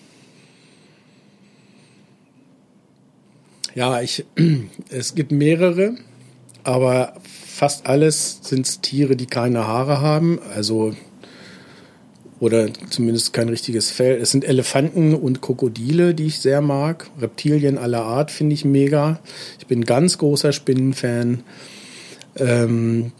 Ja, 3.74 4.00
ich, 4.00 4.24
es 4.90 5.14
gibt 5.14 5.32
mehrere, 5.32 5.96
aber 6.64 7.14
fast 7.56 7.86
alles 7.86 8.40
sind 8.42 8.82
Tiere, 8.82 9.16
die 9.16 9.26
keine 9.26 9.66
Haare 9.66 10.00
haben, 10.00 10.38
also 10.54 10.94
oder 12.38 12.68
zumindest 12.90 13.32
kein 13.32 13.48
richtiges 13.48 13.90
Fell. 13.90 14.20
Es 14.20 14.30
sind 14.30 14.44
Elefanten 14.44 15.14
und 15.14 15.40
Krokodile, 15.40 16.14
die 16.14 16.26
ich 16.26 16.38
sehr 16.38 16.60
mag. 16.60 17.08
Reptilien 17.20 17.78
aller 17.78 18.02
Art 18.02 18.30
finde 18.30 18.54
ich 18.54 18.64
mega. 18.64 19.20
Ich 19.58 19.66
bin 19.66 19.84
ganz 19.84 20.18
großer 20.18 20.52
Spinnenfan. 20.52 21.42
Ähm, 22.36 23.12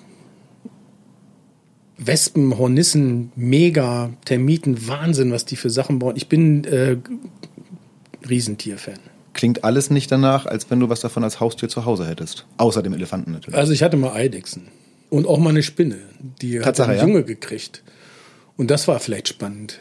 Wespen, 1.99 2.59
Hornissen, 2.59 3.33
mega. 3.37 4.11
Termiten, 4.27 4.87
Wahnsinn, 4.87 5.33
was 5.33 5.47
die 5.47 5.57
für 5.57 5.71
Sachen 5.71 5.99
bauen. 5.99 6.17
Ich 6.17 6.29
bin 6.29 6.65
äh, 6.65 6.99
Riesentierfan. 8.29 8.99
Klingt 9.33 9.65
alles 9.65 9.91
nicht 9.91 10.13
danach, 10.13 10.47
als 10.47 10.71
wenn 10.71 10.81
du 10.81 10.89
was 10.89 11.01
davon 11.01 11.25
als 11.25 11.41
Haustier 11.41 11.69
zu 11.69 11.85
Hause 11.85 12.07
hättest. 12.07 12.47
Außer 12.59 12.83
dem 12.83 12.93
Elefanten 12.93 13.33
natürlich. 13.33 13.59
Also 13.59 13.73
ich 13.73 13.83
hatte 13.83 13.97
mal 13.97 14.13
Eidechsen. 14.13 14.69
Und 15.09 15.27
auch 15.27 15.39
mal 15.39 15.51
eine 15.51 15.63
Spinne. 15.63 15.99
Die 16.43 16.59
Tatsache, 16.59 16.93
hat 16.93 16.99
einen 16.99 17.09
Junge 17.09 17.23
gekriegt. 17.23 17.83
Und 18.57 18.71
das 18.71 18.89
war 18.89 19.01
vielleicht 19.01 19.29
spannend. 19.29 19.81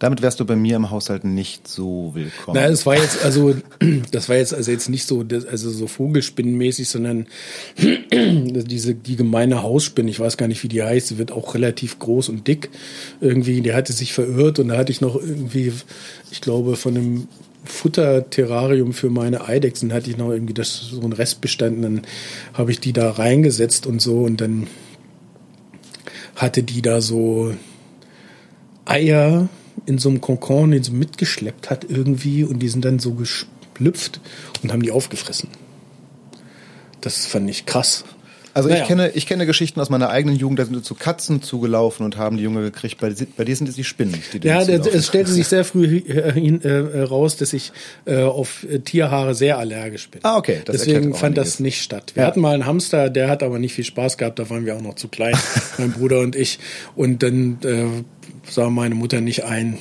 Damit 0.00 0.22
wärst 0.22 0.40
du 0.40 0.46
bei 0.46 0.56
mir 0.56 0.76
im 0.76 0.90
Haushalt 0.90 1.24
nicht 1.24 1.68
so 1.68 2.12
willkommen. 2.14 2.58
Na, 2.58 2.66
das 2.68 2.86
war 2.86 2.96
jetzt 2.96 3.22
also, 3.22 3.54
das 4.10 4.30
war 4.30 4.36
jetzt 4.36 4.54
also 4.54 4.70
jetzt 4.70 4.88
nicht 4.88 5.06
so, 5.06 5.22
also 5.50 5.70
so 5.70 5.86
Vogelspinnenmäßig, 5.86 6.88
sondern 6.88 7.26
diese 7.76 8.94
die 8.94 9.16
gemeine 9.16 9.62
Hausspinne. 9.62 10.10
Ich 10.10 10.18
weiß 10.18 10.38
gar 10.38 10.48
nicht, 10.48 10.62
wie 10.62 10.68
die 10.68 10.82
heißt. 10.82 11.08
Sie 11.08 11.18
wird 11.18 11.32
auch 11.32 11.54
relativ 11.54 11.98
groß 11.98 12.30
und 12.30 12.48
dick. 12.48 12.70
Irgendwie, 13.20 13.60
die 13.60 13.74
hatte 13.74 13.92
sich 13.92 14.14
verirrt 14.14 14.58
und 14.58 14.68
da 14.68 14.78
hatte 14.78 14.90
ich 14.90 15.02
noch 15.02 15.16
irgendwie, 15.16 15.70
ich 16.30 16.40
glaube, 16.40 16.76
von 16.76 16.96
einem 16.96 17.28
Futterterrarium 17.64 18.94
für 18.94 19.10
meine 19.10 19.46
Eidechsen 19.48 19.92
hatte 19.92 20.08
ich 20.08 20.16
noch 20.16 20.30
irgendwie 20.30 20.54
das 20.54 20.78
so 20.78 21.02
ein 21.02 21.12
Restbestand. 21.12 21.76
Und 21.76 21.82
dann 21.82 22.02
habe 22.54 22.70
ich 22.70 22.80
die 22.80 22.94
da 22.94 23.10
reingesetzt 23.10 23.86
und 23.86 24.00
so 24.00 24.22
und 24.22 24.40
dann 24.40 24.66
hatte 26.40 26.62
die 26.62 26.82
da 26.82 27.00
so 27.00 27.54
Eier 28.84 29.48
in 29.86 29.98
so 29.98 30.08
einem 30.08 30.20
Kokon, 30.20 30.70
den 30.70 30.82
sie 30.82 30.92
mitgeschleppt 30.92 31.70
hat 31.70 31.84
irgendwie 31.88 32.44
und 32.44 32.60
die 32.60 32.68
sind 32.68 32.84
dann 32.84 32.98
so 32.98 33.14
geschlüpft 33.14 34.20
und 34.62 34.72
haben 34.72 34.82
die 34.82 34.90
aufgefressen. 34.90 35.50
Das 37.00 37.26
fand 37.26 37.48
ich 37.48 37.66
krass. 37.66 38.04
Also 38.60 38.68
Naja. 38.68 38.82
ich 38.82 38.88
kenne, 38.88 39.10
ich 39.14 39.26
kenne 39.26 39.46
Geschichten 39.46 39.80
aus 39.80 39.90
meiner 39.90 40.10
eigenen 40.10 40.36
Jugend, 40.36 40.58
da 40.58 40.64
sind 40.64 40.74
wir 40.74 40.82
zu 40.82 40.94
Katzen 40.94 41.42
zugelaufen 41.42 42.04
und 42.04 42.16
haben 42.16 42.36
die 42.36 42.42
Junge 42.42 42.60
gekriegt. 42.62 42.98
Bei, 43.00 43.12
bei 43.36 43.44
dir 43.44 43.56
sind 43.56 43.68
es 43.68 43.74
die 43.74 43.84
Spinnen, 43.84 44.20
die 44.32 44.46
Ja, 44.46 44.60
es 44.62 45.06
stellte 45.06 45.30
sich 45.32 45.46
sehr 45.48 45.64
früh 45.64 45.98
äh, 46.06 46.38
äh, 46.38 47.00
raus, 47.02 47.36
dass 47.36 47.52
ich 47.52 47.72
äh, 48.04 48.22
auf 48.22 48.64
äh, 48.64 48.80
Tierhaare 48.80 49.34
sehr 49.34 49.58
allergisch 49.58 50.08
bin. 50.10 50.20
Ah, 50.24 50.36
okay, 50.36 50.60
das 50.64 50.76
Deswegen 50.76 51.14
fand 51.14 51.38
einiges. 51.38 51.54
das 51.54 51.60
nicht 51.60 51.82
statt. 51.82 52.12
Wir 52.14 52.22
Ja. 52.22 52.26
hatten 52.28 52.40
mal 52.40 52.54
einen 52.54 52.66
Hamster, 52.66 53.08
der 53.10 53.28
hat 53.28 53.42
aber 53.42 53.58
nicht 53.58 53.72
viel 53.74 53.84
Spaß 53.84 54.18
gehabt, 54.18 54.38
da 54.38 54.50
waren 54.50 54.66
wir 54.66 54.76
auch 54.76 54.82
noch 54.82 54.94
zu 54.94 55.08
klein, 55.08 55.34
mein 55.78 55.92
Bruder 55.92 56.20
und 56.20 56.36
ich. 56.36 56.58
Und 56.96 57.22
dann 57.22 57.58
äh, 57.64 57.86
sah 58.50 58.68
meine 58.70 58.94
Mutter 58.94 59.20
nicht 59.20 59.44
ein, 59.44 59.78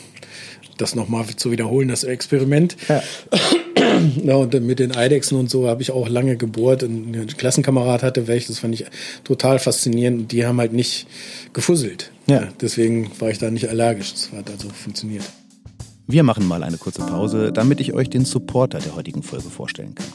das 0.77 0.95
nochmal 0.95 1.25
zu 1.35 1.51
wiederholen, 1.51 1.89
das 1.89 2.03
Experiment. 2.03 2.77
Ja. 2.87 3.03
Ja, 4.23 4.35
und 4.35 4.53
mit 4.61 4.79
den 4.79 4.95
Eidechsen 4.95 5.37
und 5.37 5.49
so 5.49 5.67
habe 5.67 5.81
ich 5.81 5.91
auch 5.91 6.07
lange 6.09 6.37
gebohrt 6.37 6.83
und 6.83 7.15
ein 7.15 7.27
Klassenkamerad 7.27 8.03
hatte 8.03 8.27
welche, 8.27 8.47
das 8.47 8.59
fand 8.59 8.73
ich 8.75 8.85
total 9.23 9.59
faszinierend 9.59 10.21
und 10.21 10.31
die 10.31 10.45
haben 10.45 10.59
halt 10.59 10.73
nicht 10.73 11.07
gefusselt. 11.53 12.11
Ja. 12.27 12.49
Deswegen 12.61 13.11
war 13.19 13.29
ich 13.29 13.37
da 13.37 13.49
nicht 13.49 13.69
allergisch. 13.69 14.11
Das 14.11 14.31
hat 14.31 14.49
also 14.49 14.69
funktioniert. 14.69 15.23
Wir 16.07 16.23
machen 16.23 16.47
mal 16.47 16.63
eine 16.63 16.77
kurze 16.77 17.01
Pause, 17.01 17.51
damit 17.51 17.79
ich 17.79 17.93
euch 17.93 18.09
den 18.09 18.25
Supporter 18.25 18.79
der 18.79 18.95
heutigen 18.95 19.21
Folge 19.21 19.49
vorstellen 19.49 19.93
kann. 19.95 20.07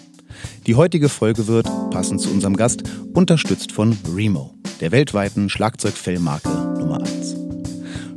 Die 0.66 0.74
heutige 0.74 1.09
Folge 1.09 1.47
wird, 1.47 1.68
passend 1.91 2.20
zu 2.20 2.30
unserem 2.30 2.57
Gast, 2.57 2.82
unterstützt 3.12 3.70
von 3.70 3.97
Remo, 4.14 4.55
der 4.80 4.91
weltweiten 4.93 5.49
Schlagzeugfellmarke 5.49 6.49
Nummer 6.49 7.01
1. 7.01 7.24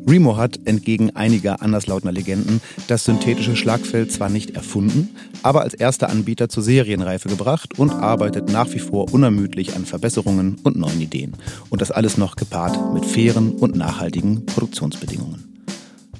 Remo 0.07 0.37
hat, 0.37 0.59
entgegen 0.65 1.15
einiger 1.15 1.61
anderslautender 1.61 2.13
Legenden, 2.13 2.61
das 2.87 3.03
synthetische 3.03 3.57
Schlagfeld 3.57 4.11
zwar 4.11 4.29
nicht 4.29 4.51
erfunden, 4.51 5.09
aber 5.43 5.61
als 5.61 5.73
erster 5.73 6.09
Anbieter 6.09 6.47
zur 6.47 6.63
Serienreife 6.63 7.27
gebracht 7.27 7.77
und 7.77 7.91
arbeitet 7.91 8.49
nach 8.49 8.73
wie 8.73 8.79
vor 8.79 9.13
unermüdlich 9.13 9.75
an 9.75 9.85
Verbesserungen 9.85 10.57
und 10.63 10.77
neuen 10.77 11.01
Ideen. 11.01 11.33
Und 11.69 11.81
das 11.81 11.91
alles 11.91 12.17
noch 12.17 12.37
gepaart 12.37 12.93
mit 12.93 13.05
fairen 13.05 13.51
und 13.51 13.75
nachhaltigen 13.75 14.45
Produktionsbedingungen. 14.45 15.43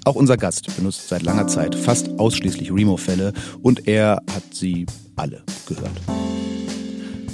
Auch 0.03 0.15
unser 0.15 0.37
Gast 0.37 0.75
benutzt 0.75 1.07
seit 1.07 1.23
langer 1.23 1.47
Zeit 1.47 1.75
fast 1.75 2.19
ausschließlich 2.19 2.71
Remo-Fälle 2.71 3.33
und 3.61 3.87
er 3.87 4.21
hat 4.33 4.53
sie 4.53 4.85
alle 5.15 5.43
gehört. 5.65 6.01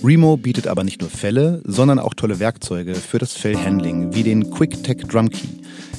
Remo 0.04 0.38
bietet 0.38 0.68
aber 0.68 0.84
nicht 0.84 1.02
nur 1.02 1.10
Fälle, 1.10 1.62
sondern 1.66 1.98
auch 1.98 2.14
tolle 2.14 2.40
Werkzeuge 2.40 2.94
für 2.94 3.20
das 3.20 3.34
Fellhandling, 3.34 4.14
wie 4.14 4.24
den 4.24 4.50
QuickTech 4.52 5.06
Drum 5.08 5.30
Key. 5.30 5.48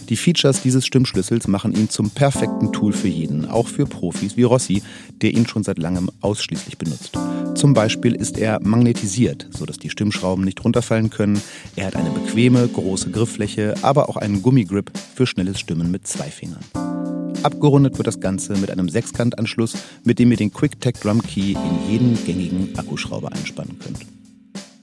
Die 0.08 0.16
Features 0.16 0.60
dieses 0.60 0.84
Stimmschlüssels 0.84 1.48
machen 1.48 1.72
ihn 1.72 1.88
zum 1.88 2.10
perfekten 2.10 2.72
Tool 2.72 2.92
für 2.92 3.08
jeden, 3.08 3.46
auch 3.46 3.68
für 3.68 3.86
Profis 3.86 4.36
wie 4.36 4.42
Rossi, 4.42 4.82
der 5.22 5.32
ihn 5.32 5.46
schon 5.46 5.64
seit 5.64 5.78
langem 5.78 6.10
ausschließlich 6.20 6.76
benutzt. 6.76 7.18
Zum 7.54 7.72
Beispiel 7.72 8.14
ist 8.14 8.36
er 8.36 8.60
magnetisiert, 8.62 9.48
sodass 9.50 9.78
die 9.78 9.88
Stimmschrauben 9.88 10.44
nicht 10.44 10.62
runterfallen 10.62 11.08
können. 11.08 11.40
Er 11.76 11.86
hat 11.86 11.96
eine 11.96 12.10
bequeme, 12.10 12.68
große 12.68 13.10
Grifffläche, 13.10 13.74
aber 13.82 14.08
auch 14.08 14.16
einen 14.16 14.42
Gummigrip 14.42 14.92
für 15.14 15.26
schnelles 15.26 15.58
Stimmen 15.58 15.90
mit 15.90 16.06
zwei 16.06 16.30
Fingern. 16.30 16.64
Abgerundet 17.42 17.96
wird 17.96 18.06
das 18.06 18.20
Ganze 18.20 18.56
mit 18.56 18.70
einem 18.70 18.88
Sechskantanschluss, 18.88 19.74
mit 20.02 20.18
dem 20.18 20.30
ihr 20.30 20.36
den 20.36 20.52
QuickTech 20.52 20.96
Drum 21.00 21.22
Key 21.22 21.52
in 21.52 21.90
jeden 21.90 22.24
gängigen 22.24 22.76
Akkuschrauber 22.76 23.32
einspannen 23.32 23.78
könnt. 23.78 23.98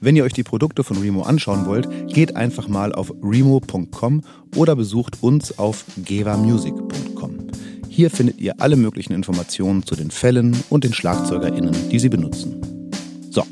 Wenn 0.02 0.16
ihr 0.16 0.24
euch 0.24 0.32
die 0.32 0.42
Produkte 0.42 0.82
von 0.82 0.96
Remo 0.96 1.22
anschauen 1.22 1.64
wollt, 1.64 1.88
geht 2.08 2.34
einfach 2.34 2.66
mal 2.66 2.92
auf 2.92 3.14
remo.com 3.22 4.22
oder 4.56 4.74
besucht 4.74 5.22
uns 5.22 5.60
auf 5.60 5.84
gevamusic.com. 6.04 7.46
Hier 7.88 8.10
findet 8.10 8.40
ihr 8.40 8.60
alle 8.60 8.74
möglichen 8.74 9.12
Informationen 9.12 9.86
zu 9.86 9.94
den 9.94 10.10
Fällen 10.10 10.56
und 10.70 10.82
den 10.82 10.92
SchlagzeugerInnen, 10.92 11.88
die 11.88 12.00
sie 12.00 12.08
benutzen. 12.08 12.90
So, 13.30 13.44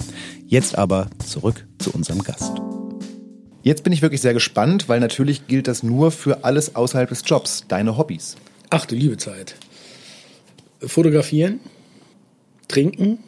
jetzt 0.48 0.76
aber 0.76 1.08
zurück 1.24 1.64
zu 1.78 1.92
unserem 1.92 2.24
Gast. 2.24 2.50
Jetzt 3.62 3.84
bin 3.84 3.92
ich 3.92 4.02
wirklich 4.02 4.20
sehr 4.20 4.34
gespannt, 4.34 4.88
weil 4.88 4.98
natürlich 4.98 5.46
gilt 5.46 5.68
das 5.68 5.84
nur 5.84 6.10
für 6.10 6.42
alles 6.42 6.74
außerhalb 6.74 7.08
des 7.08 7.22
Jobs, 7.24 7.66
deine 7.68 7.96
Hobbys. 7.96 8.34
Ach 8.70 8.86
du 8.86 8.96
liebe 8.96 9.18
Zeit. 9.18 9.54
Fotografieren, 10.80 11.60
trinken, 12.66 13.20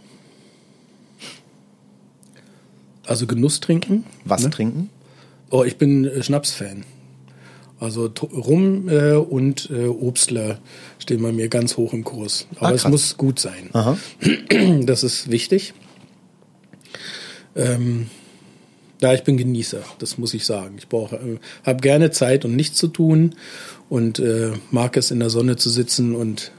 also 3.07 3.27
Genuss 3.27 3.61
trinken. 3.61 4.05
Was 4.25 4.43
ne? 4.43 4.51
trinken? 4.51 4.91
Oh, 5.51 5.65
ich 5.65 5.77
bin 5.77 6.05
äh, 6.05 6.23
Schnapsfan. 6.23 6.85
Also 7.79 8.09
Rum 8.33 8.89
äh, 8.89 9.15
und 9.15 9.69
äh, 9.71 9.87
Obstler 9.87 10.61
stehen 11.01 11.21
bei 11.21 11.33
mir 11.33 11.49
ganz 11.49 11.77
hoch 11.77 11.93
im 11.93 12.05
Kurs. 12.05 12.47
Aber 12.57 12.69
ah, 12.69 12.73
es 12.73 12.87
muss 12.87 13.17
gut 13.17 13.41
sein. 13.41 13.71
Aha. 13.73 13.99
Das 14.87 15.03
ist 15.03 15.31
wichtig. 15.31 15.75
Ähm, 17.57 18.07
ja, 19.01 19.13
ich 19.13 19.25
bin 19.25 19.37
Genießer, 19.37 19.83
das 19.99 20.17
muss 20.17 20.33
ich 20.33 20.47
sagen. 20.47 20.77
Ich 20.79 20.89
brauche, 20.89 21.17
äh, 21.17 21.39
habe 21.67 21.81
gerne 21.81 22.13
Zeit, 22.13 22.45
um 22.45 22.55
nichts 22.55 22.79
zu 22.79 22.87
tun 22.87 23.35
und 23.89 24.21
äh, 24.21 24.53
mag 24.71 24.97
es 24.97 25.11
in 25.11 25.19
der 25.19 25.29
Sonne 25.29 25.57
zu 25.57 25.69
sitzen 25.69 26.15
und 26.15 26.53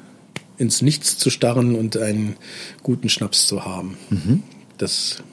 ins 0.57 0.81
Nichts 0.81 1.17
zu 1.17 1.29
starren 1.29 1.75
und 1.75 1.95
einen 1.95 2.35
guten 2.83 3.07
Schnaps 3.07 3.47
zu 3.47 3.63
haben. 3.63 3.97
Mhm. 4.09 4.43
Das 4.77 5.23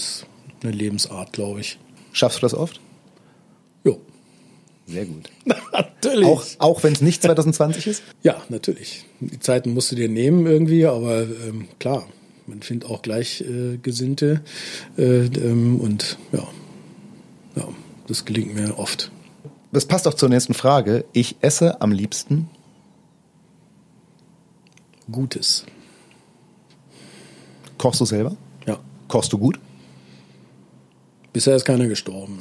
ist 0.00 0.26
eine 0.62 0.72
Lebensart, 0.72 1.32
glaube 1.32 1.60
ich. 1.60 1.78
Schaffst 2.12 2.38
du 2.38 2.42
das 2.42 2.54
oft? 2.54 2.80
Jo. 3.84 4.00
Sehr 4.86 5.04
gut. 5.04 5.30
natürlich. 5.72 6.26
Auch, 6.26 6.44
auch 6.58 6.82
wenn 6.82 6.92
es 6.92 7.00
nicht 7.00 7.22
2020 7.22 7.86
ist? 7.86 8.02
Ja, 8.22 8.42
natürlich. 8.48 9.04
Die 9.20 9.38
Zeiten 9.38 9.74
musst 9.74 9.92
du 9.92 9.96
dir 9.96 10.08
nehmen 10.08 10.46
irgendwie, 10.46 10.86
aber 10.86 11.22
ähm, 11.22 11.68
klar, 11.78 12.06
man 12.46 12.62
findet 12.62 12.90
auch 12.90 13.02
Gleichgesinnte 13.02 14.42
äh, 14.96 15.02
ähm, 15.02 15.80
und 15.80 16.18
ja, 16.32 16.48
ja, 17.56 17.68
das 18.06 18.24
gelingt 18.24 18.54
mir 18.54 18.78
oft. 18.78 19.10
Das 19.72 19.86
passt 19.86 20.08
auch 20.08 20.14
zur 20.14 20.28
nächsten 20.28 20.54
Frage. 20.54 21.04
Ich 21.12 21.36
esse 21.42 21.80
am 21.80 21.92
liebsten 21.92 22.48
Gutes. 25.10 25.64
Kochst 27.78 28.00
du 28.00 28.04
selber? 28.04 28.36
Ja. 28.66 28.78
Kochst 29.08 29.32
du 29.32 29.38
gut? 29.38 29.58
Bisher 31.32 31.56
ist 31.56 31.64
keiner 31.64 31.86
gestorben. 31.86 32.38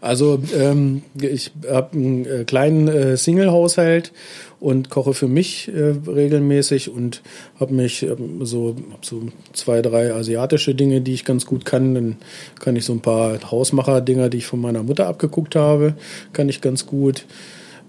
Also 0.00 0.40
ähm, 0.54 1.02
ich 1.20 1.50
habe 1.68 1.96
einen 1.96 2.26
äh, 2.26 2.44
kleinen 2.44 2.88
äh, 2.88 3.16
Single-Haushalt 3.16 4.12
und 4.60 4.90
koche 4.90 5.14
für 5.14 5.28
mich 5.28 5.68
äh, 5.68 5.94
regelmäßig 6.06 6.90
und 6.90 7.22
habe 7.58 7.74
mich 7.74 8.02
ähm, 8.02 8.44
so, 8.44 8.76
hab 8.92 9.04
so 9.04 9.22
zwei, 9.52 9.82
drei 9.82 10.12
asiatische 10.12 10.74
Dinge, 10.74 11.00
die 11.00 11.14
ich 11.14 11.24
ganz 11.24 11.46
gut 11.46 11.64
kann. 11.64 11.94
Dann 11.94 12.16
kann 12.60 12.76
ich 12.76 12.84
so 12.84 12.92
ein 12.92 13.00
paar 13.00 13.38
Hausmacher-Dinger, 13.50 14.28
die 14.28 14.38
ich 14.38 14.46
von 14.46 14.60
meiner 14.60 14.82
Mutter 14.82 15.06
abgeguckt 15.06 15.56
habe, 15.56 15.94
kann 16.32 16.48
ich 16.48 16.60
ganz 16.60 16.86
gut. 16.86 17.26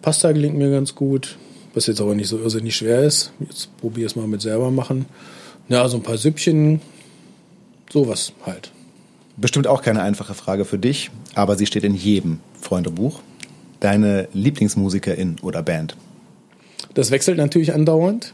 Pasta 0.01 0.31
gelingt 0.31 0.57
mir 0.57 0.71
ganz 0.71 0.95
gut, 0.95 1.37
was 1.73 1.87
jetzt 1.87 2.01
aber 2.01 2.15
nicht 2.15 2.29
so 2.29 2.37
irrsinnig 2.37 2.75
schwer 2.75 3.03
ist. 3.03 3.31
Jetzt 3.39 3.75
probiere 3.77 4.07
es 4.07 4.15
mal 4.15 4.27
mit 4.27 4.41
selber 4.41 4.71
machen. 4.71 5.05
Ja, 5.69 5.87
so 5.89 5.97
ein 5.97 6.03
paar 6.03 6.17
Süppchen, 6.17 6.81
sowas 7.91 8.31
halt. 8.45 8.71
Bestimmt 9.37 9.67
auch 9.67 9.83
keine 9.83 10.01
einfache 10.01 10.33
Frage 10.33 10.65
für 10.65 10.79
dich, 10.79 11.11
aber 11.35 11.55
sie 11.55 11.67
steht 11.67 11.83
in 11.83 11.93
jedem 11.93 12.39
Freundebuch. 12.59 13.21
Deine 13.79 14.27
Lieblingsmusikerin 14.33 15.37
oder 15.43 15.61
Band? 15.61 15.95
Das 16.95 17.11
wechselt 17.11 17.37
natürlich 17.37 17.73
andauernd. 17.73 18.33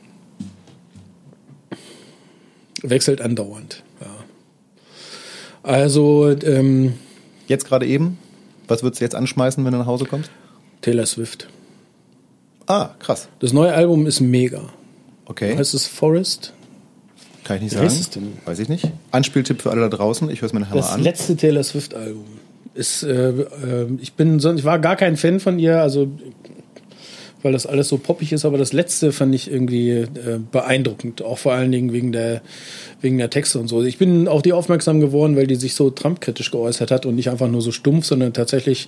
Wechselt 2.81 3.19
andauernd, 3.21 3.83
ja. 3.99 4.07
Also, 5.63 6.29
ähm, 6.29 6.93
Jetzt 7.47 7.65
gerade 7.65 7.85
eben? 7.85 8.17
Was 8.67 8.83
würdest 8.83 9.01
du 9.01 9.05
jetzt 9.05 9.15
anschmeißen, 9.15 9.63
wenn 9.65 9.73
du 9.73 9.79
nach 9.79 9.85
Hause 9.85 10.05
kommst? 10.05 10.31
Taylor 10.81 11.05
Swift. 11.05 11.47
Ah, 12.67 12.91
krass. 12.99 13.27
Das 13.39 13.51
neue 13.51 13.73
Album 13.73 14.05
ist 14.05 14.21
mega. 14.21 14.69
Okay. 15.25 15.57
Heißt 15.57 15.73
es 15.73 15.85
Forest? 15.85 16.53
Kann 17.43 17.57
ich 17.57 17.63
nicht 17.63 17.73
sagen. 17.73 17.85
es 17.87 18.09
denn? 18.09 18.33
Weiß 18.45 18.59
ich 18.59 18.69
nicht. 18.69 18.89
Anspieltipp 19.11 19.61
für 19.61 19.71
alle 19.71 19.81
da 19.81 19.89
draußen. 19.89 20.29
Ich 20.29 20.41
höre 20.41 20.47
es 20.47 20.53
mir 20.53 20.61
nachher 20.61 20.75
das 20.75 20.87
mal 20.87 20.93
an. 20.93 20.99
Das 20.99 21.05
letzte 21.05 21.35
Taylor 21.35 21.63
Swift 21.63 21.93
Album 21.93 22.25
ist. 22.73 23.03
Äh, 23.03 23.29
äh, 23.29 23.45
ich 24.01 24.13
bin 24.13 24.39
so, 24.39 24.53
ich 24.53 24.63
war 24.63 24.79
gar 24.79 24.95
kein 24.95 25.17
Fan 25.17 25.39
von 25.39 25.59
ihr. 25.59 25.81
Also 25.81 26.09
weil 27.43 27.51
das 27.51 27.65
alles 27.65 27.89
so 27.89 27.97
poppig 27.97 28.31
ist, 28.31 28.45
aber 28.45 28.57
das 28.57 28.73
letzte 28.73 29.11
fand 29.11 29.35
ich 29.35 29.51
irgendwie 29.51 29.91
äh, 29.91 30.07
beeindruckend, 30.51 31.21
auch 31.21 31.37
vor 31.37 31.53
allen 31.53 31.71
Dingen 31.71 31.91
wegen 31.91 32.11
der, 32.11 32.41
wegen 33.01 33.17
der 33.17 33.29
Texte 33.29 33.59
und 33.59 33.67
so. 33.67 33.83
Ich 33.83 33.97
bin 33.97 34.27
auf 34.27 34.41
die 34.41 34.53
aufmerksam 34.53 35.01
geworden, 35.01 35.35
weil 35.35 35.45
die 35.45 35.55
sich 35.55 35.75
so 35.75 35.89
Trump-kritisch 35.89 36.51
geäußert 36.51 36.89
hat 36.89 37.05
und 37.05 37.15
nicht 37.15 37.29
einfach 37.29 37.49
nur 37.49 37.61
so 37.61 37.71
stumpf, 37.71 38.05
sondern 38.05 38.33
tatsächlich 38.33 38.87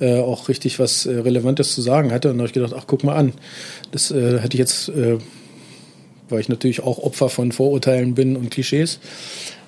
äh, 0.00 0.20
auch 0.20 0.48
richtig 0.48 0.78
was 0.78 1.06
äh, 1.06 1.18
Relevantes 1.18 1.74
zu 1.74 1.80
sagen 1.80 2.12
hatte. 2.12 2.30
Und 2.30 2.36
da 2.36 2.42
habe 2.42 2.48
ich 2.48 2.52
gedacht, 2.52 2.74
ach, 2.76 2.84
guck 2.86 3.04
mal 3.04 3.16
an, 3.16 3.32
das 3.90 4.10
äh, 4.10 4.38
hätte 4.38 4.54
ich 4.54 4.60
jetzt 4.60 4.90
äh, 4.90 5.18
weil 6.28 6.40
ich 6.40 6.48
natürlich 6.48 6.82
auch 6.82 6.98
Opfer 6.98 7.28
von 7.28 7.52
Vorurteilen 7.52 8.14
bin 8.14 8.36
und 8.36 8.50
Klischees. 8.50 8.98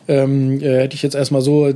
Ähm, 0.09 0.61
äh, 0.63 0.83
hätte 0.83 0.95
ich 0.95 1.03
jetzt 1.03 1.17
erstmal 1.17 1.43
so 1.43 1.67
äh, 1.67 1.75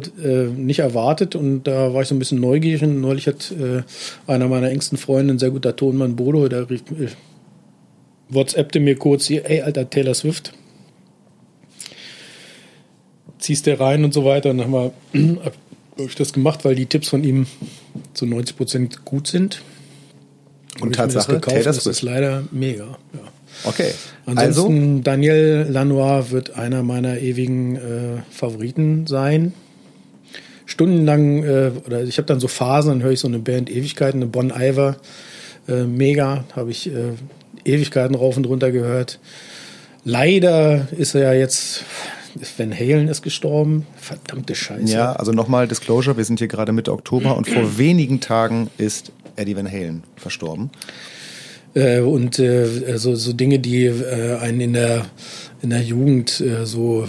nicht 0.57 0.79
erwartet 0.79 1.35
und 1.35 1.65
da 1.65 1.93
war 1.93 2.03
ich 2.03 2.09
so 2.09 2.15
ein 2.15 2.21
bisschen 2.21 2.41
neugierig 2.41 2.83
und 2.83 3.01
neulich 3.01 3.27
hat 3.27 3.51
äh, 3.51 3.83
einer 4.31 4.47
meiner 4.47 4.71
engsten 4.71 4.99
Freunde, 4.99 5.35
ein 5.35 5.39
sehr 5.41 5.51
guter 5.51 5.75
Tonmann 5.75 6.15
Bodo, 6.15 6.49
der 6.49 6.71
rief, 6.71 6.83
äh, 6.93 7.09
WhatsAppte 8.29 8.79
mir 8.79 8.95
kurz 8.95 9.27
hier, 9.27 9.51
ey, 9.51 9.63
alter 9.63 9.91
Taylor 9.91 10.15
Swift, 10.15 10.53
ziehst 13.41 13.67
der 13.67 13.81
rein 13.81 14.05
und 14.05 14.15
so 14.15 14.25
weiter 14.25 14.51
und 14.51 14.59
dann 14.59 14.73
haben 14.73 14.93
wir, 15.13 15.37
hab 15.45 15.55
ich 15.97 16.15
das 16.15 16.33
gemacht, 16.33 16.65
weil 16.65 16.77
die 16.77 16.87
Tipps 16.87 17.09
von 17.09 17.25
ihm 17.25 17.47
zu 18.15 18.27
90 18.27 18.57
Prozent 18.57 19.05
gut 19.05 19.27
sind. 19.27 19.61
Und, 20.81 20.95
Tatsache, 20.95 21.41
Taylor 21.41 21.73
Swift 21.73 21.87
ist 21.87 22.03
leider 22.03 22.45
mega, 22.53 22.97
ja. 23.13 23.33
Okay. 23.65 23.93
Ansonsten 24.27 24.91
also? 24.91 25.03
Daniel 25.03 25.67
Lanois 25.69 26.31
wird 26.31 26.57
einer 26.57 26.83
meiner 26.83 27.19
ewigen 27.19 27.77
äh, 27.77 27.81
Favoriten 28.31 29.07
sein. 29.07 29.53
Stundenlang, 30.67 31.43
äh, 31.43 31.73
oder 31.85 32.05
ich 32.05 32.17
habe 32.19 32.27
dann 32.27 32.39
so 32.39 32.47
Phasen, 32.47 32.91
dann 32.91 33.03
höre 33.03 33.11
ich 33.11 33.21
so 33.21 33.29
eine 33.29 33.41
Band 33.41 33.71
Ewigkeiten, 33.71 34.23
eine 34.23 34.31
Bon 34.31 34.53
Iver, 34.57 34.97
äh, 35.69 35.83
mega, 35.83 36.45
habe 36.55 36.71
ich 36.71 36.87
äh, 36.87 37.15
Ewigkeiten 37.65 38.15
rauf 38.15 38.37
und 38.37 38.47
runter 38.47 38.71
gehört. 38.71 39.19
Leider 40.05 40.87
ist 40.97 41.15
er 41.15 41.23
ja 41.23 41.33
jetzt, 41.35 41.85
Van 42.57 42.73
Halen 42.73 43.09
ist 43.09 43.23
gestorben. 43.23 43.87
Verdammte 43.97 44.55
Scheiße. 44.55 44.93
Ja, 44.93 45.13
also 45.13 45.33
nochmal 45.33 45.67
Disclosure, 45.67 46.17
wir 46.17 46.25
sind 46.25 46.39
hier 46.39 46.49
gerade 46.49 46.73
Mitte 46.73 46.93
Oktober 46.93 47.37
und 47.37 47.49
vor 47.49 47.65
wenigen 47.79 48.21
Tagen 48.21 48.71
ist 48.79 49.13
Eddie 49.37 49.57
Van 49.57 49.71
Halen 49.71 50.05
verstorben. 50.17 50.71
Äh, 51.75 52.01
und 52.01 52.39
äh, 52.39 52.99
so, 52.99 53.15
so 53.15 53.33
Dinge, 53.33 53.59
die 53.59 53.85
äh, 53.85 54.39
einen 54.39 54.61
in 54.61 54.73
der, 54.73 55.07
in 55.63 55.71
der 55.71 55.83
Jugend 55.83 56.41
äh, 56.41 56.67
so 56.67 57.09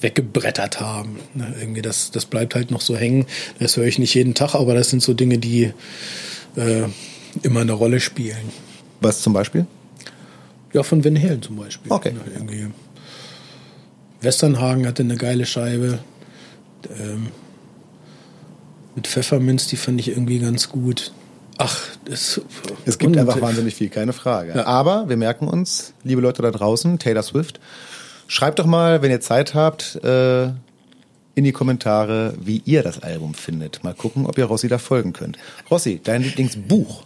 weggebrettert 0.00 0.80
haben. 0.80 1.18
Ne? 1.34 1.54
Irgendwie 1.60 1.82
das, 1.82 2.10
das 2.10 2.26
bleibt 2.26 2.54
halt 2.54 2.70
noch 2.70 2.80
so 2.80 2.96
hängen. 2.96 3.26
Das 3.58 3.76
höre 3.76 3.86
ich 3.86 3.98
nicht 3.98 4.14
jeden 4.14 4.34
Tag, 4.34 4.54
aber 4.54 4.74
das 4.74 4.90
sind 4.90 5.02
so 5.02 5.14
Dinge, 5.14 5.38
die 5.38 5.72
äh, 6.56 6.82
immer 7.42 7.60
eine 7.60 7.72
Rolle 7.72 8.00
spielen. 8.00 8.50
Was 9.00 9.22
zum 9.22 9.32
Beispiel? 9.32 9.66
Ja, 10.72 10.82
von 10.82 11.04
Van 11.04 11.20
Halen 11.20 11.42
zum 11.42 11.56
Beispiel. 11.56 11.92
Okay. 11.92 12.12
Ja, 12.14 12.32
irgendwie. 12.32 12.68
Westernhagen 14.20 14.86
hatte 14.86 15.02
eine 15.02 15.16
geile 15.16 15.46
Scheibe. 15.46 15.98
Ähm, 16.98 17.28
mit 18.94 19.06
Pfefferminz, 19.06 19.66
die 19.66 19.76
fand 19.76 20.00
ich 20.00 20.08
irgendwie 20.08 20.38
ganz 20.38 20.68
gut. 20.68 21.12
Ach, 21.64 21.78
das, 22.06 22.40
Es 22.86 22.98
gibt 22.98 23.16
einfach 23.16 23.40
wahnsinnig 23.40 23.74
viel, 23.74 23.88
keine 23.88 24.12
Frage. 24.12 24.66
Aber 24.66 25.08
wir 25.08 25.16
merken 25.16 25.46
uns, 25.46 25.94
liebe 26.02 26.20
Leute 26.20 26.42
da 26.42 26.50
draußen, 26.50 26.98
Taylor 26.98 27.22
Swift, 27.22 27.60
schreibt 28.26 28.58
doch 28.58 28.66
mal, 28.66 29.00
wenn 29.02 29.10
ihr 29.12 29.20
Zeit 29.20 29.54
habt, 29.54 29.96
äh, 30.04 30.46
in 31.34 31.44
die 31.44 31.52
Kommentare, 31.52 32.34
wie 32.40 32.62
ihr 32.64 32.82
das 32.82 33.02
Album 33.02 33.34
findet. 33.34 33.84
Mal 33.84 33.94
gucken, 33.94 34.26
ob 34.26 34.36
ihr 34.38 34.44
Rossi 34.44 34.68
da 34.68 34.78
folgen 34.78 35.12
könnt. 35.12 35.38
Rossi, 35.70 36.00
dein 36.02 36.22
Lieblingsbuch. 36.22 37.04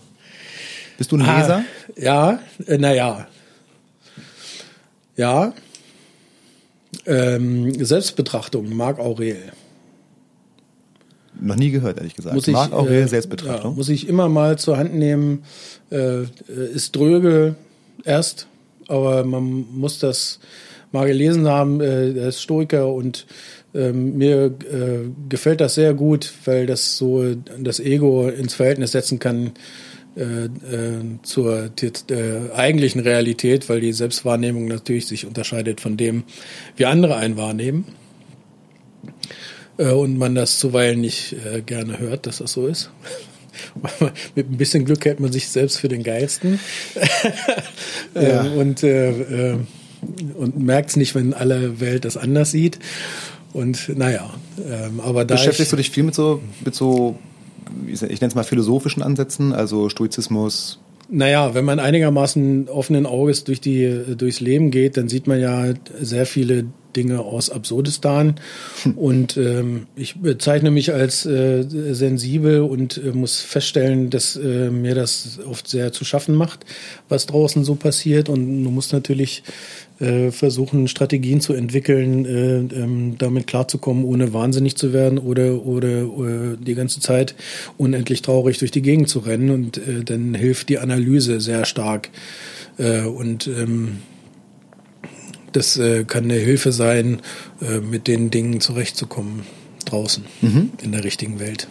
Bist 0.99 1.13
du 1.13 1.17
ein 1.17 1.23
Ah, 1.23 1.41
Leser? 1.41 1.65
Ja, 1.97 2.39
äh, 2.67 2.79
naja. 2.79 3.27
Ja. 5.17 5.53
Ähm, 7.07 7.85
Selbstbetrachtung, 7.85 8.75
Marc 8.75 8.99
Aurel. 8.99 9.53
Noch 11.41 11.57
nie 11.57 11.70
gehört, 11.70 11.99
ehrlich 11.99 12.14
gesagt. 12.14 12.34
Muss 12.34 12.49
ich, 12.49 12.55
Marc 12.55 12.72
Aurel, 12.72 13.03
äh, 13.03 13.09
Selbstbetrachtung. 13.09 13.72
Ja, 13.72 13.76
muss 13.76 13.89
ich 13.89 14.09
immer 14.09 14.28
mal 14.28 14.59
zur 14.59 14.78
Hand 14.78 14.95
nehmen. 14.95 15.43
Äh, 15.91 16.22
ist 16.74 16.97
dröge 16.97 17.57
erst, 18.05 18.47
aber 18.89 19.24
man 19.24 19.66
muss 19.72 19.99
das 19.99 20.41
mal 20.93 21.07
gelesen 21.07 21.49
haben. 21.49 21.80
Äh, 21.80 22.12
er 22.12 22.28
ist 22.28 22.43
Stoiker 22.43 22.93
und 22.93 23.26
ähm, 23.74 24.16
mir 24.16 24.47
äh, 24.47 25.09
gefällt 25.28 25.61
das 25.61 25.74
sehr 25.74 25.95
gut, 25.95 26.32
weil 26.45 26.66
das 26.66 26.97
so 26.97 27.34
das 27.59 27.80
Ego 27.80 28.28
ins 28.28 28.55
Verhältnis 28.55 28.93
setzen 28.93 29.18
kann 29.18 29.53
äh, 30.16 30.47
äh, 30.47 30.49
zur 31.22 31.70
äh, 31.82 32.51
eigentlichen 32.55 33.03
Realität, 33.03 33.68
weil 33.68 33.80
die 33.80 33.93
Selbstwahrnehmung 33.93 34.66
natürlich 34.66 35.07
sich 35.07 35.26
unterscheidet 35.26 35.80
von 35.82 35.99
dem, 35.99 36.24
wie 36.76 36.87
andere 36.87 37.16
einen 37.16 37.37
wahrnehmen 37.37 37.84
äh, 37.89 38.06
und 39.85 40.18
man 40.18 40.35
das 40.35 40.59
zuweilen 40.59 41.01
nicht 41.01 41.37
äh, 41.45 41.61
gerne 41.62 41.99
hört, 41.99 42.27
dass 42.27 42.39
das 42.39 42.53
so 42.53 42.66
ist. 42.66 42.91
Mit 44.35 44.51
ein 44.51 44.57
bisschen 44.57 44.85
Glück 44.85 45.05
hält 45.05 45.20
man 45.20 45.33
sich 45.33 45.49
selbst 45.49 45.79
für 45.79 45.89
den 45.89 46.03
Geilsten 46.03 46.59
äh, 48.14 48.29
Ja. 48.29 48.43
und, 48.43 48.83
äh, 48.83 49.53
äh, 49.53 49.59
und 50.35 50.59
merkt 50.59 50.91
es 50.91 50.97
nicht, 50.97 51.14
wenn 51.14 51.33
alle 51.35 51.81
Welt 51.81 52.05
das 52.05 52.16
anders 52.16 52.51
sieht. 52.51 52.79
Und 53.53 53.97
naja, 53.97 54.35
ähm, 54.59 55.01
aber 55.01 55.24
da 55.24 55.37
Beschäftigst 55.37 55.72
du 55.72 55.77
dich 55.77 55.91
viel 55.91 56.03
mit 56.03 56.14
so, 56.14 56.43
mit 56.64 56.74
so, 56.74 57.18
ich 57.87 58.03
nenne 58.03 58.29
es 58.29 58.35
mal 58.35 58.45
philosophischen 58.45 59.03
Ansätzen, 59.03 59.55
also 59.55 59.89
Stoizismus, 59.89 60.79
Naja, 61.09 61.55
wenn 61.55 61.64
man 61.64 61.79
einigermaßen 61.79 62.68
offenen 62.68 63.07
Auges 63.07 63.45
durch 63.45 63.61
die, 63.62 64.14
durchs 64.16 64.41
Leben 64.41 64.70
geht, 64.70 64.99
dann 64.99 65.09
sieht 65.09 65.27
man 65.27 65.41
ja 65.41 65.72
sehr 65.99 66.27
viele 66.27 66.66
Dinge 66.97 67.20
aus 67.20 67.51
Absurdistan. 67.51 68.36
Und 68.97 69.36
ähm, 69.36 69.86
ich 69.97 70.16
bezeichne 70.16 70.70
mich 70.70 70.92
als 70.92 71.26
äh, 71.26 71.64
sensibel 71.92 72.62
und 72.62 72.99
äh, 72.99 73.12
muss 73.12 73.40
feststellen, 73.40 74.11
dass 74.11 74.36
äh, 74.36 74.70
mir 74.70 74.94
das 74.94 75.38
oft 75.49 75.68
sehr 75.68 75.92
zu 75.92 76.05
schaffen 76.05 76.34
macht, 76.34 76.64
was 77.09 77.26
draußen 77.26 77.64
so 77.64 77.74
passiert. 77.74 78.28
Und 78.28 78.64
du 78.64 78.70
musst 78.70 78.92
natürlich 78.92 79.42
äh, 79.99 80.30
versuchen, 80.30 80.88
Strategien 80.88 81.40
zu 81.40 81.53
entwickeln, 81.53 82.24
äh, 82.26 82.59
ähm, 82.74 83.14
damit 83.18 83.47
klarzukommen, 83.47 84.05
ohne 84.05 84.32
wahnsinnig 84.32 84.76
zu 84.76 84.92
werden 84.92 85.18
oder, 85.18 85.64
oder, 85.64 86.03
äh, 86.03 86.57
die 86.59 86.74
ganze 86.74 87.01
Zeit 87.01 87.34
unendlich 87.78 88.22
traurig 88.22 88.59
durch 88.59 88.70
die 88.70 88.82
Gegend 88.82 89.09
zu 89.09 89.20
rennen. 89.20 89.51
Und 89.51 89.78
äh, 89.78 90.05
dann 90.05 90.34
hilft 90.34 90.68
die 90.68 90.78
Analyse 90.78 91.40
sehr 91.40 91.64
stark. 91.64 92.11
Äh, 92.78 93.03
und 93.03 93.47
ähm, 93.47 93.99
das 95.57 95.77
äh, 95.77 96.05
kann 96.05 96.25
eine 96.25 96.35
Hilfe 96.35 96.71
sein, 96.73 97.21
äh, 97.61 97.81
mit 97.81 98.07
den 98.07 98.31
Dingen 98.31 98.61
zurechtzukommen 98.61 99.43
draußen 99.85 100.25
in 100.83 100.93
der 100.93 101.05
richtigen 101.05 101.39
Welt. 101.39 101.69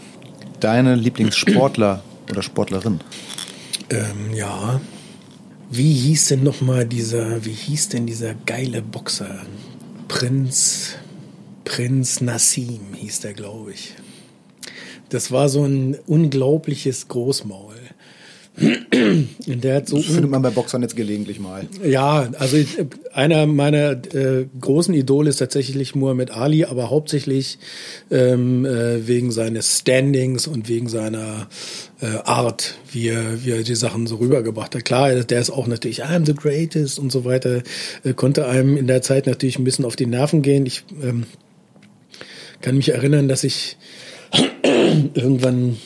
deine 0.60 0.96
Lieblingssportler 0.96 2.04
oder 2.32 2.42
Sportlerin. 2.42 3.02
Ähm, 3.90 4.34
ja. 4.34 4.80
Wie 5.70 5.94
hieß 5.94 6.30
denn 6.30 6.44
noch 6.44 6.62
mal 6.62 6.86
dieser, 6.86 7.44
wie 7.46 7.52
hieß 7.52 7.90
denn 7.90 8.08
dieser 8.08 8.34
geile 8.34 8.82
Boxer? 8.82 9.46
Prinz, 10.08 10.96
Prinz 11.66 12.22
Nassim 12.22 12.94
hieß 12.96 13.20
der, 13.22 13.34
glaube 13.34 13.74
ich. 13.74 13.96
Das 15.10 15.32
war 15.32 15.50
so 15.50 15.66
ein 15.66 15.98
unglaubliches 16.08 17.08
Großmaul. 17.08 17.75
Und 18.58 19.64
der 19.64 19.76
hat 19.76 19.90
so 19.90 19.98
Das 19.98 20.06
findet 20.06 20.32
man 20.32 20.42
bei 20.42 20.50
Boxern 20.50 20.82
jetzt 20.82 20.96
gelegentlich 20.96 21.40
mal. 21.40 21.68
Ja, 21.84 22.30
also 22.40 22.56
ich, 22.56 22.78
einer 23.14 23.46
meiner 23.48 23.92
äh, 23.92 24.46
großen 24.60 24.94
Idole 24.94 25.30
ist 25.30 25.38
tatsächlich 25.38 25.94
Muhammad 25.94 26.32
Ali, 26.32 26.64
aber 26.64 26.90
hauptsächlich 26.90 27.60
ähm, 28.12 28.66
äh, 28.66 29.06
wegen 29.08 29.32
seines 29.32 29.80
Standings 29.80 30.48
und 30.48 30.70
wegen 30.70 30.88
seiner 30.88 31.48
äh, 32.02 32.18
Art, 32.24 32.76
wie 32.92 33.10
er, 33.10 33.44
wie 33.44 33.52
er 33.52 33.64
die 33.64 33.76
Sachen 33.76 34.08
so 34.08 34.16
rübergebracht 34.16 34.74
hat. 34.74 34.86
Klar, 34.86 35.14
der 35.14 35.42
ist 35.42 35.50
auch 35.50 35.68
natürlich 35.68 36.06
I'm 36.06 36.26
the 36.26 36.34
greatest 36.34 36.98
und 36.98 37.12
so 37.12 37.26
weiter, 37.26 37.62
äh, 38.06 38.14
konnte 38.14 38.48
einem 38.48 38.78
in 38.78 38.88
der 38.88 39.02
Zeit 39.02 39.28
natürlich 39.28 39.60
ein 39.60 39.66
bisschen 39.66 39.84
auf 39.84 39.98
die 39.98 40.06
Nerven 40.06 40.42
gehen. 40.42 40.66
Ich 40.66 40.86
ähm, 41.04 41.26
kann 42.62 42.78
mich 42.78 42.90
erinnern, 42.90 43.28
dass 43.28 43.44
ich 43.44 43.76
irgendwann 45.14 45.78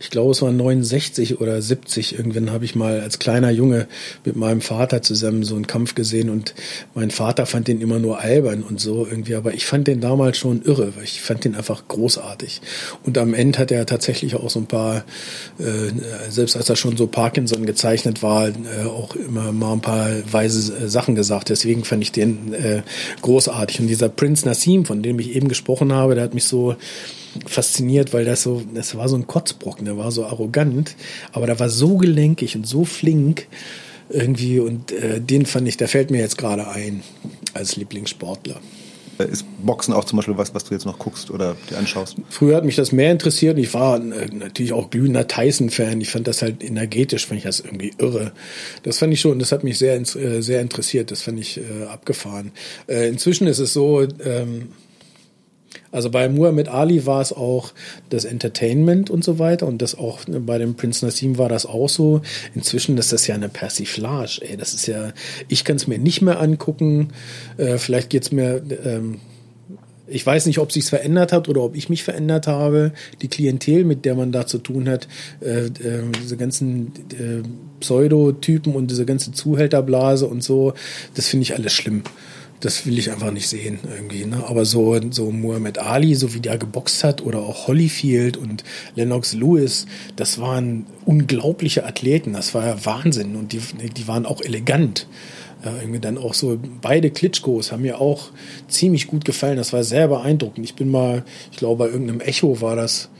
ich 0.00 0.08
glaube, 0.08 0.30
es 0.30 0.40
war 0.40 0.50
69 0.50 1.42
oder 1.42 1.60
70. 1.60 2.16
Irgendwann 2.16 2.50
habe 2.50 2.64
ich 2.64 2.74
mal 2.74 3.00
als 3.00 3.18
kleiner 3.18 3.50
Junge 3.50 3.86
mit 4.24 4.34
meinem 4.34 4.62
Vater 4.62 5.02
zusammen 5.02 5.42
so 5.42 5.54
einen 5.54 5.66
Kampf 5.66 5.94
gesehen 5.94 6.30
und 6.30 6.54
mein 6.94 7.10
Vater 7.10 7.44
fand 7.44 7.68
den 7.68 7.82
immer 7.82 7.98
nur 7.98 8.18
albern 8.18 8.62
und 8.62 8.80
so 8.80 9.06
irgendwie. 9.06 9.34
Aber 9.34 9.52
ich 9.52 9.66
fand 9.66 9.86
den 9.86 10.00
damals 10.00 10.38
schon 10.38 10.62
irre, 10.62 10.96
weil 10.96 11.04
ich 11.04 11.20
fand 11.20 11.44
den 11.44 11.54
einfach 11.54 11.86
großartig. 11.86 12.62
Und 13.04 13.18
am 13.18 13.34
Ende 13.34 13.58
hat 13.58 13.70
er 13.70 13.84
tatsächlich 13.84 14.36
auch 14.36 14.48
so 14.48 14.60
ein 14.60 14.66
paar, 14.66 15.04
äh, 15.58 16.30
selbst 16.30 16.56
als 16.56 16.70
er 16.70 16.76
schon 16.76 16.96
so 16.96 17.06
Parkinson 17.06 17.66
gezeichnet 17.66 18.22
war, 18.22 18.48
äh, 18.48 18.86
auch 18.86 19.14
immer 19.14 19.52
mal 19.52 19.74
ein 19.74 19.82
paar 19.82 20.08
weise 20.32 20.74
äh, 20.78 20.88
Sachen 20.88 21.14
gesagt. 21.14 21.50
Deswegen 21.50 21.84
fand 21.84 22.02
ich 22.02 22.12
den 22.12 22.54
äh, 22.54 22.82
großartig. 23.20 23.80
Und 23.80 23.88
dieser 23.88 24.08
Prince 24.08 24.48
Nassim, 24.48 24.86
von 24.86 25.02
dem 25.02 25.18
ich 25.18 25.36
eben 25.36 25.48
gesprochen 25.48 25.92
habe, 25.92 26.14
der 26.14 26.24
hat 26.24 26.32
mich 26.32 26.44
so 26.44 26.74
fasziniert, 27.46 28.12
weil 28.12 28.24
das 28.24 28.42
so, 28.42 28.62
das 28.74 28.96
war 28.96 29.08
so 29.08 29.16
ein 29.16 29.26
Kotzbrocken, 29.26 29.84
der 29.84 29.96
war 29.96 30.10
so 30.10 30.24
arrogant, 30.24 30.96
aber 31.32 31.46
der 31.46 31.58
war 31.60 31.68
so 31.68 31.96
gelenkig 31.96 32.56
und 32.56 32.66
so 32.66 32.84
flink 32.84 33.46
irgendwie 34.08 34.58
und 34.58 34.92
äh, 34.92 35.20
den 35.20 35.46
fand 35.46 35.68
ich, 35.68 35.76
der 35.76 35.88
fällt 35.88 36.10
mir 36.10 36.18
jetzt 36.18 36.38
gerade 36.38 36.68
ein 36.68 37.02
als 37.54 37.76
Lieblingssportler. 37.76 38.60
Ist 39.24 39.44
Boxen 39.62 39.92
auch 39.92 40.04
zum 40.04 40.16
Beispiel 40.16 40.38
was, 40.38 40.54
was 40.54 40.64
du 40.64 40.74
jetzt 40.74 40.86
noch 40.86 40.98
guckst 40.98 41.30
oder 41.30 41.56
dir 41.68 41.78
anschaust? 41.78 42.16
Früher 42.30 42.56
hat 42.56 42.64
mich 42.64 42.76
das 42.76 42.90
mehr 42.90 43.12
interessiert. 43.12 43.58
Ich 43.58 43.74
war 43.74 43.96
äh, 43.96 44.28
natürlich 44.32 44.72
auch 44.72 44.88
glühender 44.88 45.28
Tyson-Fan. 45.28 46.00
Ich 46.00 46.10
fand 46.10 46.26
das 46.26 46.42
halt 46.42 46.64
energetisch, 46.64 47.26
fand 47.26 47.38
ich 47.38 47.44
das 47.44 47.60
irgendwie 47.60 47.92
irre. 47.98 48.32
Das 48.82 48.98
fand 48.98 49.12
ich 49.12 49.20
schon, 49.20 49.38
das 49.38 49.52
hat 49.52 49.62
mich 49.62 49.78
sehr, 49.78 50.00
äh, 50.00 50.40
sehr 50.40 50.60
interessiert. 50.60 51.10
Das 51.10 51.22
fand 51.22 51.38
ich 51.38 51.58
äh, 51.58 51.84
abgefahren. 51.84 52.52
Äh, 52.86 53.08
inzwischen 53.08 53.46
ist 53.46 53.58
es 53.58 53.72
so, 53.72 54.02
ähm, 54.24 54.68
also 55.92 56.10
bei 56.10 56.28
Muhammad 56.28 56.68
Ali 56.68 57.06
war 57.06 57.20
es 57.20 57.32
auch 57.32 57.72
das 58.10 58.24
Entertainment 58.24 59.10
und 59.10 59.24
so 59.24 59.38
weiter 59.38 59.66
und 59.66 59.82
das 59.82 59.96
auch 59.96 60.26
ne, 60.26 60.40
bei 60.40 60.58
dem 60.58 60.74
Prinz 60.74 61.02
Nassim 61.02 61.38
war 61.38 61.48
das 61.48 61.66
auch 61.66 61.88
so. 61.88 62.22
Inzwischen 62.54 62.96
ist 62.98 63.12
das 63.12 63.26
ja 63.26 63.34
eine 63.34 63.48
Persiflage. 63.48 64.40
Ey, 64.42 64.56
das 64.56 64.74
ist 64.74 64.86
ja, 64.86 65.12
ich 65.48 65.64
kann 65.64 65.76
es 65.76 65.86
mir 65.86 65.98
nicht 65.98 66.22
mehr 66.22 66.40
angucken. 66.40 67.08
Äh, 67.56 67.78
vielleicht 67.78 68.10
geht's 68.10 68.30
mir 68.30 68.62
ähm, 68.84 69.20
ich 70.10 70.26
weiß 70.26 70.46
nicht, 70.46 70.58
ob 70.58 70.72
sich's 70.72 70.88
verändert 70.88 71.32
hat 71.32 71.48
oder 71.48 71.62
ob 71.62 71.76
ich 71.76 71.88
mich 71.88 72.02
verändert 72.02 72.46
habe. 72.46 72.92
Die 73.22 73.28
Klientel, 73.28 73.84
mit 73.84 74.04
der 74.04 74.16
man 74.16 74.32
da 74.32 74.46
zu 74.46 74.58
tun 74.58 74.88
hat, 74.88 75.08
äh, 75.40 75.66
äh, 75.66 75.70
diese 76.22 76.36
ganzen 76.36 76.88
äh, 77.12 77.42
Pseudotypen 77.78 78.74
und 78.74 78.90
diese 78.90 79.06
ganze 79.06 79.32
Zuhälterblase 79.32 80.26
und 80.26 80.42
so, 80.42 80.74
das 81.14 81.28
finde 81.28 81.44
ich 81.44 81.54
alles 81.54 81.72
schlimm. 81.72 82.02
Das 82.60 82.84
will 82.84 82.98
ich 82.98 83.10
einfach 83.10 83.30
nicht 83.30 83.48
sehen 83.48 83.78
irgendwie. 83.90 84.26
Ne? 84.26 84.44
Aber 84.46 84.64
so, 84.66 85.00
so 85.10 85.30
Muhammad 85.30 85.78
Ali, 85.78 86.14
so 86.14 86.34
wie 86.34 86.40
der 86.40 86.58
geboxt 86.58 87.04
hat, 87.04 87.22
oder 87.22 87.40
auch 87.40 87.68
Holyfield 87.68 88.36
und 88.36 88.64
Lennox 88.94 89.32
Lewis, 89.32 89.86
das 90.16 90.38
waren 90.40 90.86
unglaubliche 91.06 91.86
Athleten. 91.86 92.34
Das 92.34 92.54
war 92.54 92.66
ja 92.66 92.84
Wahnsinn. 92.84 93.36
Und 93.36 93.52
die, 93.52 93.60
die 93.96 94.06
waren 94.06 94.26
auch 94.26 94.42
elegant. 94.42 95.06
Ja, 95.64 95.72
irgendwie 95.78 96.00
dann 96.00 96.16
auch 96.16 96.34
so, 96.34 96.58
beide 96.80 97.10
Klitschkos 97.10 97.72
haben 97.72 97.82
mir 97.82 98.00
auch 98.00 98.30
ziemlich 98.68 99.06
gut 99.06 99.24
gefallen. 99.24 99.56
Das 99.56 99.72
war 99.72 99.84
sehr 99.84 100.08
beeindruckend. 100.08 100.64
Ich 100.64 100.74
bin 100.74 100.90
mal, 100.90 101.24
ich 101.50 101.58
glaube, 101.58 101.84
bei 101.84 101.90
irgendeinem 101.90 102.20
Echo 102.20 102.60
war 102.60 102.76
das, 102.76 103.10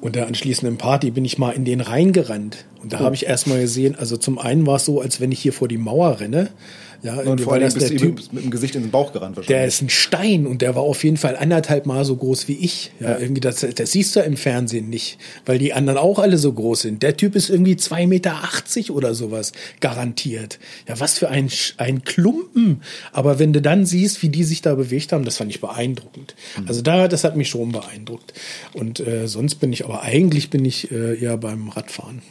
und 0.00 0.14
der 0.14 0.26
anschließenden 0.26 0.78
Party 0.78 1.10
bin 1.10 1.24
ich 1.24 1.38
mal 1.38 1.50
in 1.50 1.64
den 1.64 1.80
reingerannt 1.80 2.64
Und 2.82 2.92
da 2.92 3.00
oh. 3.00 3.04
habe 3.04 3.14
ich 3.14 3.26
erstmal 3.26 3.60
gesehen, 3.60 3.96
also 3.96 4.16
zum 4.16 4.38
einen 4.38 4.66
war 4.66 4.76
es 4.76 4.84
so, 4.84 5.00
als 5.00 5.20
wenn 5.20 5.32
ich 5.32 5.40
hier 5.40 5.52
vor 5.52 5.68
die 5.68 5.78
Mauer 5.78 6.20
renne. 6.20 6.50
Ja, 7.02 7.14
und 7.20 7.40
vor 7.40 7.52
allem 7.52 7.72
bist 7.72 7.80
der 7.80 7.96
typ, 7.96 8.20
mit 8.32 8.44
dem 8.44 8.50
Gesicht 8.50 8.74
in 8.74 8.82
den 8.82 8.90
Bauch 8.90 9.12
gerannt 9.12 9.36
wahrscheinlich. 9.36 9.56
Der 9.56 9.66
ist 9.66 9.82
ein 9.82 9.88
Stein 9.88 10.46
und 10.46 10.62
der 10.62 10.74
war 10.74 10.82
auf 10.82 11.04
jeden 11.04 11.16
Fall 11.16 11.36
anderthalb 11.36 11.86
Mal 11.86 12.04
so 12.04 12.16
groß 12.16 12.48
wie 12.48 12.54
ich. 12.54 12.90
Ja, 12.98 13.10
ja. 13.10 13.18
irgendwie 13.18 13.40
das, 13.40 13.60
das 13.60 13.92
siehst 13.92 14.16
du 14.16 14.20
im 14.20 14.36
Fernsehen 14.36 14.88
nicht, 14.88 15.18
weil 15.46 15.58
die 15.58 15.72
anderen 15.72 15.98
auch 15.98 16.18
alle 16.18 16.38
so 16.38 16.52
groß 16.52 16.82
sind. 16.82 17.02
Der 17.02 17.16
Typ 17.16 17.36
ist 17.36 17.50
irgendwie 17.50 17.76
zwei 17.76 18.06
Meter 18.06 18.32
achtzig 18.42 18.90
oder 18.90 19.14
sowas, 19.14 19.52
garantiert. 19.80 20.58
Ja, 20.88 20.98
was 20.98 21.18
für 21.18 21.28
ein, 21.28 21.50
ein 21.76 22.02
Klumpen. 22.02 22.82
Aber 23.12 23.38
wenn 23.38 23.52
du 23.52 23.62
dann 23.62 23.86
siehst, 23.86 24.22
wie 24.22 24.28
die 24.28 24.44
sich 24.44 24.62
da 24.62 24.74
bewegt 24.74 25.12
haben, 25.12 25.24
das 25.24 25.36
fand 25.36 25.50
ich 25.50 25.60
beeindruckend. 25.60 26.34
Mhm. 26.58 26.68
Also 26.68 26.82
da, 26.82 27.06
das 27.06 27.22
hat 27.22 27.36
mich 27.36 27.48
schon 27.48 27.70
beeindruckt. 27.70 28.34
Und 28.72 28.98
äh, 29.00 29.28
sonst 29.28 29.56
bin 29.56 29.72
ich, 29.72 29.84
aber 29.84 30.02
eigentlich 30.02 30.50
bin 30.50 30.64
ich 30.64 30.90
äh, 30.90 31.18
eher 31.20 31.36
beim 31.36 31.68
Radfahren. 31.68 32.22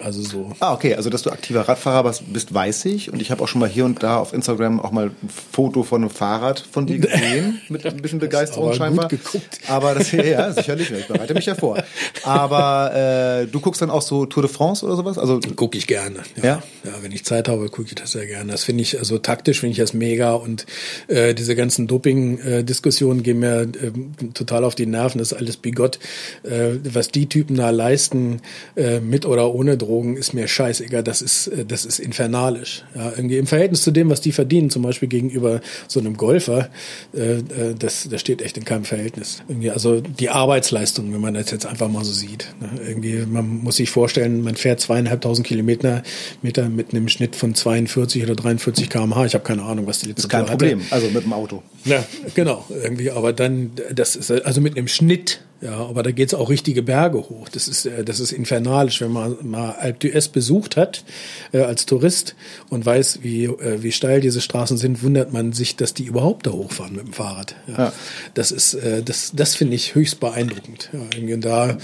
Also 0.00 0.20
so. 0.20 0.52
Ah, 0.58 0.74
okay, 0.74 0.94
also 0.94 1.10
dass 1.10 1.22
du 1.22 1.30
aktiver 1.30 1.60
Radfahrer 1.68 2.12
bist, 2.26 2.52
weiß 2.52 2.86
ich. 2.86 3.12
Und 3.12 3.22
ich 3.22 3.30
habe 3.30 3.42
auch 3.42 3.48
schon 3.48 3.60
mal 3.60 3.68
hier 3.68 3.84
und 3.84 4.02
da 4.02 4.18
auf 4.18 4.32
Instagram 4.32 4.80
auch 4.80 4.90
mal 4.90 5.06
ein 5.06 5.28
Foto 5.52 5.84
von 5.84 6.02
einem 6.02 6.10
Fahrrad 6.10 6.58
von 6.58 6.86
dir 6.86 6.98
gesehen, 7.00 7.60
mit 7.68 7.86
ein 7.86 7.96
bisschen 7.98 8.18
Begeisterung 8.18 8.66
aber 8.66 8.74
scheinbar. 8.74 9.08
Gut 9.08 9.22
geguckt. 9.22 9.60
Aber 9.68 9.94
das 9.94 10.08
hier, 10.08 10.26
ja, 10.26 10.52
sicherlich, 10.52 10.90
ich 10.90 11.06
bereite 11.06 11.34
mich 11.34 11.46
ja 11.46 11.54
vor. 11.54 11.82
Aber 12.24 12.94
äh, 12.94 13.46
du 13.46 13.60
guckst 13.60 13.80
dann 13.80 13.90
auch 13.90 14.02
so 14.02 14.26
Tour 14.26 14.42
de 14.42 14.52
France 14.52 14.84
oder 14.84 14.96
sowas? 14.96 15.18
Also 15.18 15.38
gucke 15.54 15.78
ich 15.78 15.86
gerne. 15.86 16.18
Ja? 16.36 16.44
ja, 16.44 16.62
ja, 16.84 16.92
wenn 17.02 17.12
ich 17.12 17.24
Zeit 17.24 17.48
habe, 17.48 17.68
gucke 17.68 17.88
ich 17.88 17.94
das 17.94 18.10
sehr 18.10 18.26
gerne. 18.26 18.50
Das 18.50 18.64
finde 18.64 18.82
ich, 18.82 18.98
also 18.98 19.18
taktisch 19.18 19.60
finde 19.60 19.72
ich 19.72 19.78
das 19.78 19.92
mega 19.92 20.32
und 20.32 20.66
äh, 21.06 21.32
diese 21.32 21.54
ganzen 21.54 21.86
Doping-Diskussionen 21.86 23.22
gehen 23.22 23.38
mir 23.38 23.62
äh, 23.62 23.92
total 24.34 24.64
auf 24.64 24.74
die 24.74 24.86
Nerven. 24.86 25.18
Das 25.18 25.30
ist 25.30 25.38
alles 25.38 25.56
bigott. 25.56 26.00
Äh, 26.42 26.78
was 26.82 27.08
die 27.08 27.28
Typen 27.28 27.56
da 27.56 27.70
leisten, 27.70 28.42
äh, 28.76 28.98
mit 28.98 29.26
oder 29.26 29.54
ohne 29.54 29.75
Drogen 29.76 30.16
ist 30.16 30.34
mir 30.34 30.48
scheißegal, 30.48 31.02
das 31.02 31.22
ist, 31.22 31.48
äh, 31.48 31.64
das 31.64 31.84
ist 31.84 31.98
infernalisch. 31.98 32.84
Ja, 32.94 33.12
irgendwie 33.16 33.36
im 33.36 33.46
Verhältnis 33.46 33.82
zu 33.82 33.90
dem, 33.90 34.10
was 34.10 34.20
die 34.20 34.32
verdienen, 34.32 34.70
zum 34.70 34.82
Beispiel 34.82 35.08
gegenüber 35.08 35.60
so 35.88 36.00
einem 36.00 36.16
Golfer, 36.16 36.70
äh, 37.14 37.36
äh, 37.38 37.42
das, 37.78 38.08
das 38.10 38.20
steht 38.20 38.42
echt 38.42 38.56
in 38.56 38.64
keinem 38.64 38.84
Verhältnis. 38.84 39.42
Irgendwie, 39.48 39.70
also 39.70 40.00
die 40.00 40.30
Arbeitsleistung, 40.30 41.12
wenn 41.12 41.20
man 41.20 41.34
das 41.34 41.50
jetzt 41.50 41.66
einfach 41.66 41.88
mal 41.88 42.04
so 42.04 42.12
sieht. 42.12 42.48
Ne? 42.60 42.80
Irgendwie, 42.86 43.24
man 43.26 43.46
muss 43.62 43.76
sich 43.76 43.90
vorstellen, 43.90 44.42
man 44.42 44.56
fährt 44.56 44.80
zweieinhalbtausend 44.80 45.46
Kilometer 45.46 46.02
Meter 46.42 46.68
mit 46.68 46.92
einem 46.92 47.08
Schnitt 47.08 47.36
von 47.36 47.54
42 47.54 48.22
oder 48.22 48.34
43 48.34 48.88
kmh. 48.88 49.26
Ich 49.26 49.34
habe 49.34 49.44
keine 49.44 49.62
Ahnung, 49.62 49.86
was 49.86 50.00
die 50.00 50.06
letzte 50.06 50.22
Das 50.22 50.24
ist 50.24 50.30
kein 50.30 50.46
Problem, 50.46 50.80
hatte. 50.80 50.92
also 50.92 51.10
mit 51.10 51.24
dem 51.24 51.32
Auto. 51.32 51.62
Ja, 51.84 52.04
genau. 52.34 52.64
Irgendwie, 52.70 53.10
aber 53.10 53.32
dann, 53.32 53.72
das 53.92 54.16
ist 54.16 54.30
also 54.30 54.60
mit 54.60 54.76
einem 54.76 54.88
Schnitt 54.88 55.40
ja, 55.60 55.76
aber 55.76 56.02
da 56.02 56.10
geht's 56.10 56.34
auch 56.34 56.50
richtige 56.50 56.82
Berge 56.82 57.18
hoch. 57.18 57.48
Das 57.48 57.66
ist, 57.66 57.86
äh, 57.86 58.04
das 58.04 58.20
ist 58.20 58.32
infernalisch, 58.32 59.00
wenn 59.00 59.12
man 59.12 59.36
mal 59.42 59.72
Alpe 59.72 60.08
d'Huez 60.08 60.30
besucht 60.30 60.76
hat 60.76 61.04
äh, 61.52 61.60
als 61.60 61.86
Tourist 61.86 62.34
und 62.68 62.84
weiß, 62.84 63.20
wie, 63.22 63.44
äh, 63.44 63.82
wie 63.82 63.92
steil 63.92 64.20
diese 64.20 64.40
Straßen 64.40 64.76
sind, 64.76 65.02
wundert 65.02 65.32
man 65.32 65.52
sich, 65.52 65.76
dass 65.76 65.94
die 65.94 66.04
überhaupt 66.04 66.46
da 66.46 66.52
hochfahren 66.52 66.94
mit 66.94 67.06
dem 67.06 67.12
Fahrrad. 67.12 67.54
Ja. 67.68 67.78
ja. 67.78 67.92
Das 68.34 68.52
ist, 68.52 68.74
äh, 68.74 69.02
das, 69.02 69.32
das 69.34 69.54
finde 69.54 69.76
ich 69.76 69.94
höchst 69.94 70.20
beeindruckend. 70.20 70.90
Ja, 70.92 71.00
irgendwie 71.14 71.38
da, 71.38 71.78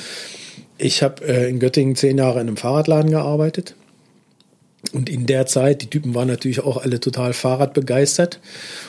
ich 0.77 1.03
habe 1.03 1.27
äh, 1.27 1.49
in 1.49 1.59
Göttingen 1.59 1.97
zehn 1.97 2.19
Jahre 2.19 2.41
in 2.41 2.49
einem 2.49 2.57
Fahrradladen 2.57 3.11
gearbeitet 3.11 3.75
und 4.93 5.09
in 5.09 5.27
der 5.27 5.47
Zeit, 5.47 5.83
die 5.83 5.87
Typen 5.87 6.15
waren 6.15 6.29
natürlich 6.29 6.61
auch 6.61 6.77
alle 6.77 7.01
total 7.01 7.33
Fahrradbegeistert. 7.33 8.41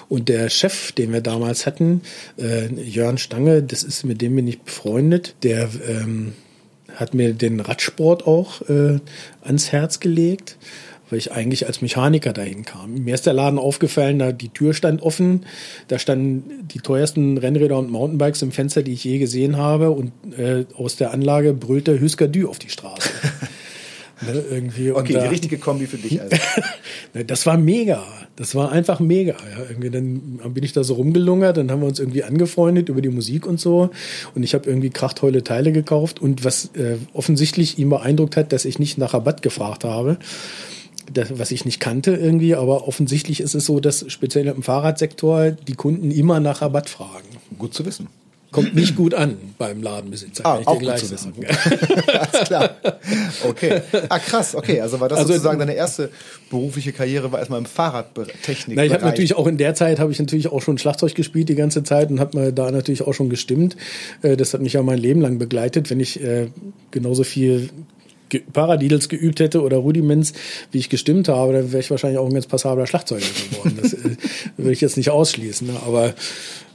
Und 0.09 0.29
der 0.29 0.49
Chef, 0.49 0.91
den 0.91 1.13
wir 1.13 1.21
damals 1.21 1.65
hatten, 1.65 2.01
äh, 2.37 2.67
Jörn 2.73 3.17
Stange, 3.17 3.63
das 3.63 3.83
ist 3.83 4.03
mit 4.03 4.21
dem 4.21 4.35
bin 4.35 4.47
ich 4.47 4.61
befreundet, 4.61 5.35
der 5.43 5.69
ähm, 5.87 6.33
hat 6.95 7.13
mir 7.13 7.33
den 7.33 7.59
Radsport 7.59 8.27
auch 8.27 8.61
äh, 8.69 8.99
ans 9.41 9.71
Herz 9.71 9.99
gelegt, 9.99 10.57
weil 11.09 11.19
ich 11.19 11.31
eigentlich 11.31 11.67
als 11.67 11.81
Mechaniker 11.81 12.33
dahin 12.33 12.65
kam. 12.65 12.95
Mir 12.95 13.13
ist 13.13 13.25
der 13.25 13.33
Laden 13.33 13.59
aufgefallen, 13.59 14.19
da 14.19 14.31
die 14.31 14.49
Tür 14.49 14.73
stand 14.73 15.01
offen, 15.01 15.45
da 15.87 15.99
standen 15.99 16.67
die 16.67 16.79
teuersten 16.79 17.37
Rennräder 17.37 17.77
und 17.77 17.89
Mountainbikes 17.89 18.41
im 18.41 18.51
Fenster, 18.51 18.83
die 18.83 18.93
ich 18.93 19.03
je 19.03 19.19
gesehen 19.19 19.57
habe, 19.57 19.91
und 19.91 20.11
äh, 20.37 20.65
aus 20.75 20.95
der 20.95 21.11
Anlage 21.11 21.53
brüllte 21.53 21.99
Hüsker 21.99 22.27
Dü 22.27 22.45
auf 22.45 22.59
die 22.59 22.69
Straße. 22.69 23.09
Ne, 24.25 24.43
irgendwie. 24.49 24.91
Okay, 24.91 25.13
da, 25.13 25.21
die 25.21 25.27
richtige 25.27 25.57
Kombi 25.57 25.87
für 25.87 25.97
dich 25.97 26.21
also. 26.21 26.35
Ne, 27.13 27.25
das 27.25 27.45
war 27.45 27.57
mega. 27.57 28.03
Das 28.35 28.55
war 28.55 28.71
einfach 28.71 28.99
mega. 28.99 29.33
Ja, 29.33 29.65
irgendwie 29.69 29.89
dann 29.89 30.39
bin 30.53 30.63
ich 30.63 30.73
da 30.73 30.83
so 30.83 30.95
rumgelungert, 30.95 31.57
dann 31.57 31.69
haben 31.69 31.81
wir 31.81 31.87
uns 31.87 31.99
irgendwie 31.99 32.23
angefreundet 32.23 32.89
über 32.89 33.01
die 33.01 33.09
Musik 33.09 33.45
und 33.45 33.59
so. 33.59 33.91
Und 34.33 34.43
ich 34.43 34.53
habe 34.53 34.67
irgendwie 34.67 34.89
krachtheule 34.89 35.43
Teile 35.43 35.71
gekauft. 35.71 36.21
Und 36.21 36.43
was 36.43 36.71
äh, 36.75 36.97
offensichtlich 37.13 37.77
ihn 37.77 37.89
beeindruckt 37.89 38.37
hat, 38.37 38.51
dass 38.51 38.65
ich 38.65 38.79
nicht 38.79 38.97
nach 38.97 39.13
Rabatt 39.13 39.41
gefragt 39.41 39.83
habe. 39.83 40.17
Das, 41.13 41.37
was 41.37 41.51
ich 41.51 41.65
nicht 41.65 41.79
kannte 41.79 42.15
irgendwie, 42.15 42.55
aber 42.55 42.87
offensichtlich 42.87 43.41
ist 43.41 43.55
es 43.55 43.65
so, 43.65 43.81
dass 43.81 44.05
speziell 44.09 44.47
im 44.47 44.63
Fahrradsektor 44.63 45.51
die 45.51 45.75
Kunden 45.75 46.11
immer 46.11 46.39
nach 46.39 46.61
Rabatt 46.61 46.89
fragen. 46.89 47.27
Gut 47.59 47.73
zu 47.73 47.85
wissen 47.85 48.07
kommt 48.53 48.75
nicht 48.75 48.95
gut 48.95 49.13
an 49.13 49.37
beim 49.57 49.83
Ladenbesitzer. 49.83 50.45
Ah, 50.45 50.61
auch 50.63 50.79
gut 50.79 50.97
zu 50.97 51.11
wissen. 51.11 51.33
Alles 52.07 52.47
klar. 52.47 52.77
Okay. 53.43 53.81
Ah, 54.07 54.19
krass. 54.19 54.55
Okay, 54.55 54.79
also 54.79 55.01
war 55.01 55.09
das 55.09 55.19
also, 55.19 55.33
sozusagen 55.33 55.59
deine 55.59 55.73
erste 55.73 56.09
berufliche 56.49 56.93
Karriere, 56.93 57.31
war 57.33 57.39
erstmal 57.39 57.59
im 57.59 57.65
Fahrradtechnik. 57.65 58.77
Na, 58.77 58.85
ich 58.85 58.93
habe 58.93 59.03
natürlich 59.03 59.35
auch 59.35 59.47
in 59.47 59.57
der 59.57 59.75
Zeit 59.75 59.99
habe 59.99 60.11
ich 60.11 60.19
natürlich 60.19 60.47
auch 60.47 60.61
schon 60.61 60.77
Schlagzeug 60.77 61.15
gespielt 61.15 61.49
die 61.49 61.55
ganze 61.55 61.83
Zeit 61.83 62.09
und 62.09 62.21
habe 62.21 62.39
mir 62.39 62.51
da 62.53 62.71
natürlich 62.71 63.01
auch 63.01 63.13
schon 63.13 63.29
gestimmt. 63.29 63.75
Äh, 64.21 64.37
das 64.37 64.53
hat 64.53 64.61
mich 64.61 64.73
ja 64.73 64.83
mein 64.83 64.99
Leben 64.99 65.19
lang 65.19 65.37
begleitet. 65.39 65.89
Wenn 65.89 65.99
ich 65.99 66.23
äh, 66.23 66.47
genauso 66.91 67.23
viel 67.25 67.69
Paradiddles 68.53 69.09
geübt 69.09 69.39
hätte 69.39 69.61
oder 69.61 69.77
Rudiments, 69.77 70.33
wie 70.71 70.79
ich 70.79 70.89
gestimmt 70.89 71.27
habe, 71.27 71.53
dann 71.53 71.71
wäre 71.71 71.81
ich 71.81 71.91
wahrscheinlich 71.91 72.19
auch 72.19 72.27
ein 72.27 72.33
ganz 72.33 72.47
passabler 72.47 72.87
Schlagzeuger 72.87 73.25
geworden. 73.49 73.77
Das 73.81 73.93
äh, 73.93 74.17
würde 74.57 74.71
ich 74.71 74.81
jetzt 74.81 74.97
nicht 74.97 75.09
ausschließen. 75.09 75.67
Ne? 75.67 75.73
Aber 75.85 76.13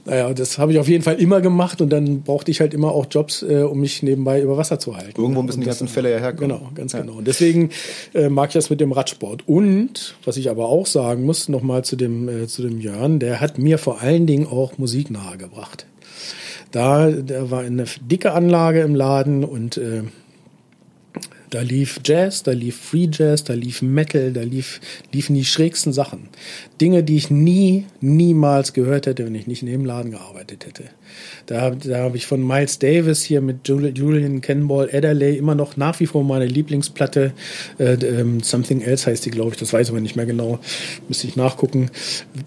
naja, 0.05 0.33
das 0.33 0.57
habe 0.57 0.71
ich 0.71 0.79
auf 0.79 0.87
jeden 0.87 1.03
Fall 1.03 1.15
immer 1.15 1.41
gemacht 1.41 1.81
und 1.81 1.89
dann 1.89 2.21
brauchte 2.21 2.51
ich 2.51 2.61
halt 2.61 2.73
immer 2.73 2.91
auch 2.91 3.07
Jobs, 3.09 3.43
äh, 3.43 3.63
um 3.63 3.79
mich 3.79 4.03
nebenbei 4.03 4.41
über 4.41 4.57
Wasser 4.57 4.79
zu 4.79 4.95
halten. 4.95 5.19
Irgendwo 5.19 5.41
müssen 5.41 5.61
die 5.61 5.67
ganzen 5.67 5.87
Fälle 5.87 6.11
ja 6.11 6.19
herkommen. 6.19 6.57
Genau, 6.57 6.71
ganz 6.75 6.93
ja. 6.93 7.01
genau. 7.01 7.13
Und 7.13 7.27
deswegen 7.27 7.69
äh, 8.13 8.29
mag 8.29 8.49
ich 8.49 8.53
das 8.53 8.69
mit 8.69 8.79
dem 8.79 8.91
Radsport. 8.91 9.47
Und 9.47 10.15
was 10.25 10.37
ich 10.37 10.49
aber 10.49 10.67
auch 10.67 10.85
sagen 10.85 11.25
muss, 11.25 11.49
nochmal 11.49 11.83
zu 11.83 11.95
dem, 11.95 12.29
äh, 12.29 12.47
zu 12.47 12.61
dem 12.61 12.79
Jörn, 12.79 13.19
der 13.19 13.41
hat 13.41 13.57
mir 13.57 13.77
vor 13.77 14.01
allen 14.01 14.25
Dingen 14.25 14.47
auch 14.47 14.77
Musik 14.77 15.11
nahegebracht. 15.11 15.85
Da, 16.71 17.09
der 17.09 17.49
war 17.49 17.61
eine 17.61 17.85
dicke 18.01 18.31
Anlage 18.33 18.81
im 18.81 18.95
Laden 18.95 19.43
und 19.43 19.77
äh, 19.77 20.03
da 21.49 21.61
lief 21.61 21.99
Jazz, 22.03 22.43
da 22.43 22.51
lief 22.51 22.79
Free 22.79 23.09
Jazz, 23.11 23.43
da 23.43 23.53
lief 23.53 23.81
Metal, 23.81 24.31
da 24.31 24.41
lief, 24.41 24.79
liefen 25.11 25.35
die 25.35 25.45
schrägsten 25.45 25.93
Sachen. 25.93 26.29
Dinge, 26.79 27.03
die 27.03 27.17
ich 27.17 27.29
nie, 27.29 27.85
niemals 28.01 28.73
gehört 28.73 29.07
hätte, 29.07 29.25
wenn 29.25 29.35
ich 29.35 29.47
nicht 29.47 29.61
in 29.61 29.67
dem 29.67 29.85
Laden 29.85 30.11
gearbeitet 30.11 30.65
hätte. 30.65 30.83
Da, 31.45 31.71
da 31.71 32.03
habe 32.03 32.17
ich 32.17 32.27
von 32.27 32.45
Miles 32.45 32.79
Davis 32.79 33.23
hier 33.23 33.41
mit 33.41 33.67
Julian 33.67 34.41
Cannonball 34.41 34.89
Adderley 34.93 35.37
immer 35.37 35.55
noch 35.55 35.77
nach 35.77 35.99
wie 35.99 36.05
vor 36.05 36.23
meine 36.23 36.45
Lieblingsplatte. 36.45 37.33
Äh, 37.79 37.93
ähm, 37.93 38.41
Something 38.41 38.81
Else 38.81 39.07
heißt 39.07 39.25
die, 39.25 39.31
glaube 39.31 39.51
ich, 39.51 39.57
das 39.57 39.73
weiß 39.73 39.87
ich 39.87 39.91
aber 39.91 40.01
nicht 40.01 40.15
mehr 40.15 40.25
genau. 40.25 40.59
Müsste 41.07 41.27
ich 41.27 41.35
nachgucken. 41.35 41.89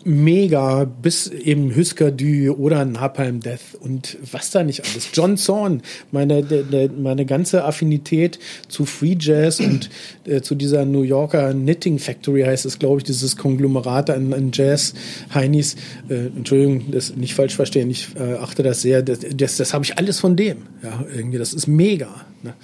Mega, 0.05 0.84
bis 0.84 1.26
eben 1.26 1.74
Husker 1.74 2.11
Du 2.11 2.53
oder 2.53 2.84
Napalm 2.84 3.40
Death 3.40 3.74
und 3.80 4.18
was 4.30 4.50
da 4.50 4.62
nicht 4.62 4.84
alles. 4.84 5.09
John 5.12 5.36
Zorn, 5.36 5.82
meine, 6.11 6.42
de, 6.42 6.62
de, 6.62 6.88
meine 6.88 7.26
ganze 7.26 7.64
Affinität 7.64 8.38
zu 8.68 8.86
Free 8.93 9.16
Jazz 9.18 9.61
und 9.61 9.90
äh, 10.26 10.40
zu 10.40 10.55
dieser 10.55 10.84
New 10.84 11.03
Yorker 11.03 11.53
Knitting 11.53 11.99
Factory 11.99 12.43
heißt 12.43 12.66
es, 12.66 12.78
glaube 12.78 12.99
ich, 12.99 13.05
dieses 13.05 13.36
Konglomerat 13.36 14.11
an, 14.11 14.32
an 14.32 14.51
Jazz-Heinis. 14.53 15.76
Äh, 16.09 16.26
Entschuldigung, 16.36 16.90
das 16.90 17.16
nicht 17.16 17.34
falsch 17.34 17.57
verstehen, 17.57 17.90
ich 17.90 18.09
äh, 18.16 18.34
achte 18.34 18.62
das 18.62 18.82
sehr, 18.82 19.03
das, 19.03 19.20
das, 19.34 19.57
das 19.57 19.74
habe 19.74 19.84
ich 19.84 19.99
alles 19.99 20.20
von 20.20 20.36
dem. 20.36 20.59
Ja, 20.82 21.05
irgendwie, 21.14 21.38
das 21.38 21.55
ist 21.55 21.66
mega. 21.66 22.26
Ne? 22.43 22.55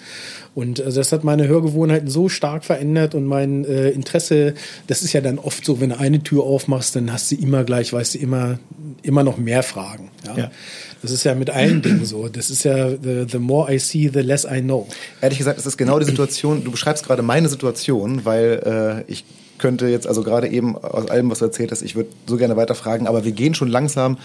Und 0.54 0.80
also 0.80 0.98
das 0.98 1.12
hat 1.12 1.22
meine 1.22 1.46
Hörgewohnheiten 1.46 2.08
so 2.08 2.28
stark 2.28 2.64
verändert 2.64 3.14
und 3.14 3.26
mein 3.26 3.64
äh, 3.64 3.90
Interesse, 3.90 4.54
das 4.88 5.02
ist 5.02 5.12
ja 5.12 5.20
dann 5.20 5.38
oft 5.38 5.64
so, 5.64 5.80
wenn 5.80 5.90
du 5.90 5.98
eine 5.98 6.22
Tür 6.22 6.42
aufmachst, 6.42 6.96
dann 6.96 7.12
hast 7.12 7.30
du 7.30 7.36
immer 7.36 7.62
gleich, 7.62 7.92
weißt 7.92 8.14
du, 8.14 8.18
immer, 8.18 8.58
immer 9.02 9.22
noch 9.22 9.38
mehr 9.38 9.62
Fragen. 9.62 10.10
Ja? 10.26 10.36
ja. 10.36 10.50
Das 11.02 11.10
ist 11.10 11.24
ja 11.24 11.34
mit 11.34 11.50
allen 11.50 11.82
Dingen 11.82 12.04
so. 12.04 12.28
Das 12.28 12.50
ist 12.50 12.64
ja, 12.64 12.90
the, 12.90 13.26
the 13.28 13.38
more 13.38 13.72
I 13.72 13.78
see, 13.78 14.10
the 14.12 14.20
less 14.20 14.44
I 14.44 14.60
know. 14.60 14.86
Ehrlich 15.20 15.38
gesagt, 15.38 15.58
es 15.58 15.66
ist 15.66 15.76
genau 15.76 15.98
die 15.98 16.04
Situation, 16.06 16.64
du 16.64 16.70
beschreibst 16.70 17.04
gerade 17.06 17.22
meine 17.22 17.48
Situation, 17.48 18.24
weil 18.24 19.04
äh, 19.06 19.10
ich 19.10 19.24
könnte 19.58 19.88
jetzt, 19.88 20.06
also 20.06 20.22
gerade 20.22 20.48
eben 20.48 20.76
aus 20.76 21.10
allem, 21.10 21.30
was 21.30 21.40
du 21.40 21.46
erzählt 21.46 21.72
hast, 21.72 21.82
ich 21.82 21.96
würde 21.96 22.10
so 22.26 22.36
gerne 22.36 22.56
weiterfragen, 22.56 23.06
aber 23.06 23.24
wir 23.24 23.32
gehen 23.32 23.54
schon 23.54 23.68
langsam 23.68 24.16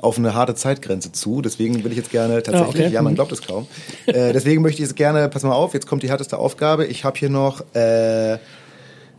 auf 0.00 0.18
eine 0.18 0.34
harte 0.34 0.54
Zeitgrenze 0.54 1.12
zu. 1.12 1.42
Deswegen 1.42 1.82
will 1.82 1.90
ich 1.90 1.96
jetzt 1.96 2.10
gerne 2.10 2.42
tatsächlich, 2.42 2.82
ah, 2.82 2.86
okay. 2.86 2.94
ja, 2.94 3.02
man 3.02 3.12
mhm. 3.12 3.16
glaubt 3.16 3.32
es 3.32 3.42
kaum. 3.42 3.66
äh, 4.06 4.32
deswegen 4.32 4.62
möchte 4.62 4.82
ich 4.82 4.88
jetzt 4.88 4.96
gerne, 4.96 5.28
pass 5.28 5.42
mal 5.42 5.52
auf, 5.52 5.74
jetzt 5.74 5.86
kommt 5.86 6.02
die 6.02 6.10
härteste 6.10 6.38
Aufgabe. 6.38 6.86
Ich 6.86 7.04
habe 7.04 7.18
hier 7.18 7.30
noch 7.30 7.62
äh, 7.74 8.38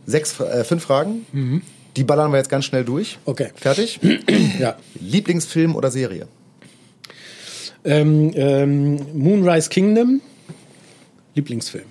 sechs, 0.06 0.38
äh, 0.40 0.64
fünf 0.64 0.84
Fragen. 0.84 1.26
Mhm. 1.32 1.62
Die 1.96 2.04
ballern 2.04 2.32
wir 2.32 2.38
jetzt 2.38 2.50
ganz 2.50 2.64
schnell 2.64 2.84
durch. 2.84 3.18
Okay. 3.24 3.48
Fertig? 3.54 4.00
ja. 4.58 4.76
Lieblingsfilm 5.00 5.76
oder 5.76 5.90
Serie? 5.90 6.26
Ähm, 7.84 8.32
ähm, 8.34 8.96
Moonrise 9.14 9.68
Kingdom. 9.68 10.20
Lieblingsfilm. 11.34 11.84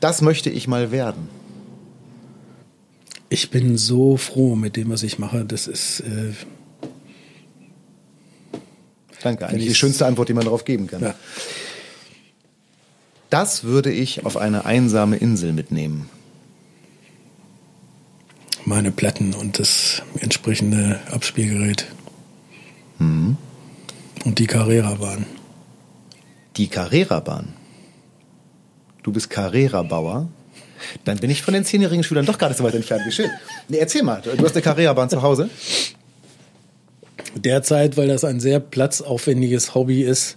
das 0.00 0.20
möchte 0.20 0.50
ich 0.50 0.66
mal 0.68 0.90
werden? 0.90 1.28
Ich 3.30 3.50
bin 3.50 3.78
so 3.78 4.16
froh 4.16 4.54
mit 4.54 4.76
dem, 4.76 4.90
was 4.90 5.02
ich 5.02 5.18
mache. 5.18 5.44
Das 5.44 5.66
ist. 5.66 6.00
Äh, 6.00 6.32
Danke, 9.22 9.48
eigentlich 9.48 9.68
die 9.68 9.74
schönste 9.74 10.04
Antwort, 10.04 10.28
die 10.28 10.34
man 10.34 10.44
darauf 10.44 10.64
geben 10.64 10.86
kann. 10.86 11.02
Ja. 11.02 11.14
Das 13.30 13.64
würde 13.64 13.90
ich 13.90 14.26
auf 14.26 14.36
eine 14.36 14.66
einsame 14.66 15.16
Insel 15.16 15.52
mitnehmen. 15.52 16.10
Meine 18.66 18.92
Platten 18.92 19.34
und 19.34 19.58
das 19.58 20.02
entsprechende 20.20 21.00
Abspielgerät. 21.10 21.86
Mhm. 22.98 23.36
Und 24.24 24.38
die 24.38 24.46
Carrera-Bahn. 24.46 25.26
Die 26.56 26.68
Carrera-Bahn? 26.68 27.52
Du 29.02 29.12
bist 29.12 29.28
Carrera-Bauer? 29.28 30.28
Dann 31.04 31.18
bin 31.18 31.30
ich 31.30 31.42
von 31.42 31.54
den 31.54 31.64
zehnjährigen 31.64 32.02
Schülern 32.02 32.26
doch 32.26 32.38
gar 32.38 32.48
nicht 32.48 32.56
so 32.56 32.64
weit 32.64 32.74
entfernt. 32.74 33.02
Wie 33.06 33.12
schön. 33.12 33.30
Nee, 33.68 33.78
erzähl 33.78 34.02
mal, 34.02 34.22
du 34.22 34.44
hast 34.44 34.54
eine 34.54 34.62
Carrera-Bahn 34.62 35.10
zu 35.10 35.22
Hause? 35.22 35.50
Derzeit, 37.36 37.96
weil 37.96 38.08
das 38.08 38.24
ein 38.24 38.40
sehr 38.40 38.60
platzaufwendiges 38.60 39.74
Hobby 39.74 40.02
ist, 40.02 40.36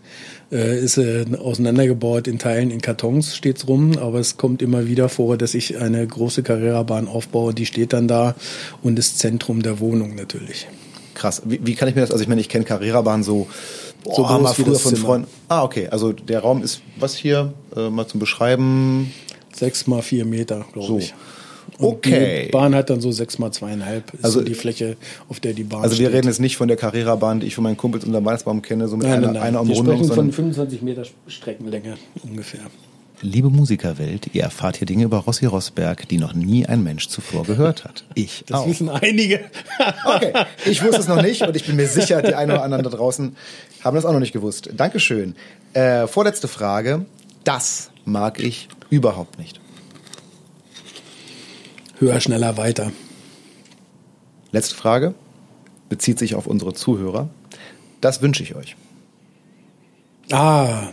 äh, 0.52 0.80
ist 0.80 0.98
äh, 0.98 1.26
auseinandergebaut 1.38 2.28
in 2.28 2.40
Teilen 2.40 2.72
in 2.72 2.82
Kartons 2.82 3.36
steht's 3.36 3.68
rum, 3.68 3.98
aber 3.98 4.20
es 4.20 4.38
kommt 4.38 4.62
immer 4.62 4.88
wieder 4.88 5.08
vor, 5.08 5.38
dass 5.38 5.54
ich 5.54 5.78
eine 5.78 6.06
große 6.06 6.44
Carrera-Bahn 6.44 7.08
aufbaue, 7.08 7.54
die 7.54 7.66
steht 7.66 7.94
dann 7.94 8.08
da 8.08 8.36
und 8.82 8.98
ist 8.98 9.20
Zentrum 9.20 9.62
der 9.62 9.80
Wohnung 9.80 10.16
natürlich. 10.16 10.68
Krass. 11.18 11.42
Wie, 11.46 11.60
wie 11.64 11.74
kann 11.74 11.90
ich 11.90 11.96
mir 11.96 12.02
das, 12.02 12.12
also 12.12 12.22
ich 12.22 12.28
meine, 12.28 12.42
ich 12.42 12.48
kenne 12.48 12.64
Carrera-Bahn 12.64 13.24
so, 13.24 13.48
boah, 14.04 14.16
so 14.16 14.24
groß 14.24 14.42
mal 14.42 14.54
früher 14.54 14.80
von 14.80 14.96
Freunden. 14.96 15.28
Ah, 15.48 15.64
okay. 15.64 15.88
Also 15.88 16.14
der 16.14 16.42
Raum 16.42 16.62
ist, 16.62 16.82
was 17.00 17.16
hier, 17.16 17.54
äh, 17.76 17.90
mal 17.90 18.08
zum 18.08 18.20
Beschreiben? 18.20 19.12
Sechs 19.52 19.88
mal 19.88 20.04
vier 20.04 20.26
Meter, 20.26 20.66
glaube 20.74 20.88
so. 20.88 20.98
ich. 21.00 21.16
Und 21.80 21.88
okay. 21.88 22.46
Die 22.46 22.52
Bahn 22.52 22.76
hat 22.76 22.92
dann 22.92 23.02
so 23.02 23.12
sechs 23.12 23.40
mal 23.40 23.52
zweieinhalb. 23.52 24.14
Ist 24.14 24.26
also 24.26 24.40
so 24.40 24.46
die 24.46 24.54
Fläche, 24.54 24.96
auf 25.28 25.40
der 25.40 25.54
die 25.54 25.64
Bahn 25.64 25.82
Also 25.82 25.98
wir 25.98 26.06
steht. 26.06 26.18
reden 26.18 26.28
jetzt 26.28 26.40
nicht 26.40 26.56
von 26.56 26.68
der 26.68 26.78
Carrera-Bahn, 26.78 27.40
die 27.40 27.48
ich 27.48 27.56
von 27.56 27.64
meinen 27.64 27.78
Kumpels 27.78 28.06
unter 28.06 28.24
Weihnachtsbaum 28.24 28.62
kenne, 28.62 28.88
so 28.88 28.96
mit 28.96 29.08
nein, 29.08 29.18
einer, 29.18 29.28
nein, 29.28 29.34
nein. 29.34 29.44
einer 29.44 29.62
Umrundung. 29.62 29.98
Wir 30.00 30.06
sprechen 30.06 30.16
von 30.16 30.32
25 30.32 30.84
Meter 30.84 31.04
Streckenlänge 31.28 31.98
ungefähr. 32.24 32.62
Liebe 33.22 33.50
Musikerwelt, 33.50 34.30
ihr 34.34 34.44
erfahrt 34.44 34.78
hier 34.78 34.86
Dinge 34.86 35.06
über 35.06 35.18
Rossi 35.18 35.48
Rossberg, 35.48 36.08
die 36.08 36.20
noch 36.20 36.34
nie 36.34 36.68
ein 36.68 36.84
Mensch 36.84 37.08
zuvor 37.08 37.46
gehört 37.46 37.84
hat. 37.84 38.04
Ich 38.14 38.44
Das 38.46 38.60
auch. 38.62 38.68
wissen 38.68 38.90
einige. 38.90 39.40
okay, 40.06 40.34
ich 40.66 40.84
wusste 40.84 41.02
es 41.02 41.08
noch 41.08 41.22
nicht 41.22 41.42
und 41.42 41.56
ich 41.56 41.66
bin 41.66 41.76
mir 41.76 41.88
sicher, 41.88 42.22
die 42.22 42.36
einen 42.36 42.52
oder 42.52 42.64
anderen 42.64 42.84
da 42.84 42.90
draußen 42.92 43.36
haben 43.84 43.96
das 43.96 44.06
auch 44.06 44.12
noch 44.14 44.20
nicht 44.20 44.34
gewusst. 44.34 44.70
Dankeschön. 44.76 45.36
Äh, 45.74 46.06
vorletzte 46.08 46.48
Frage. 46.48 47.06
Das 47.44 47.90
mag 48.06 48.40
ich 48.40 48.68
überhaupt 48.92 49.40
nicht. 49.40 49.60
Höher, 52.00 52.20
schneller, 52.20 52.58
weiter. 52.58 52.92
Letzte 54.52 54.76
Frage. 54.76 55.16
Bezieht 55.90 56.20
sich 56.20 56.36
auf 56.36 56.46
unsere 56.46 56.74
Zuhörer. 56.74 57.30
Das 58.02 58.22
wünsche 58.22 58.44
ich 58.44 58.56
euch. 58.56 58.76
Ah, 60.32 60.90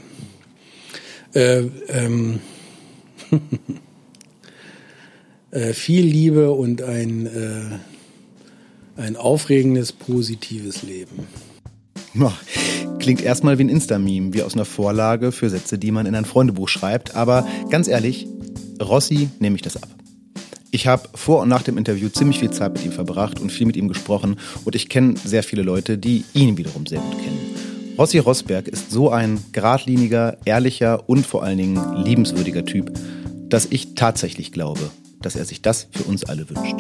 äh, 1.35 1.65
ähm, 1.89 2.41
äh, 5.51 5.73
viel 5.73 6.05
Liebe 6.05 6.53
und 6.53 6.83
ein, 6.83 7.27
äh, 7.27 9.01
ein 9.01 9.17
aufregendes, 9.17 9.93
positives 9.93 10.83
Leben. 10.83 11.27
Klingt 13.01 13.23
erstmal 13.23 13.59
wie 13.59 13.65
ein 13.65 13.69
Insta-Meme, 13.69 14.33
wie 14.35 14.43
aus 14.43 14.55
einer 14.55 14.65
Vorlage 14.65 15.33
für 15.33 15.51
Sätze, 15.51 15.79
die 15.79 15.91
man 15.91 16.07
in 16.07 16.15
ein 16.15 16.25
Freundebuch 16.25 16.69
schreibt. 16.69 17.17
Aber 17.17 17.47
ganz 17.71 17.89
ehrlich, 17.89 18.27
Rossi 18.81 19.29
nehme 19.41 19.57
ich 19.57 19.63
das 19.63 19.77
ab. 19.77 19.89
Ich 20.71 20.87
habe 20.87 21.09
vor 21.15 21.43
und 21.43 21.49
nach 21.49 21.63
dem 21.63 21.79
Interview 21.79 22.09
ziemlich 22.09 22.41
viel 22.41 22.51
Zeit 22.51 22.73
mit 22.73 22.85
ihm 22.85 22.93
verbracht 22.93 23.39
und 23.39 23.53
viel 23.53 23.67
mit 23.67 23.77
ihm 23.77 23.87
gesprochen 23.87 24.37
und 24.65 24.75
ich 24.75 24.89
kenne 24.89 25.15
sehr 25.23 25.45
viele 25.45 25.63
Leute, 25.63 25.99
die 25.99 26.25
ihn 26.35 26.57
wiederum 26.57 26.87
sehr 26.87 26.99
gut 26.99 27.17
kennen. 27.23 27.54
Rossi 27.97 28.19
Rossberg 28.19 28.67
ist 28.67 28.91
so 28.91 29.11
ein 29.11 29.41
geradliniger, 29.53 30.37
ehrlicher 30.45 31.09
und 31.09 31.25
vor 31.25 31.45
allen 31.45 31.59
Dingen 31.59 32.05
liebenswürdiger 32.05 32.65
Typ, 32.65 32.93
dass 33.49 33.67
ich 33.67 33.95
tatsächlich 33.95 34.51
glaube, 34.51 34.91
dass 35.23 35.37
er 35.37 35.45
sich 35.45 35.63
das 35.63 35.87
für 35.93 36.03
uns 36.03 36.25
alle 36.25 36.51
wünscht. 36.51 36.75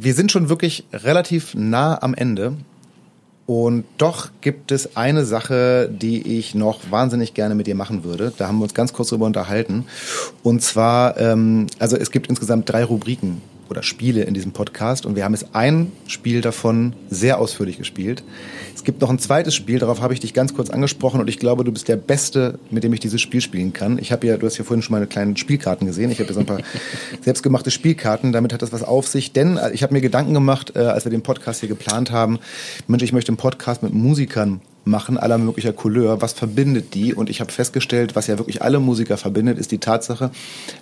Wir 0.00 0.14
sind 0.14 0.32
schon 0.32 0.48
wirklich 0.48 0.84
relativ 0.94 1.54
nah 1.54 2.02
am 2.02 2.14
Ende 2.14 2.56
und 3.44 3.84
doch 3.98 4.30
gibt 4.40 4.72
es 4.72 4.96
eine 4.96 5.26
Sache, 5.26 5.90
die 5.92 6.38
ich 6.38 6.54
noch 6.54 6.90
wahnsinnig 6.90 7.34
gerne 7.34 7.54
mit 7.54 7.66
dir 7.66 7.74
machen 7.74 8.02
würde. 8.02 8.32
Da 8.38 8.48
haben 8.48 8.56
wir 8.56 8.62
uns 8.62 8.74
ganz 8.74 8.94
kurz 8.94 9.10
drüber 9.10 9.26
unterhalten. 9.26 9.84
Und 10.42 10.62
zwar, 10.62 11.18
ähm, 11.18 11.66
also 11.78 11.96
es 11.96 12.10
gibt 12.10 12.28
insgesamt 12.28 12.70
drei 12.70 12.84
Rubriken 12.84 13.42
oder 13.70 13.82
Spiele 13.82 14.22
in 14.22 14.34
diesem 14.34 14.52
Podcast 14.52 15.06
und 15.06 15.14
wir 15.16 15.24
haben 15.24 15.32
jetzt 15.32 15.54
ein 15.54 15.92
Spiel 16.08 16.40
davon 16.40 16.94
sehr 17.08 17.38
ausführlich 17.38 17.78
gespielt. 17.78 18.24
Es 18.74 18.84
gibt 18.84 19.00
noch 19.00 19.10
ein 19.10 19.18
zweites 19.18 19.54
Spiel, 19.54 19.78
darauf 19.78 20.00
habe 20.00 20.12
ich 20.12 20.20
dich 20.20 20.34
ganz 20.34 20.54
kurz 20.54 20.70
angesprochen 20.70 21.20
und 21.20 21.28
ich 21.28 21.38
glaube, 21.38 21.64
du 21.64 21.70
bist 21.70 21.86
der 21.86 21.96
Beste, 21.96 22.58
mit 22.70 22.82
dem 22.82 22.92
ich 22.92 23.00
dieses 23.00 23.20
Spiel 23.20 23.40
spielen 23.40 23.72
kann. 23.72 23.98
Ich 23.98 24.10
habe 24.10 24.26
ja, 24.26 24.36
du 24.36 24.46
hast 24.46 24.58
ja 24.58 24.64
vorhin 24.64 24.82
schon 24.82 24.94
meine 24.94 25.06
kleinen 25.06 25.36
Spielkarten 25.36 25.86
gesehen. 25.86 26.10
Ich 26.10 26.18
habe 26.18 26.28
ja 26.28 26.34
so 26.34 26.40
ein 26.40 26.46
paar 26.46 26.60
selbstgemachte 27.20 27.70
Spielkarten. 27.70 28.32
Damit 28.32 28.52
hat 28.52 28.62
das 28.62 28.72
was 28.72 28.82
auf 28.82 29.06
sich, 29.06 29.32
denn 29.32 29.56
äh, 29.56 29.70
ich 29.72 29.82
habe 29.82 29.92
mir 29.92 30.00
Gedanken 30.00 30.34
gemacht, 30.34 30.72
äh, 30.74 30.80
als 30.80 31.04
wir 31.04 31.10
den 31.10 31.22
Podcast 31.22 31.60
hier 31.60 31.68
geplant 31.68 32.10
haben. 32.10 32.38
Mensch, 32.88 33.02
ich 33.02 33.12
möchte 33.12 33.30
einen 33.30 33.36
Podcast 33.36 33.82
mit 33.82 33.94
Musikern 33.94 34.60
machen, 34.84 35.18
aller 35.18 35.38
möglicher 35.38 35.72
Couleur. 35.72 36.22
Was 36.22 36.32
verbindet 36.32 36.94
die? 36.94 37.14
Und 37.14 37.30
ich 37.30 37.40
habe 37.40 37.52
festgestellt, 37.52 38.16
was 38.16 38.26
ja 38.26 38.38
wirklich 38.38 38.62
alle 38.62 38.80
Musiker 38.80 39.16
verbindet, 39.16 39.58
ist 39.58 39.72
die 39.72 39.78
Tatsache, 39.78 40.30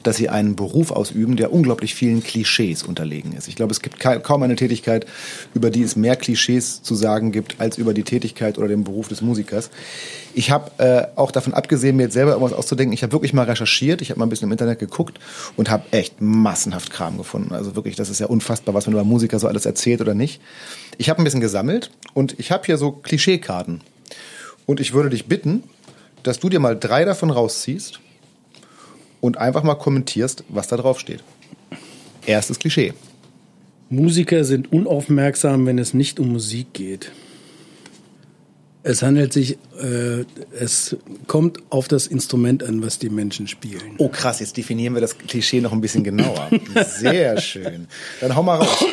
dass 0.02 0.16
sie 0.16 0.28
einen 0.28 0.56
Beruf 0.56 0.90
ausüben, 0.90 1.36
der 1.36 1.52
unglaublich 1.52 1.94
vielen 1.94 2.22
Klischees 2.22 2.82
unterlegen 2.82 3.32
ist. 3.32 3.48
Ich 3.48 3.56
glaube, 3.56 3.72
es 3.72 3.80
gibt 3.82 3.98
kaum 3.98 4.42
eine 4.42 4.56
Tätigkeit, 4.56 5.06
über 5.54 5.70
die 5.70 5.82
es 5.82 5.96
mehr 5.96 6.16
Klischees 6.16 6.82
zu 6.82 6.94
sagen 6.94 7.32
gibt, 7.32 7.60
als 7.60 7.78
über 7.78 7.94
die 7.94 8.04
Tätigkeit 8.04 8.58
oder 8.58 8.68
den 8.68 8.84
Beruf 8.84 9.08
des 9.08 9.20
Musikers. 9.22 9.70
Ich 10.34 10.50
habe 10.50 10.70
äh, 10.78 11.06
auch 11.16 11.30
davon 11.30 11.54
abgesehen, 11.54 11.96
mir 11.96 12.04
jetzt 12.04 12.12
selber 12.12 12.32
irgendwas 12.32 12.52
auszudenken, 12.52 12.92
ich 12.92 13.02
habe 13.02 13.12
wirklich 13.12 13.32
mal 13.32 13.44
recherchiert, 13.44 14.02
ich 14.02 14.10
habe 14.10 14.20
mal 14.20 14.26
ein 14.26 14.28
bisschen 14.28 14.48
im 14.48 14.52
Internet 14.52 14.78
geguckt 14.78 15.18
und 15.56 15.70
habe 15.70 15.84
echt 15.90 16.20
massenhaft 16.20 16.90
Kram 16.90 17.18
gefunden. 17.18 17.52
Also 17.54 17.74
wirklich, 17.74 17.96
das 17.96 18.10
ist 18.10 18.20
ja 18.20 18.26
unfassbar, 18.26 18.74
was 18.74 18.86
man 18.86 18.94
über 18.94 19.04
Musiker 19.04 19.38
so 19.38 19.48
alles 19.48 19.66
erzählt 19.66 20.00
oder 20.00 20.14
nicht. 20.14 20.40
Ich 20.96 21.08
habe 21.10 21.20
ein 21.20 21.24
bisschen 21.24 21.40
gesammelt 21.40 21.90
und 22.14 22.38
ich 22.38 22.52
habe 22.52 22.64
hier 22.66 22.78
so 22.78 22.92
Klischeekarten. 22.92 23.80
Und 24.68 24.80
ich 24.80 24.92
würde 24.92 25.08
dich 25.08 25.24
bitten, 25.24 25.62
dass 26.22 26.40
du 26.40 26.50
dir 26.50 26.60
mal 26.60 26.78
drei 26.78 27.06
davon 27.06 27.30
rausziehst 27.30 28.00
und 29.22 29.38
einfach 29.38 29.62
mal 29.62 29.76
kommentierst, 29.76 30.44
was 30.50 30.68
da 30.68 30.76
drauf 30.76 31.00
steht. 31.00 31.24
Erstes 32.26 32.58
Klischee. 32.58 32.92
Musiker 33.88 34.44
sind 34.44 34.70
unaufmerksam, 34.70 35.64
wenn 35.64 35.78
es 35.78 35.94
nicht 35.94 36.20
um 36.20 36.28
Musik 36.28 36.74
geht. 36.74 37.12
Es 38.82 39.00
handelt 39.02 39.32
sich, 39.32 39.56
äh, 39.80 40.26
es 40.60 40.98
kommt 41.26 41.60
auf 41.70 41.88
das 41.88 42.06
Instrument 42.06 42.62
an, 42.62 42.82
was 42.82 42.98
die 42.98 43.08
Menschen 43.08 43.48
spielen. 43.48 43.94
Oh 43.96 44.10
krass, 44.10 44.40
jetzt 44.40 44.58
definieren 44.58 44.92
wir 44.92 45.00
das 45.00 45.16
Klischee 45.16 45.62
noch 45.62 45.72
ein 45.72 45.80
bisschen 45.80 46.04
genauer. 46.04 46.50
Sehr 46.86 47.40
schön. 47.40 47.88
Dann 48.20 48.36
hau 48.36 48.42
mal 48.42 48.56
raus. 48.56 48.84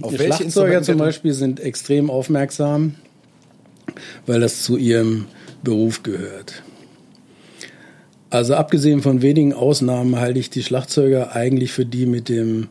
Auf 0.00 0.12
die 0.12 0.16
Schlagzeuger 0.16 0.82
zum 0.82 0.96
Beispiel 0.96 1.34
sind 1.34 1.60
extrem 1.60 2.08
aufmerksam, 2.08 2.94
weil 4.26 4.40
das 4.40 4.62
zu 4.62 4.76
ihrem 4.76 5.26
Beruf 5.62 6.02
gehört. 6.02 6.62
Also 8.30 8.54
abgesehen 8.54 9.02
von 9.02 9.22
wenigen 9.22 9.52
Ausnahmen 9.52 10.20
halte 10.20 10.38
ich 10.38 10.50
die 10.50 10.62
Schlagzeuger 10.62 11.34
eigentlich 11.34 11.72
für 11.72 11.84
die 11.84 12.06
mit 12.06 12.28
dem 12.28 12.68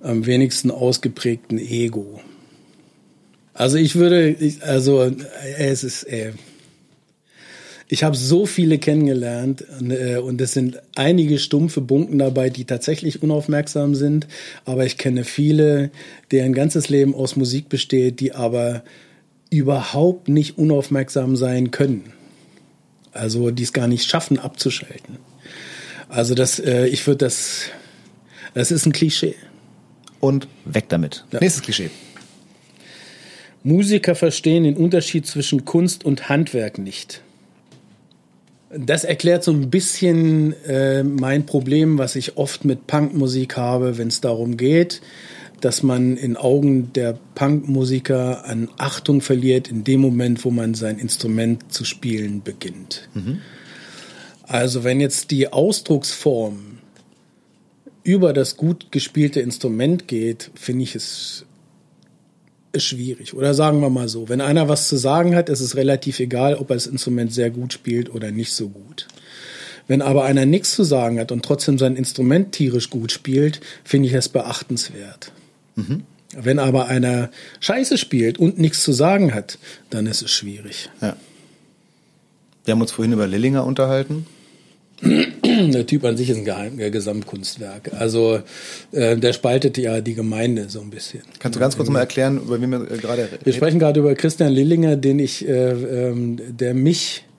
am 0.00 0.26
wenigsten 0.26 0.70
ausgeprägten 0.70 1.58
Ego. 1.58 2.20
Also 3.54 3.78
ich 3.78 3.94
würde, 3.94 4.30
ich, 4.30 4.62
also 4.62 5.02
äh, 5.02 5.14
es 5.58 5.84
ist, 5.84 6.04
äh, 6.04 6.32
ich 7.88 8.02
habe 8.02 8.16
so 8.16 8.46
viele 8.46 8.78
kennengelernt 8.78 9.64
äh, 9.88 10.16
und 10.16 10.40
es 10.40 10.52
sind 10.52 10.82
einige 10.96 11.38
stumpfe 11.38 11.80
Bunken 11.80 12.18
dabei, 12.18 12.50
die 12.50 12.64
tatsächlich 12.64 13.22
unaufmerksam 13.22 13.94
sind. 13.94 14.26
Aber 14.64 14.84
ich 14.84 14.98
kenne 14.98 15.24
viele, 15.24 15.90
deren 16.32 16.54
ganzes 16.54 16.88
Leben 16.88 17.14
aus 17.14 17.36
Musik 17.36 17.68
besteht, 17.68 18.20
die 18.20 18.32
aber 18.32 18.82
überhaupt 19.58 20.28
nicht 20.28 20.58
unaufmerksam 20.58 21.36
sein 21.36 21.70
können. 21.70 22.12
Also 23.12 23.50
die 23.50 23.62
es 23.62 23.72
gar 23.72 23.86
nicht 23.86 24.08
schaffen 24.08 24.38
abzuschalten. 24.38 25.18
Also 26.08 26.34
das, 26.34 26.58
äh, 26.58 26.86
ich 26.86 27.06
würde 27.06 27.18
das, 27.18 27.66
das 28.54 28.70
ist 28.70 28.86
ein 28.86 28.92
Klischee. 28.92 29.36
Und 30.20 30.48
weg 30.64 30.88
damit. 30.88 31.24
Ja. 31.32 31.40
Nächstes 31.40 31.62
Klischee. 31.62 31.90
Musiker 33.62 34.14
verstehen 34.14 34.64
den 34.64 34.76
Unterschied 34.76 35.26
zwischen 35.26 35.64
Kunst 35.64 36.04
und 36.04 36.28
Handwerk 36.28 36.78
nicht. 36.78 37.22
Das 38.76 39.04
erklärt 39.04 39.44
so 39.44 39.52
ein 39.52 39.70
bisschen 39.70 40.54
äh, 40.64 41.02
mein 41.02 41.46
Problem, 41.46 41.98
was 41.98 42.16
ich 42.16 42.36
oft 42.36 42.64
mit 42.64 42.86
Punkmusik 42.86 43.56
habe, 43.56 43.98
wenn 43.98 44.08
es 44.08 44.20
darum 44.20 44.56
geht, 44.56 45.00
dass 45.60 45.82
man 45.82 46.16
in 46.16 46.36
Augen 46.36 46.92
der 46.92 47.18
Punkmusiker 47.34 48.44
an 48.44 48.68
Achtung 48.76 49.20
verliert 49.20 49.68
in 49.68 49.84
dem 49.84 50.00
Moment, 50.00 50.44
wo 50.44 50.50
man 50.50 50.74
sein 50.74 50.98
Instrument 50.98 51.72
zu 51.72 51.84
spielen 51.84 52.42
beginnt. 52.42 53.08
Mhm. 53.14 53.40
Also 54.42 54.84
wenn 54.84 55.00
jetzt 55.00 55.30
die 55.30 55.52
Ausdrucksform 55.52 56.78
über 58.02 58.32
das 58.34 58.56
gut 58.56 58.92
gespielte 58.92 59.40
Instrument 59.40 60.06
geht, 60.06 60.50
finde 60.54 60.84
ich 60.84 60.94
es 60.94 61.46
schwierig. 62.76 63.34
Oder 63.34 63.54
sagen 63.54 63.80
wir 63.80 63.90
mal 63.90 64.08
so, 64.08 64.28
wenn 64.28 64.40
einer 64.40 64.68
was 64.68 64.88
zu 64.88 64.96
sagen 64.96 65.34
hat, 65.34 65.48
ist 65.48 65.60
es 65.60 65.76
relativ 65.76 66.20
egal, 66.20 66.56
ob 66.56 66.70
er 66.70 66.76
das 66.76 66.86
Instrument 66.86 67.32
sehr 67.32 67.50
gut 67.50 67.72
spielt 67.72 68.14
oder 68.14 68.30
nicht 68.30 68.52
so 68.52 68.68
gut. 68.68 69.06
Wenn 69.86 70.02
aber 70.02 70.24
einer 70.24 70.46
nichts 70.46 70.74
zu 70.74 70.82
sagen 70.82 71.18
hat 71.18 71.30
und 71.30 71.44
trotzdem 71.44 71.78
sein 71.78 71.96
Instrument 71.96 72.52
tierisch 72.52 72.90
gut 72.90 73.12
spielt, 73.12 73.60
finde 73.84 74.08
ich 74.08 74.14
es 74.14 74.28
beachtenswert. 74.28 75.32
Mhm. 75.76 76.02
Wenn 76.36 76.58
aber 76.58 76.88
einer 76.88 77.30
Scheiße 77.60 77.98
spielt 77.98 78.38
und 78.38 78.58
nichts 78.58 78.82
zu 78.82 78.92
sagen 78.92 79.34
hat, 79.34 79.58
dann 79.90 80.06
ist 80.06 80.22
es 80.22 80.30
schwierig. 80.30 80.90
Ja. 81.00 81.16
Wir 82.64 82.72
haben 82.72 82.80
uns 82.80 82.92
vorhin 82.92 83.12
über 83.12 83.26
Lillinger 83.26 83.64
unterhalten. 83.64 84.26
Der 85.02 85.86
Typ 85.86 86.04
an 86.04 86.16
sich 86.16 86.30
ist 86.30 86.38
ein 86.38 86.44
Geheim 86.44 86.78
Gesamtkunstwerk. 86.78 87.92
Also 87.92 88.40
äh, 88.92 89.16
der 89.16 89.32
spaltet 89.32 89.76
ja 89.76 90.00
die 90.00 90.14
Gemeinde 90.14 90.68
so 90.68 90.80
ein 90.80 90.90
bisschen. 90.90 91.22
Kannst 91.38 91.56
du 91.56 91.60
ganz 91.60 91.76
kurz 91.76 91.88
mal 91.90 92.00
erklären, 92.00 92.38
über 92.38 92.60
wen 92.60 92.70
wir 92.70 92.90
äh, 92.90 92.96
gerade 92.96 93.24
reden? 93.24 93.44
Wir 93.44 93.52
sprechen 93.52 93.78
gerade 93.78 94.00
über 94.00 94.14
Christian 94.14 94.52
Lillinger, 94.52 94.96
den 94.96 95.18
ich, 95.18 95.46
äh, 95.46 95.72
ähm, 95.72 96.40
der 96.48 96.74
mich 96.74 97.24
äh, 97.28 97.33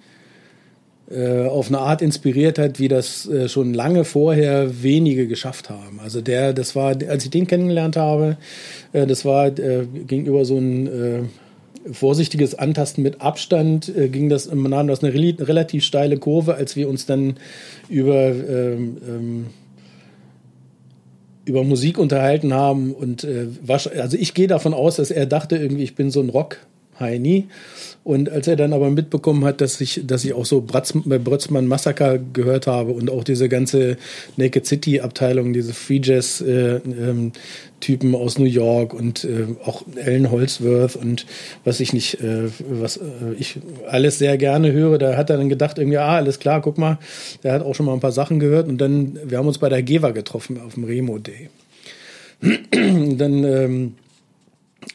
auf 1.48 1.68
eine 1.68 1.80
Art 1.80 2.02
inspiriert 2.02 2.58
hat, 2.58 2.80
wie 2.80 2.88
das 2.88 3.28
äh, 3.28 3.48
schon 3.48 3.74
lange 3.74 4.06
vorher 4.06 4.82
wenige 4.82 5.28
geschafft 5.28 5.70
haben. 5.70 6.00
Also 6.04 6.22
der, 6.22 6.54
das 6.54 6.76
war, 6.76 6.96
als 7.08 7.26
ich 7.26 7.30
den 7.30 7.46
kennengelernt 7.46 7.96
habe, 7.96 8.38
äh, 8.92 9.06
das 9.06 9.24
war 9.24 9.48
äh, 9.48 9.86
gegenüber 10.08 10.46
so 10.46 10.58
ein 10.58 10.88
äh, 10.88 11.20
vorsichtiges 11.92 12.56
Antasten 12.56 13.04
mit 13.04 13.22
Abstand 13.22 13.96
äh, 13.96 14.10
ging 14.10 14.30
das, 14.30 14.48
im 14.48 14.64
nahm 14.64 14.88
das 14.88 15.04
eine 15.04 15.14
relativ 15.14 15.84
steile 15.84 16.18
Kurve, 16.18 16.56
als 16.56 16.76
wir 16.76 16.90
uns 16.90 17.06
dann 17.06 17.36
über 17.88 18.30
ähm, 18.30 18.98
ähm, 19.08 19.46
über 21.46 21.64
Musik 21.64 22.00
unterhalten 22.00 22.56
haben 22.56 22.92
und 22.92 23.24
äh, 23.24 23.48
also 23.68 24.18
ich 24.18 24.34
gehe 24.34 24.48
davon 24.48 24.74
aus, 24.74 24.96
dass 24.96 25.12
er 25.12 25.28
dachte 25.28 25.58
irgendwie, 25.58 25.84
ich 25.84 25.94
bin 25.94 26.10
so 26.10 26.20
ein 26.20 26.30
Rock 26.30 26.58
Heini 27.00 27.48
und 28.06 28.30
als 28.30 28.48
er 28.48 28.56
dann 28.56 28.72
aber 28.72 28.92
mitbekommen 28.92 29.44
hat, 29.46 29.62
dass 29.62 29.82
ich, 29.82 30.02
dass 30.06 30.24
ich 30.24 30.34
auch 30.34 30.46
so 30.46 30.60
äh, 30.60 31.18
Brötzmann 31.18 31.66
Massaker 31.66 32.20
gehört 32.20 32.68
habe 32.68 32.92
und 32.92 33.10
auch 33.10 33.24
diese 33.24 33.50
ganze 33.50 33.98
Naked 34.38 34.68
City 34.68 35.02
Abteilung, 35.02 35.54
diese 35.54 35.74
Free 35.74 36.00
Jazz 36.04 36.40
äh, 36.40 36.76
ähm, 36.76 37.32
Typen 37.80 38.14
aus 38.14 38.38
New 38.38 38.46
York 38.46 38.94
und 38.94 39.24
äh, 39.24 39.48
auch 39.66 39.82
Ellen 39.96 40.30
Holsworth 40.30 40.96
und 40.96 41.26
was 41.64 41.80
ich 41.80 41.94
nicht, 41.94 42.22
äh, 42.22 42.44
was 42.70 42.98
äh, 42.98 43.02
ich 43.40 43.58
alles 43.88 44.20
sehr 44.20 44.38
gerne 44.38 44.72
höre, 44.72 45.00
da 45.00 45.18
hat 45.18 45.32
er 45.32 45.38
dann 45.38 45.50
gedacht 45.50 45.80
irgendwie, 45.80 45.98
ah, 45.98 46.16
alles 46.16 46.38
klar, 46.38 46.62
guck 46.62 46.78
mal, 46.78 47.00
der 47.44 47.54
hat 47.54 47.64
auch 47.64 47.74
schon 47.74 47.88
mal 47.88 47.94
ein 47.94 48.02
paar 48.02 48.12
Sachen 48.12 48.40
gehört 48.40 48.68
und 48.68 48.78
dann, 48.78 49.18
wir 49.26 49.40
haben 49.40 49.48
uns 49.48 49.58
bei 49.58 49.70
der 49.70 49.82
Geva 49.82 50.12
getroffen 50.12 50.62
auf 50.64 50.76
dem 50.76 50.84
Remo 50.84 51.18
Day. 51.18 51.50
dann, 52.72 53.44
ähm, 53.44 53.94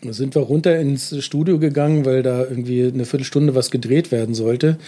sind 0.02 0.34
wir 0.34 0.42
runter 0.42 0.78
ins 0.78 1.22
Studio 1.24 1.58
gegangen, 1.58 2.04
weil 2.04 2.22
da 2.22 2.40
irgendwie 2.40 2.86
eine 2.86 3.04
Viertelstunde 3.04 3.54
was 3.54 3.70
gedreht 3.70 4.12
werden 4.12 4.34
sollte. 4.34 4.78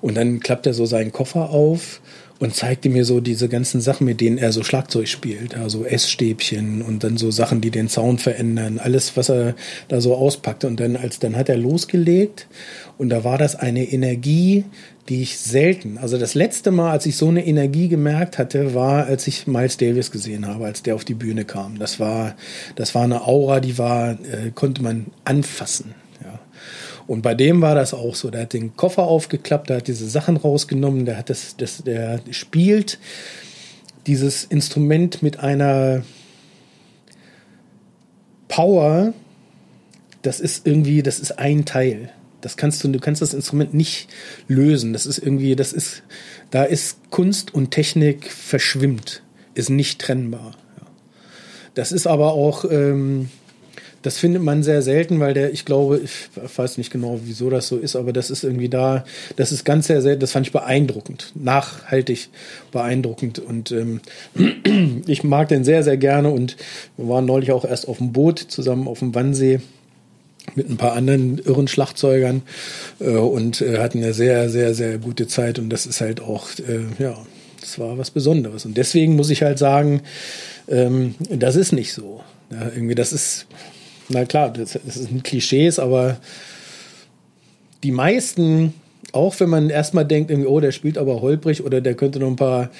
Und 0.00 0.16
dann 0.16 0.40
klappt 0.40 0.66
er 0.66 0.74
so 0.74 0.86
seinen 0.86 1.12
Koffer 1.12 1.50
auf 1.50 2.00
und 2.40 2.54
zeigte 2.54 2.88
mir 2.88 3.04
so 3.04 3.20
diese 3.20 3.48
ganzen 3.48 3.80
Sachen, 3.82 4.06
mit 4.06 4.20
denen 4.20 4.38
er 4.38 4.50
so 4.50 4.64
Schlagzeug 4.64 5.06
spielt. 5.08 5.56
Also 5.56 5.84
Essstäbchen 5.84 6.80
und 6.82 7.04
dann 7.04 7.18
so 7.18 7.30
Sachen, 7.30 7.60
die 7.60 7.70
den 7.70 7.88
Sound 7.88 8.22
verändern. 8.22 8.78
Alles, 8.78 9.16
was 9.16 9.28
er 9.28 9.54
da 9.88 10.00
so 10.00 10.16
auspackt. 10.16 10.64
Und 10.64 10.80
dann, 10.80 10.96
als, 10.96 11.18
dann 11.18 11.36
hat 11.36 11.50
er 11.50 11.58
losgelegt 11.58 12.48
und 12.96 13.10
da 13.10 13.24
war 13.24 13.36
das 13.36 13.56
eine 13.56 13.84
Energie, 13.84 14.64
die 15.10 15.22
ich 15.22 15.38
selten, 15.38 15.98
also 15.98 16.18
das 16.18 16.34
letzte 16.34 16.70
Mal, 16.70 16.92
als 16.92 17.04
ich 17.04 17.16
so 17.16 17.28
eine 17.28 17.44
Energie 17.44 17.88
gemerkt 17.88 18.38
hatte, 18.38 18.74
war, 18.74 19.06
als 19.06 19.26
ich 19.26 19.46
Miles 19.46 19.76
Davis 19.76 20.10
gesehen 20.10 20.46
habe, 20.46 20.66
als 20.66 20.82
der 20.82 20.94
auf 20.94 21.04
die 21.04 21.14
Bühne 21.14 21.44
kam. 21.44 21.78
Das 21.78 21.98
war, 21.98 22.36
das 22.76 22.94
war 22.94 23.02
eine 23.02 23.26
Aura, 23.26 23.60
die 23.60 23.76
war, 23.76 24.12
äh, 24.12 24.50
konnte 24.54 24.82
man 24.82 25.06
anfassen. 25.24 25.94
Und 27.10 27.22
bei 27.22 27.34
dem 27.34 27.60
war 27.60 27.74
das 27.74 27.92
auch 27.92 28.14
so. 28.14 28.30
Der 28.30 28.42
hat 28.42 28.52
den 28.52 28.76
Koffer 28.76 29.02
aufgeklappt, 29.02 29.68
der 29.68 29.78
hat 29.78 29.88
diese 29.88 30.08
Sachen 30.08 30.36
rausgenommen, 30.36 31.06
der 31.06 31.16
hat 31.16 31.28
das, 31.28 31.56
das, 31.56 31.82
der 31.82 32.20
spielt 32.30 33.00
dieses 34.06 34.44
Instrument 34.44 35.20
mit 35.20 35.40
einer 35.40 36.04
Power, 38.46 39.12
das 40.22 40.38
ist 40.38 40.64
irgendwie, 40.68 41.02
das 41.02 41.18
ist 41.18 41.36
ein 41.36 41.64
Teil. 41.64 42.12
Das 42.42 42.56
kannst 42.56 42.84
du, 42.84 42.88
du 42.88 43.00
kannst 43.00 43.22
das 43.22 43.34
Instrument 43.34 43.74
nicht 43.74 44.06
lösen. 44.46 44.92
Das 44.92 45.04
ist 45.04 45.18
irgendwie, 45.18 45.56
das 45.56 45.72
ist, 45.72 46.04
da 46.52 46.62
ist 46.62 47.10
Kunst 47.10 47.52
und 47.52 47.72
Technik 47.72 48.30
verschwimmt, 48.30 49.24
ist 49.54 49.68
nicht 49.68 50.00
trennbar. 50.00 50.52
Das 51.74 51.90
ist 51.90 52.06
aber 52.06 52.34
auch, 52.34 52.64
ähm, 52.70 53.30
das 54.02 54.18
findet 54.18 54.42
man 54.42 54.62
sehr 54.62 54.82
selten, 54.82 55.20
weil 55.20 55.34
der, 55.34 55.52
ich 55.52 55.64
glaube, 55.64 56.00
ich 56.02 56.28
weiß 56.56 56.78
nicht 56.78 56.90
genau, 56.90 57.20
wieso 57.24 57.50
das 57.50 57.68
so 57.68 57.76
ist, 57.76 57.96
aber 57.96 58.12
das 58.12 58.30
ist 58.30 58.44
irgendwie 58.44 58.68
da, 58.68 59.04
das 59.36 59.52
ist 59.52 59.64
ganz 59.64 59.86
sehr 59.88 60.00
selten, 60.00 60.20
das 60.20 60.32
fand 60.32 60.46
ich 60.46 60.52
beeindruckend, 60.52 61.32
nachhaltig 61.34 62.28
beeindruckend 62.72 63.38
und 63.38 63.72
ähm, 63.72 64.00
ich 65.06 65.24
mag 65.24 65.48
den 65.48 65.64
sehr, 65.64 65.82
sehr 65.82 65.96
gerne 65.96 66.30
und 66.30 66.56
wir 66.96 67.08
waren 67.08 67.26
neulich 67.26 67.52
auch 67.52 67.64
erst 67.64 67.88
auf 67.88 67.98
dem 67.98 68.12
Boot 68.12 68.38
zusammen 68.38 68.88
auf 68.88 69.00
dem 69.00 69.14
Wannsee 69.14 69.60
mit 70.54 70.68
ein 70.68 70.76
paar 70.76 70.94
anderen 70.94 71.38
irren 71.38 71.68
Schlagzeugern 71.68 72.42
äh, 73.00 73.10
und 73.10 73.60
äh, 73.60 73.78
hatten 73.78 73.98
eine 73.98 74.14
sehr, 74.14 74.48
sehr, 74.48 74.74
sehr 74.74 74.98
gute 74.98 75.26
Zeit 75.26 75.58
und 75.58 75.70
das 75.70 75.86
ist 75.86 76.00
halt 76.00 76.20
auch, 76.20 76.48
äh, 76.58 77.02
ja, 77.02 77.16
das 77.60 77.78
war 77.78 77.98
was 77.98 78.10
Besonderes. 78.10 78.64
Und 78.64 78.76
deswegen 78.76 79.16
muss 79.16 79.30
ich 79.30 79.42
halt 79.42 79.58
sagen, 79.58 80.02
ähm, 80.68 81.14
das 81.28 81.56
ist 81.56 81.72
nicht 81.72 81.92
so. 81.92 82.22
Ja, 82.50 82.70
irgendwie, 82.74 82.94
das 82.94 83.12
ist, 83.12 83.46
na 84.10 84.24
klar, 84.24 84.52
das, 84.52 84.78
das 84.84 84.94
sind 84.94 85.24
Klischees, 85.24 85.78
aber 85.78 86.18
die 87.82 87.92
meisten 87.92 88.74
auch 89.12 89.38
wenn 89.40 89.48
man 89.48 89.70
erstmal 89.70 90.04
denkt, 90.04 90.30
oh, 90.30 90.60
der 90.60 90.72
spielt 90.72 90.98
aber 90.98 91.20
holprig 91.20 91.64
oder 91.64 91.80
der 91.80 91.94
könnte 91.94 92.20
noch 92.20 92.28
ein 92.28 92.36
paar 92.36 92.70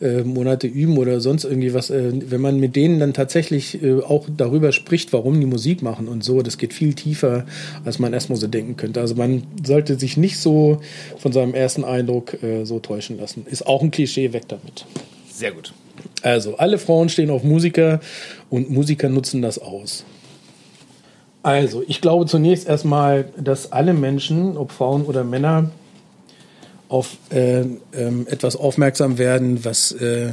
äh, 0.00 0.22
Monate 0.22 0.66
üben 0.66 0.98
oder 0.98 1.20
sonst 1.20 1.44
irgendwie 1.44 1.74
was, 1.74 1.90
äh, 1.90 2.12
wenn 2.30 2.40
man 2.40 2.58
mit 2.60 2.76
denen 2.76 3.00
dann 3.00 3.12
tatsächlich 3.12 3.82
äh, 3.82 4.00
auch 4.00 4.28
darüber 4.36 4.72
spricht, 4.72 5.12
warum 5.12 5.40
die 5.40 5.46
Musik 5.46 5.82
machen 5.82 6.08
und 6.08 6.22
so, 6.22 6.42
das 6.42 6.58
geht 6.58 6.72
viel 6.74 6.94
tiefer, 6.94 7.46
als 7.84 7.98
man 7.98 8.12
erstmal 8.12 8.38
so 8.38 8.46
denken 8.46 8.76
könnte. 8.76 9.00
Also 9.00 9.14
man 9.14 9.42
sollte 9.64 9.98
sich 9.98 10.16
nicht 10.16 10.38
so 10.38 10.80
von 11.18 11.32
seinem 11.32 11.54
ersten 11.54 11.84
Eindruck 11.84 12.42
äh, 12.42 12.64
so 12.64 12.78
täuschen 12.78 13.18
lassen. 13.18 13.46
Ist 13.50 13.66
auch 13.66 13.82
ein 13.82 13.90
Klischee, 13.90 14.32
weg 14.32 14.44
damit. 14.48 14.86
Sehr 15.32 15.52
gut. 15.52 15.72
Also, 16.22 16.56
alle 16.56 16.78
Frauen 16.78 17.08
stehen 17.08 17.30
auf 17.30 17.44
Musiker 17.44 18.00
und 18.48 18.70
Musiker 18.70 19.08
nutzen 19.08 19.42
das 19.42 19.58
aus. 19.58 20.04
Also, 21.42 21.82
ich 21.86 22.00
glaube 22.00 22.26
zunächst 22.26 22.68
erstmal, 22.68 23.30
dass 23.38 23.72
alle 23.72 23.94
Menschen, 23.94 24.56
ob 24.56 24.72
Frauen 24.72 25.04
oder 25.04 25.24
Männer, 25.24 25.70
auf 26.88 27.16
äh, 27.30 27.60
ähm, 27.92 28.26
etwas 28.28 28.56
aufmerksam 28.56 29.16
werden, 29.16 29.64
was 29.64 29.92
äh, 29.92 30.32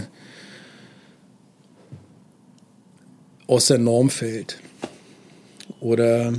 aus 3.45 3.67
der 3.67 3.77
Norm 3.77 4.09
fällt. 4.09 4.59
Oder 5.79 6.33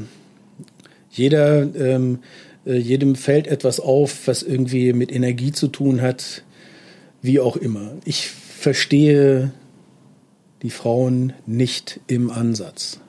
jeder, 1.10 1.62
ähm, 1.74 2.18
äh, 2.66 2.76
jedem 2.76 3.14
fällt 3.14 3.46
etwas 3.46 3.80
auf, 3.80 4.26
was 4.26 4.42
irgendwie 4.42 4.92
mit 4.92 5.12
Energie 5.12 5.52
zu 5.52 5.68
tun 5.68 6.02
hat, 6.02 6.42
wie 7.22 7.40
auch 7.40 7.56
immer. 7.56 7.92
Ich 8.04 8.28
verstehe 8.28 9.52
die 10.62 10.70
Frauen 10.70 11.32
nicht 11.46 12.00
im 12.08 12.30
Ansatz. 12.30 13.00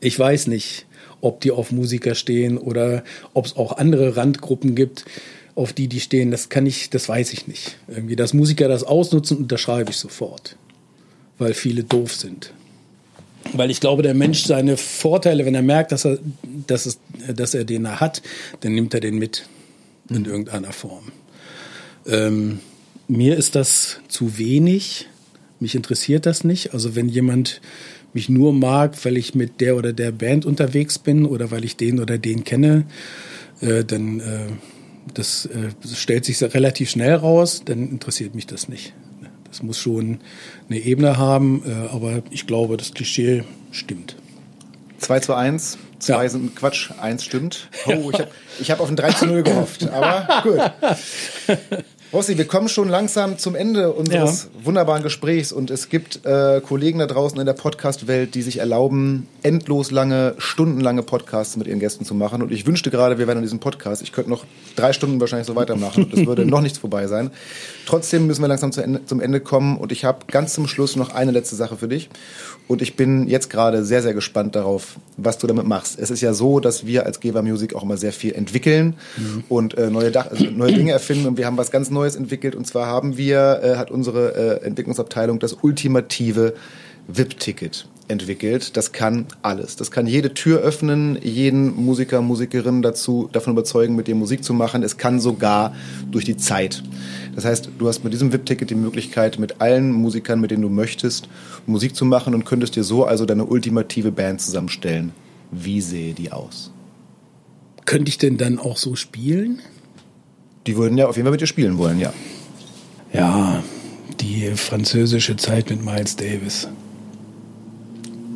Ich 0.00 0.18
weiß 0.18 0.46
nicht, 0.46 0.86
ob 1.20 1.40
die 1.40 1.50
auf 1.50 1.72
Musiker 1.72 2.14
stehen 2.14 2.58
oder 2.58 3.02
ob 3.34 3.46
es 3.46 3.56
auch 3.56 3.76
andere 3.78 4.16
Randgruppen 4.16 4.74
gibt, 4.74 5.04
auf 5.54 5.72
die 5.72 5.88
die 5.88 6.00
stehen, 6.00 6.30
das 6.30 6.48
kann 6.48 6.66
ich, 6.66 6.88
das 6.90 7.08
weiß 7.08 7.32
ich 7.32 7.48
nicht. 7.48 7.78
Irgendwie, 7.88 8.14
dass 8.14 8.32
Musiker 8.32 8.68
das 8.68 8.84
ausnutzen, 8.84 9.38
unterschreibe 9.38 9.90
ich 9.90 9.96
sofort, 9.96 10.56
weil 11.38 11.52
viele 11.52 11.82
doof 11.82 12.14
sind. 12.14 12.52
Weil 13.54 13.70
ich 13.70 13.80
glaube, 13.80 14.02
der 14.02 14.14
Mensch 14.14 14.44
seine 14.44 14.76
Vorteile, 14.76 15.44
wenn 15.46 15.54
er 15.54 15.62
merkt, 15.62 15.90
dass 15.90 16.04
er, 16.04 16.18
dass, 16.66 16.86
es, 16.86 16.98
dass 17.34 17.54
er 17.54 17.64
den 17.64 18.00
hat, 18.00 18.22
dann 18.60 18.74
nimmt 18.74 18.94
er 18.94 19.00
den 19.00 19.18
mit 19.18 19.48
in 20.10 20.24
irgendeiner 20.26 20.72
Form. 20.72 21.10
Ähm, 22.06 22.60
mir 23.08 23.36
ist 23.36 23.54
das 23.54 24.00
zu 24.08 24.38
wenig. 24.38 25.06
Mich 25.60 25.74
interessiert 25.74 26.26
das 26.26 26.44
nicht. 26.44 26.72
Also 26.72 26.94
wenn 26.94 27.08
jemand 27.08 27.60
mich 28.18 28.28
nur 28.28 28.52
mag, 28.52 28.96
weil 29.04 29.16
ich 29.16 29.36
mit 29.36 29.60
der 29.60 29.76
oder 29.76 29.92
der 29.92 30.10
Band 30.10 30.44
unterwegs 30.44 30.98
bin 30.98 31.24
oder 31.24 31.52
weil 31.52 31.64
ich 31.64 31.76
den 31.76 32.00
oder 32.00 32.18
den 32.18 32.42
kenne, 32.42 32.84
äh, 33.60 33.84
dann 33.84 34.18
äh, 34.18 34.48
das, 35.14 35.46
äh, 35.46 35.68
das 35.80 35.96
stellt 35.98 36.24
sich 36.24 36.42
relativ 36.42 36.90
schnell 36.90 37.14
raus, 37.14 37.62
dann 37.64 37.88
interessiert 37.88 38.34
mich 38.34 38.46
das 38.46 38.68
nicht. 38.68 38.92
Das 39.48 39.62
muss 39.62 39.78
schon 39.78 40.18
eine 40.68 40.80
Ebene 40.80 41.16
haben, 41.16 41.62
äh, 41.64 41.94
aber 41.94 42.22
ich 42.30 42.46
glaube, 42.46 42.76
das 42.76 42.92
Klischee 42.92 43.44
stimmt. 43.70 44.16
2 44.98 45.20
zu 45.20 45.34
1, 45.34 45.78
2 46.00 46.12
ja. 46.12 46.28
sind 46.28 46.56
Quatsch, 46.56 46.90
1 47.00 47.24
stimmt. 47.24 47.70
Oh, 47.86 48.10
ich 48.12 48.18
habe 48.18 48.30
ich 48.60 48.70
hab 48.72 48.80
auf 48.80 48.90
ein 48.90 48.96
3 48.96 49.12
zu 49.12 49.26
0 49.26 49.42
gehofft, 49.44 49.88
aber 49.88 50.42
gut. 50.42 50.60
Rossi, 52.10 52.38
wir 52.38 52.46
kommen 52.46 52.70
schon 52.70 52.88
langsam 52.88 53.36
zum 53.36 53.54
Ende 53.54 53.92
unseres 53.92 54.44
ja. 54.44 54.64
wunderbaren 54.64 55.02
Gesprächs 55.02 55.52
und 55.52 55.70
es 55.70 55.90
gibt 55.90 56.24
äh, 56.24 56.62
Kollegen 56.62 57.00
da 57.00 57.06
draußen 57.06 57.38
in 57.38 57.44
der 57.44 57.52
Podcast-Welt, 57.52 58.34
die 58.34 58.40
sich 58.40 58.60
erlauben, 58.60 59.28
endlos 59.42 59.90
lange, 59.90 60.34
stundenlange 60.38 61.02
Podcasts 61.02 61.58
mit 61.58 61.66
ihren 61.66 61.80
Gästen 61.80 62.06
zu 62.06 62.14
machen. 62.14 62.40
Und 62.40 62.50
ich 62.50 62.66
wünschte 62.66 62.90
gerade, 62.90 63.18
wir 63.18 63.26
wären 63.26 63.36
an 63.36 63.42
diesem 63.42 63.58
Podcast. 63.58 64.00
Ich 64.00 64.12
könnte 64.12 64.30
noch 64.30 64.46
drei 64.74 64.94
Stunden 64.94 65.20
wahrscheinlich 65.20 65.46
so 65.46 65.54
weitermachen 65.54 66.04
und 66.04 66.14
es 66.14 66.24
würde 66.24 66.46
noch 66.46 66.62
nichts 66.62 66.78
vorbei 66.78 67.08
sein. 67.08 67.30
Trotzdem 67.84 68.26
müssen 68.26 68.40
wir 68.40 68.48
langsam 68.48 68.72
zu 68.72 68.80
Ende, 68.80 69.04
zum 69.04 69.20
Ende 69.20 69.40
kommen 69.40 69.76
und 69.76 69.92
ich 69.92 70.06
habe 70.06 70.20
ganz 70.30 70.54
zum 70.54 70.66
Schluss 70.66 70.96
noch 70.96 71.14
eine 71.14 71.32
letzte 71.32 71.56
Sache 71.56 71.76
für 71.76 71.88
dich. 71.88 72.08
Und 72.68 72.80
ich 72.80 72.96
bin 72.96 73.28
jetzt 73.28 73.50
gerade 73.50 73.84
sehr, 73.84 74.02
sehr 74.02 74.14
gespannt 74.14 74.54
darauf, 74.54 74.96
was 75.18 75.38
du 75.38 75.46
damit 75.46 75.66
machst. 75.66 75.98
Es 75.98 76.10
ist 76.10 76.22
ja 76.22 76.32
so, 76.32 76.60
dass 76.60 76.86
wir 76.86 77.04
als 77.04 77.20
Geber 77.20 77.42
Music 77.42 77.74
auch 77.74 77.82
immer 77.82 77.98
sehr 77.98 78.12
viel 78.12 78.34
entwickeln 78.34 78.94
mhm. 79.16 79.44
und 79.50 79.76
äh, 79.76 79.90
neue, 79.90 80.14
also 80.18 80.44
neue 80.44 80.72
Dinge 80.72 80.92
erfinden 80.92 81.26
und 81.26 81.36
wir 81.36 81.44
haben 81.44 81.58
was 81.58 81.70
ganz 81.70 81.90
Neues 81.90 81.97
Neues 81.98 82.16
entwickelt. 82.16 82.54
Und 82.54 82.66
zwar 82.66 82.86
haben 82.86 83.16
wir, 83.16 83.60
äh, 83.62 83.76
hat 83.76 83.90
unsere 83.90 84.60
äh, 84.62 84.66
Entwicklungsabteilung 84.66 85.38
das 85.40 85.58
ultimative 85.62 86.54
VIP-Ticket 87.08 87.88
entwickelt. 88.06 88.76
Das 88.76 88.92
kann 88.92 89.26
alles. 89.42 89.76
Das 89.76 89.90
kann 89.90 90.06
jede 90.06 90.32
Tür 90.32 90.60
öffnen, 90.60 91.18
jeden 91.22 91.74
Musiker, 91.74 92.22
Musikerin 92.22 92.82
dazu 92.82 93.28
davon 93.32 93.52
überzeugen, 93.52 93.96
mit 93.96 94.06
dir 94.06 94.14
Musik 94.14 94.44
zu 94.44 94.54
machen. 94.54 94.82
Es 94.82 94.96
kann 94.96 95.20
sogar 95.20 95.74
durch 96.10 96.24
die 96.24 96.36
Zeit. 96.36 96.82
Das 97.34 97.44
heißt, 97.44 97.70
du 97.78 97.88
hast 97.88 98.04
mit 98.04 98.12
diesem 98.12 98.32
VIP-Ticket 98.32 98.70
die 98.70 98.74
Möglichkeit, 98.74 99.38
mit 99.38 99.60
allen 99.60 99.92
Musikern, 99.92 100.40
mit 100.40 100.50
denen 100.50 100.62
du 100.62 100.68
möchtest, 100.68 101.28
Musik 101.66 101.96
zu 101.96 102.04
machen 102.04 102.34
und 102.34 102.44
könntest 102.44 102.76
dir 102.76 102.84
so 102.84 103.04
also 103.04 103.26
deine 103.26 103.44
ultimative 103.44 104.12
Band 104.12 104.40
zusammenstellen. 104.40 105.12
Wie 105.50 105.80
sehe 105.80 106.14
die 106.14 106.30
aus? 106.30 106.70
Könnte 107.84 108.10
ich 108.10 108.18
denn 108.18 108.36
dann 108.36 108.58
auch 108.58 108.76
so 108.76 108.96
spielen? 108.96 109.60
Die 110.68 110.76
würden 110.76 110.98
ja 110.98 111.08
auf 111.08 111.16
jeden 111.16 111.24
Fall 111.24 111.32
mit 111.32 111.40
dir 111.40 111.46
spielen 111.46 111.78
wollen, 111.78 111.98
ja. 111.98 112.12
Ja, 113.14 113.62
die 114.20 114.50
französische 114.54 115.34
Zeit 115.36 115.70
mit 115.70 115.82
Miles 115.82 116.14
Davis. 116.14 116.68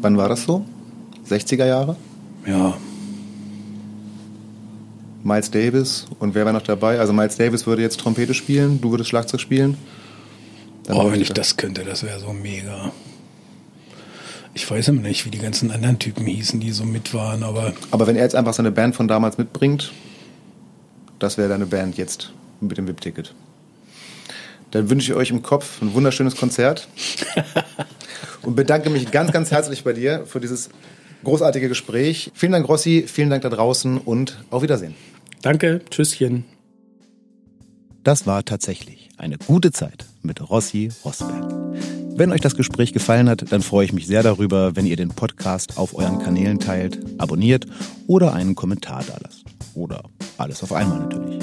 Wann 0.00 0.16
war 0.16 0.30
das 0.30 0.44
so? 0.44 0.64
60er 1.28 1.66
Jahre? 1.66 1.94
Ja. 2.46 2.74
Miles 5.22 5.50
Davis 5.50 6.06
und 6.20 6.34
wer 6.34 6.46
war 6.46 6.54
noch 6.54 6.62
dabei? 6.62 6.98
Also 6.98 7.12
Miles 7.12 7.36
Davis 7.36 7.66
würde 7.66 7.82
jetzt 7.82 8.00
Trompete 8.00 8.32
spielen, 8.32 8.80
du 8.80 8.90
würdest 8.92 9.10
Schlagzeug 9.10 9.42
spielen. 9.42 9.76
Dann 10.84 10.96
oh, 10.96 11.12
wenn 11.12 11.20
ich 11.20 11.34
das 11.34 11.58
könnte, 11.58 11.84
das 11.84 12.02
wäre 12.02 12.18
so 12.18 12.32
mega. 12.32 12.92
Ich 14.54 14.70
weiß 14.70 14.88
immer 14.88 15.02
nicht, 15.02 15.26
wie 15.26 15.30
die 15.30 15.38
ganzen 15.38 15.70
anderen 15.70 15.98
Typen 15.98 16.24
hießen, 16.24 16.60
die 16.60 16.72
so 16.72 16.84
mit 16.84 17.12
waren, 17.12 17.42
aber. 17.42 17.74
Aber 17.90 18.06
wenn 18.06 18.16
er 18.16 18.22
jetzt 18.22 18.34
einfach 18.34 18.54
seine 18.54 18.72
Band 18.72 18.96
von 18.96 19.06
damals 19.06 19.36
mitbringt, 19.36 19.92
das 21.22 21.38
wäre 21.38 21.48
deine 21.48 21.66
Band 21.66 21.96
jetzt 21.96 22.32
mit 22.60 22.78
dem 22.78 22.88
VIP-Ticket. 22.88 23.34
Dann 24.72 24.90
wünsche 24.90 25.12
ich 25.12 25.16
euch 25.16 25.30
im 25.30 25.42
Kopf 25.42 25.80
ein 25.82 25.94
wunderschönes 25.94 26.36
Konzert 26.36 26.88
und 28.42 28.56
bedanke 28.56 28.90
mich 28.90 29.10
ganz, 29.10 29.30
ganz 29.30 29.50
herzlich 29.50 29.84
bei 29.84 29.92
dir 29.92 30.24
für 30.26 30.40
dieses 30.40 30.70
großartige 31.24 31.68
Gespräch. 31.68 32.32
Vielen 32.34 32.52
Dank, 32.52 32.68
Rossi, 32.68 33.04
vielen 33.06 33.30
Dank 33.30 33.42
da 33.42 33.50
draußen 33.50 33.98
und 33.98 34.42
auf 34.50 34.62
Wiedersehen. 34.62 34.94
Danke, 35.42 35.80
Tschüsschen. 35.90 36.44
Das 38.02 38.26
war 38.26 38.44
tatsächlich 38.44 39.10
eine 39.16 39.38
gute 39.38 39.70
Zeit 39.70 40.06
mit 40.22 40.50
Rossi 40.50 40.90
Rosberg. 41.04 41.52
Wenn 42.16 42.32
euch 42.32 42.40
das 42.40 42.56
Gespräch 42.56 42.92
gefallen 42.92 43.28
hat, 43.28 43.52
dann 43.52 43.62
freue 43.62 43.84
ich 43.84 43.92
mich 43.92 44.06
sehr 44.06 44.22
darüber, 44.22 44.74
wenn 44.76 44.86
ihr 44.86 44.96
den 44.96 45.10
Podcast 45.10 45.78
auf 45.78 45.94
euren 45.94 46.18
Kanälen 46.18 46.58
teilt, 46.58 46.98
abonniert 47.18 47.66
oder 48.06 48.32
einen 48.34 48.54
Kommentar 48.54 49.04
da 49.06 49.16
lasst. 49.22 49.44
Oder 49.74 50.02
alles 50.38 50.62
auf 50.62 50.72
einmal 50.72 51.00
natürlich. 51.00 51.42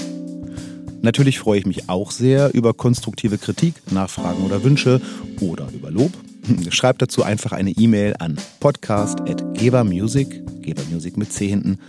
Natürlich 1.01 1.39
freue 1.39 1.59
ich 1.59 1.65
mich 1.65 1.89
auch 1.89 2.11
sehr 2.11 2.53
über 2.53 2.73
konstruktive 2.73 3.37
Kritik, 3.37 3.75
Nachfragen 3.91 4.45
oder 4.45 4.63
Wünsche 4.63 5.01
oder 5.39 5.67
über 5.73 5.91
Lob. 5.91 6.11
Schreibt 6.69 7.01
dazu 7.01 7.23
einfach 7.23 7.53
eine 7.53 7.71
E-Mail 7.71 8.15
an 8.19 8.37
podcast.gebermusic, 8.59 10.61
gebermusic 10.61 11.17
mit 11.17 11.31
C 11.31 11.47
hinten, 11.47 11.79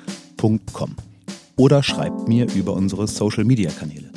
.com. 0.73 0.97
Oder 1.57 1.83
schreibt 1.83 2.29
mir 2.29 2.47
über 2.55 2.73
unsere 2.73 3.07
Social 3.07 3.45
Media 3.45 3.71
Kanäle. 3.71 4.11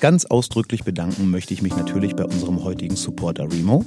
Ganz 0.00 0.24
ausdrücklich 0.24 0.84
bedanken 0.84 1.30
möchte 1.30 1.54
ich 1.54 1.62
mich 1.62 1.74
natürlich 1.74 2.14
bei 2.14 2.24
unserem 2.24 2.62
heutigen 2.62 2.96
Supporter 2.96 3.50
Remo 3.50 3.84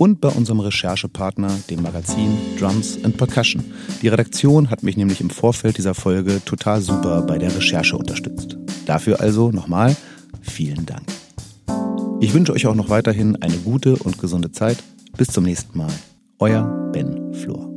und 0.00 0.22
bei 0.22 0.30
unserem 0.30 0.60
Recherchepartner, 0.60 1.50
dem 1.68 1.82
Magazin 1.82 2.38
Drums 2.58 2.98
and 3.04 3.18
Percussion. 3.18 3.62
Die 4.00 4.08
Redaktion 4.08 4.70
hat 4.70 4.82
mich 4.82 4.96
nämlich 4.96 5.20
im 5.20 5.28
Vorfeld 5.28 5.76
dieser 5.76 5.92
Folge 5.92 6.40
total 6.42 6.80
super 6.80 7.20
bei 7.20 7.36
der 7.36 7.54
Recherche 7.54 7.98
unterstützt. 7.98 8.56
Dafür 8.86 9.20
also 9.20 9.50
nochmal 9.50 9.94
vielen 10.40 10.86
Dank. 10.86 11.02
Ich 12.18 12.32
wünsche 12.32 12.54
euch 12.54 12.66
auch 12.66 12.74
noch 12.74 12.88
weiterhin 12.88 13.36
eine 13.42 13.58
gute 13.58 13.96
und 13.96 14.18
gesunde 14.18 14.50
Zeit. 14.52 14.78
Bis 15.18 15.28
zum 15.28 15.44
nächsten 15.44 15.76
Mal. 15.76 15.92
Euer 16.38 16.62
Ben 16.92 17.34
Flor. 17.34 17.69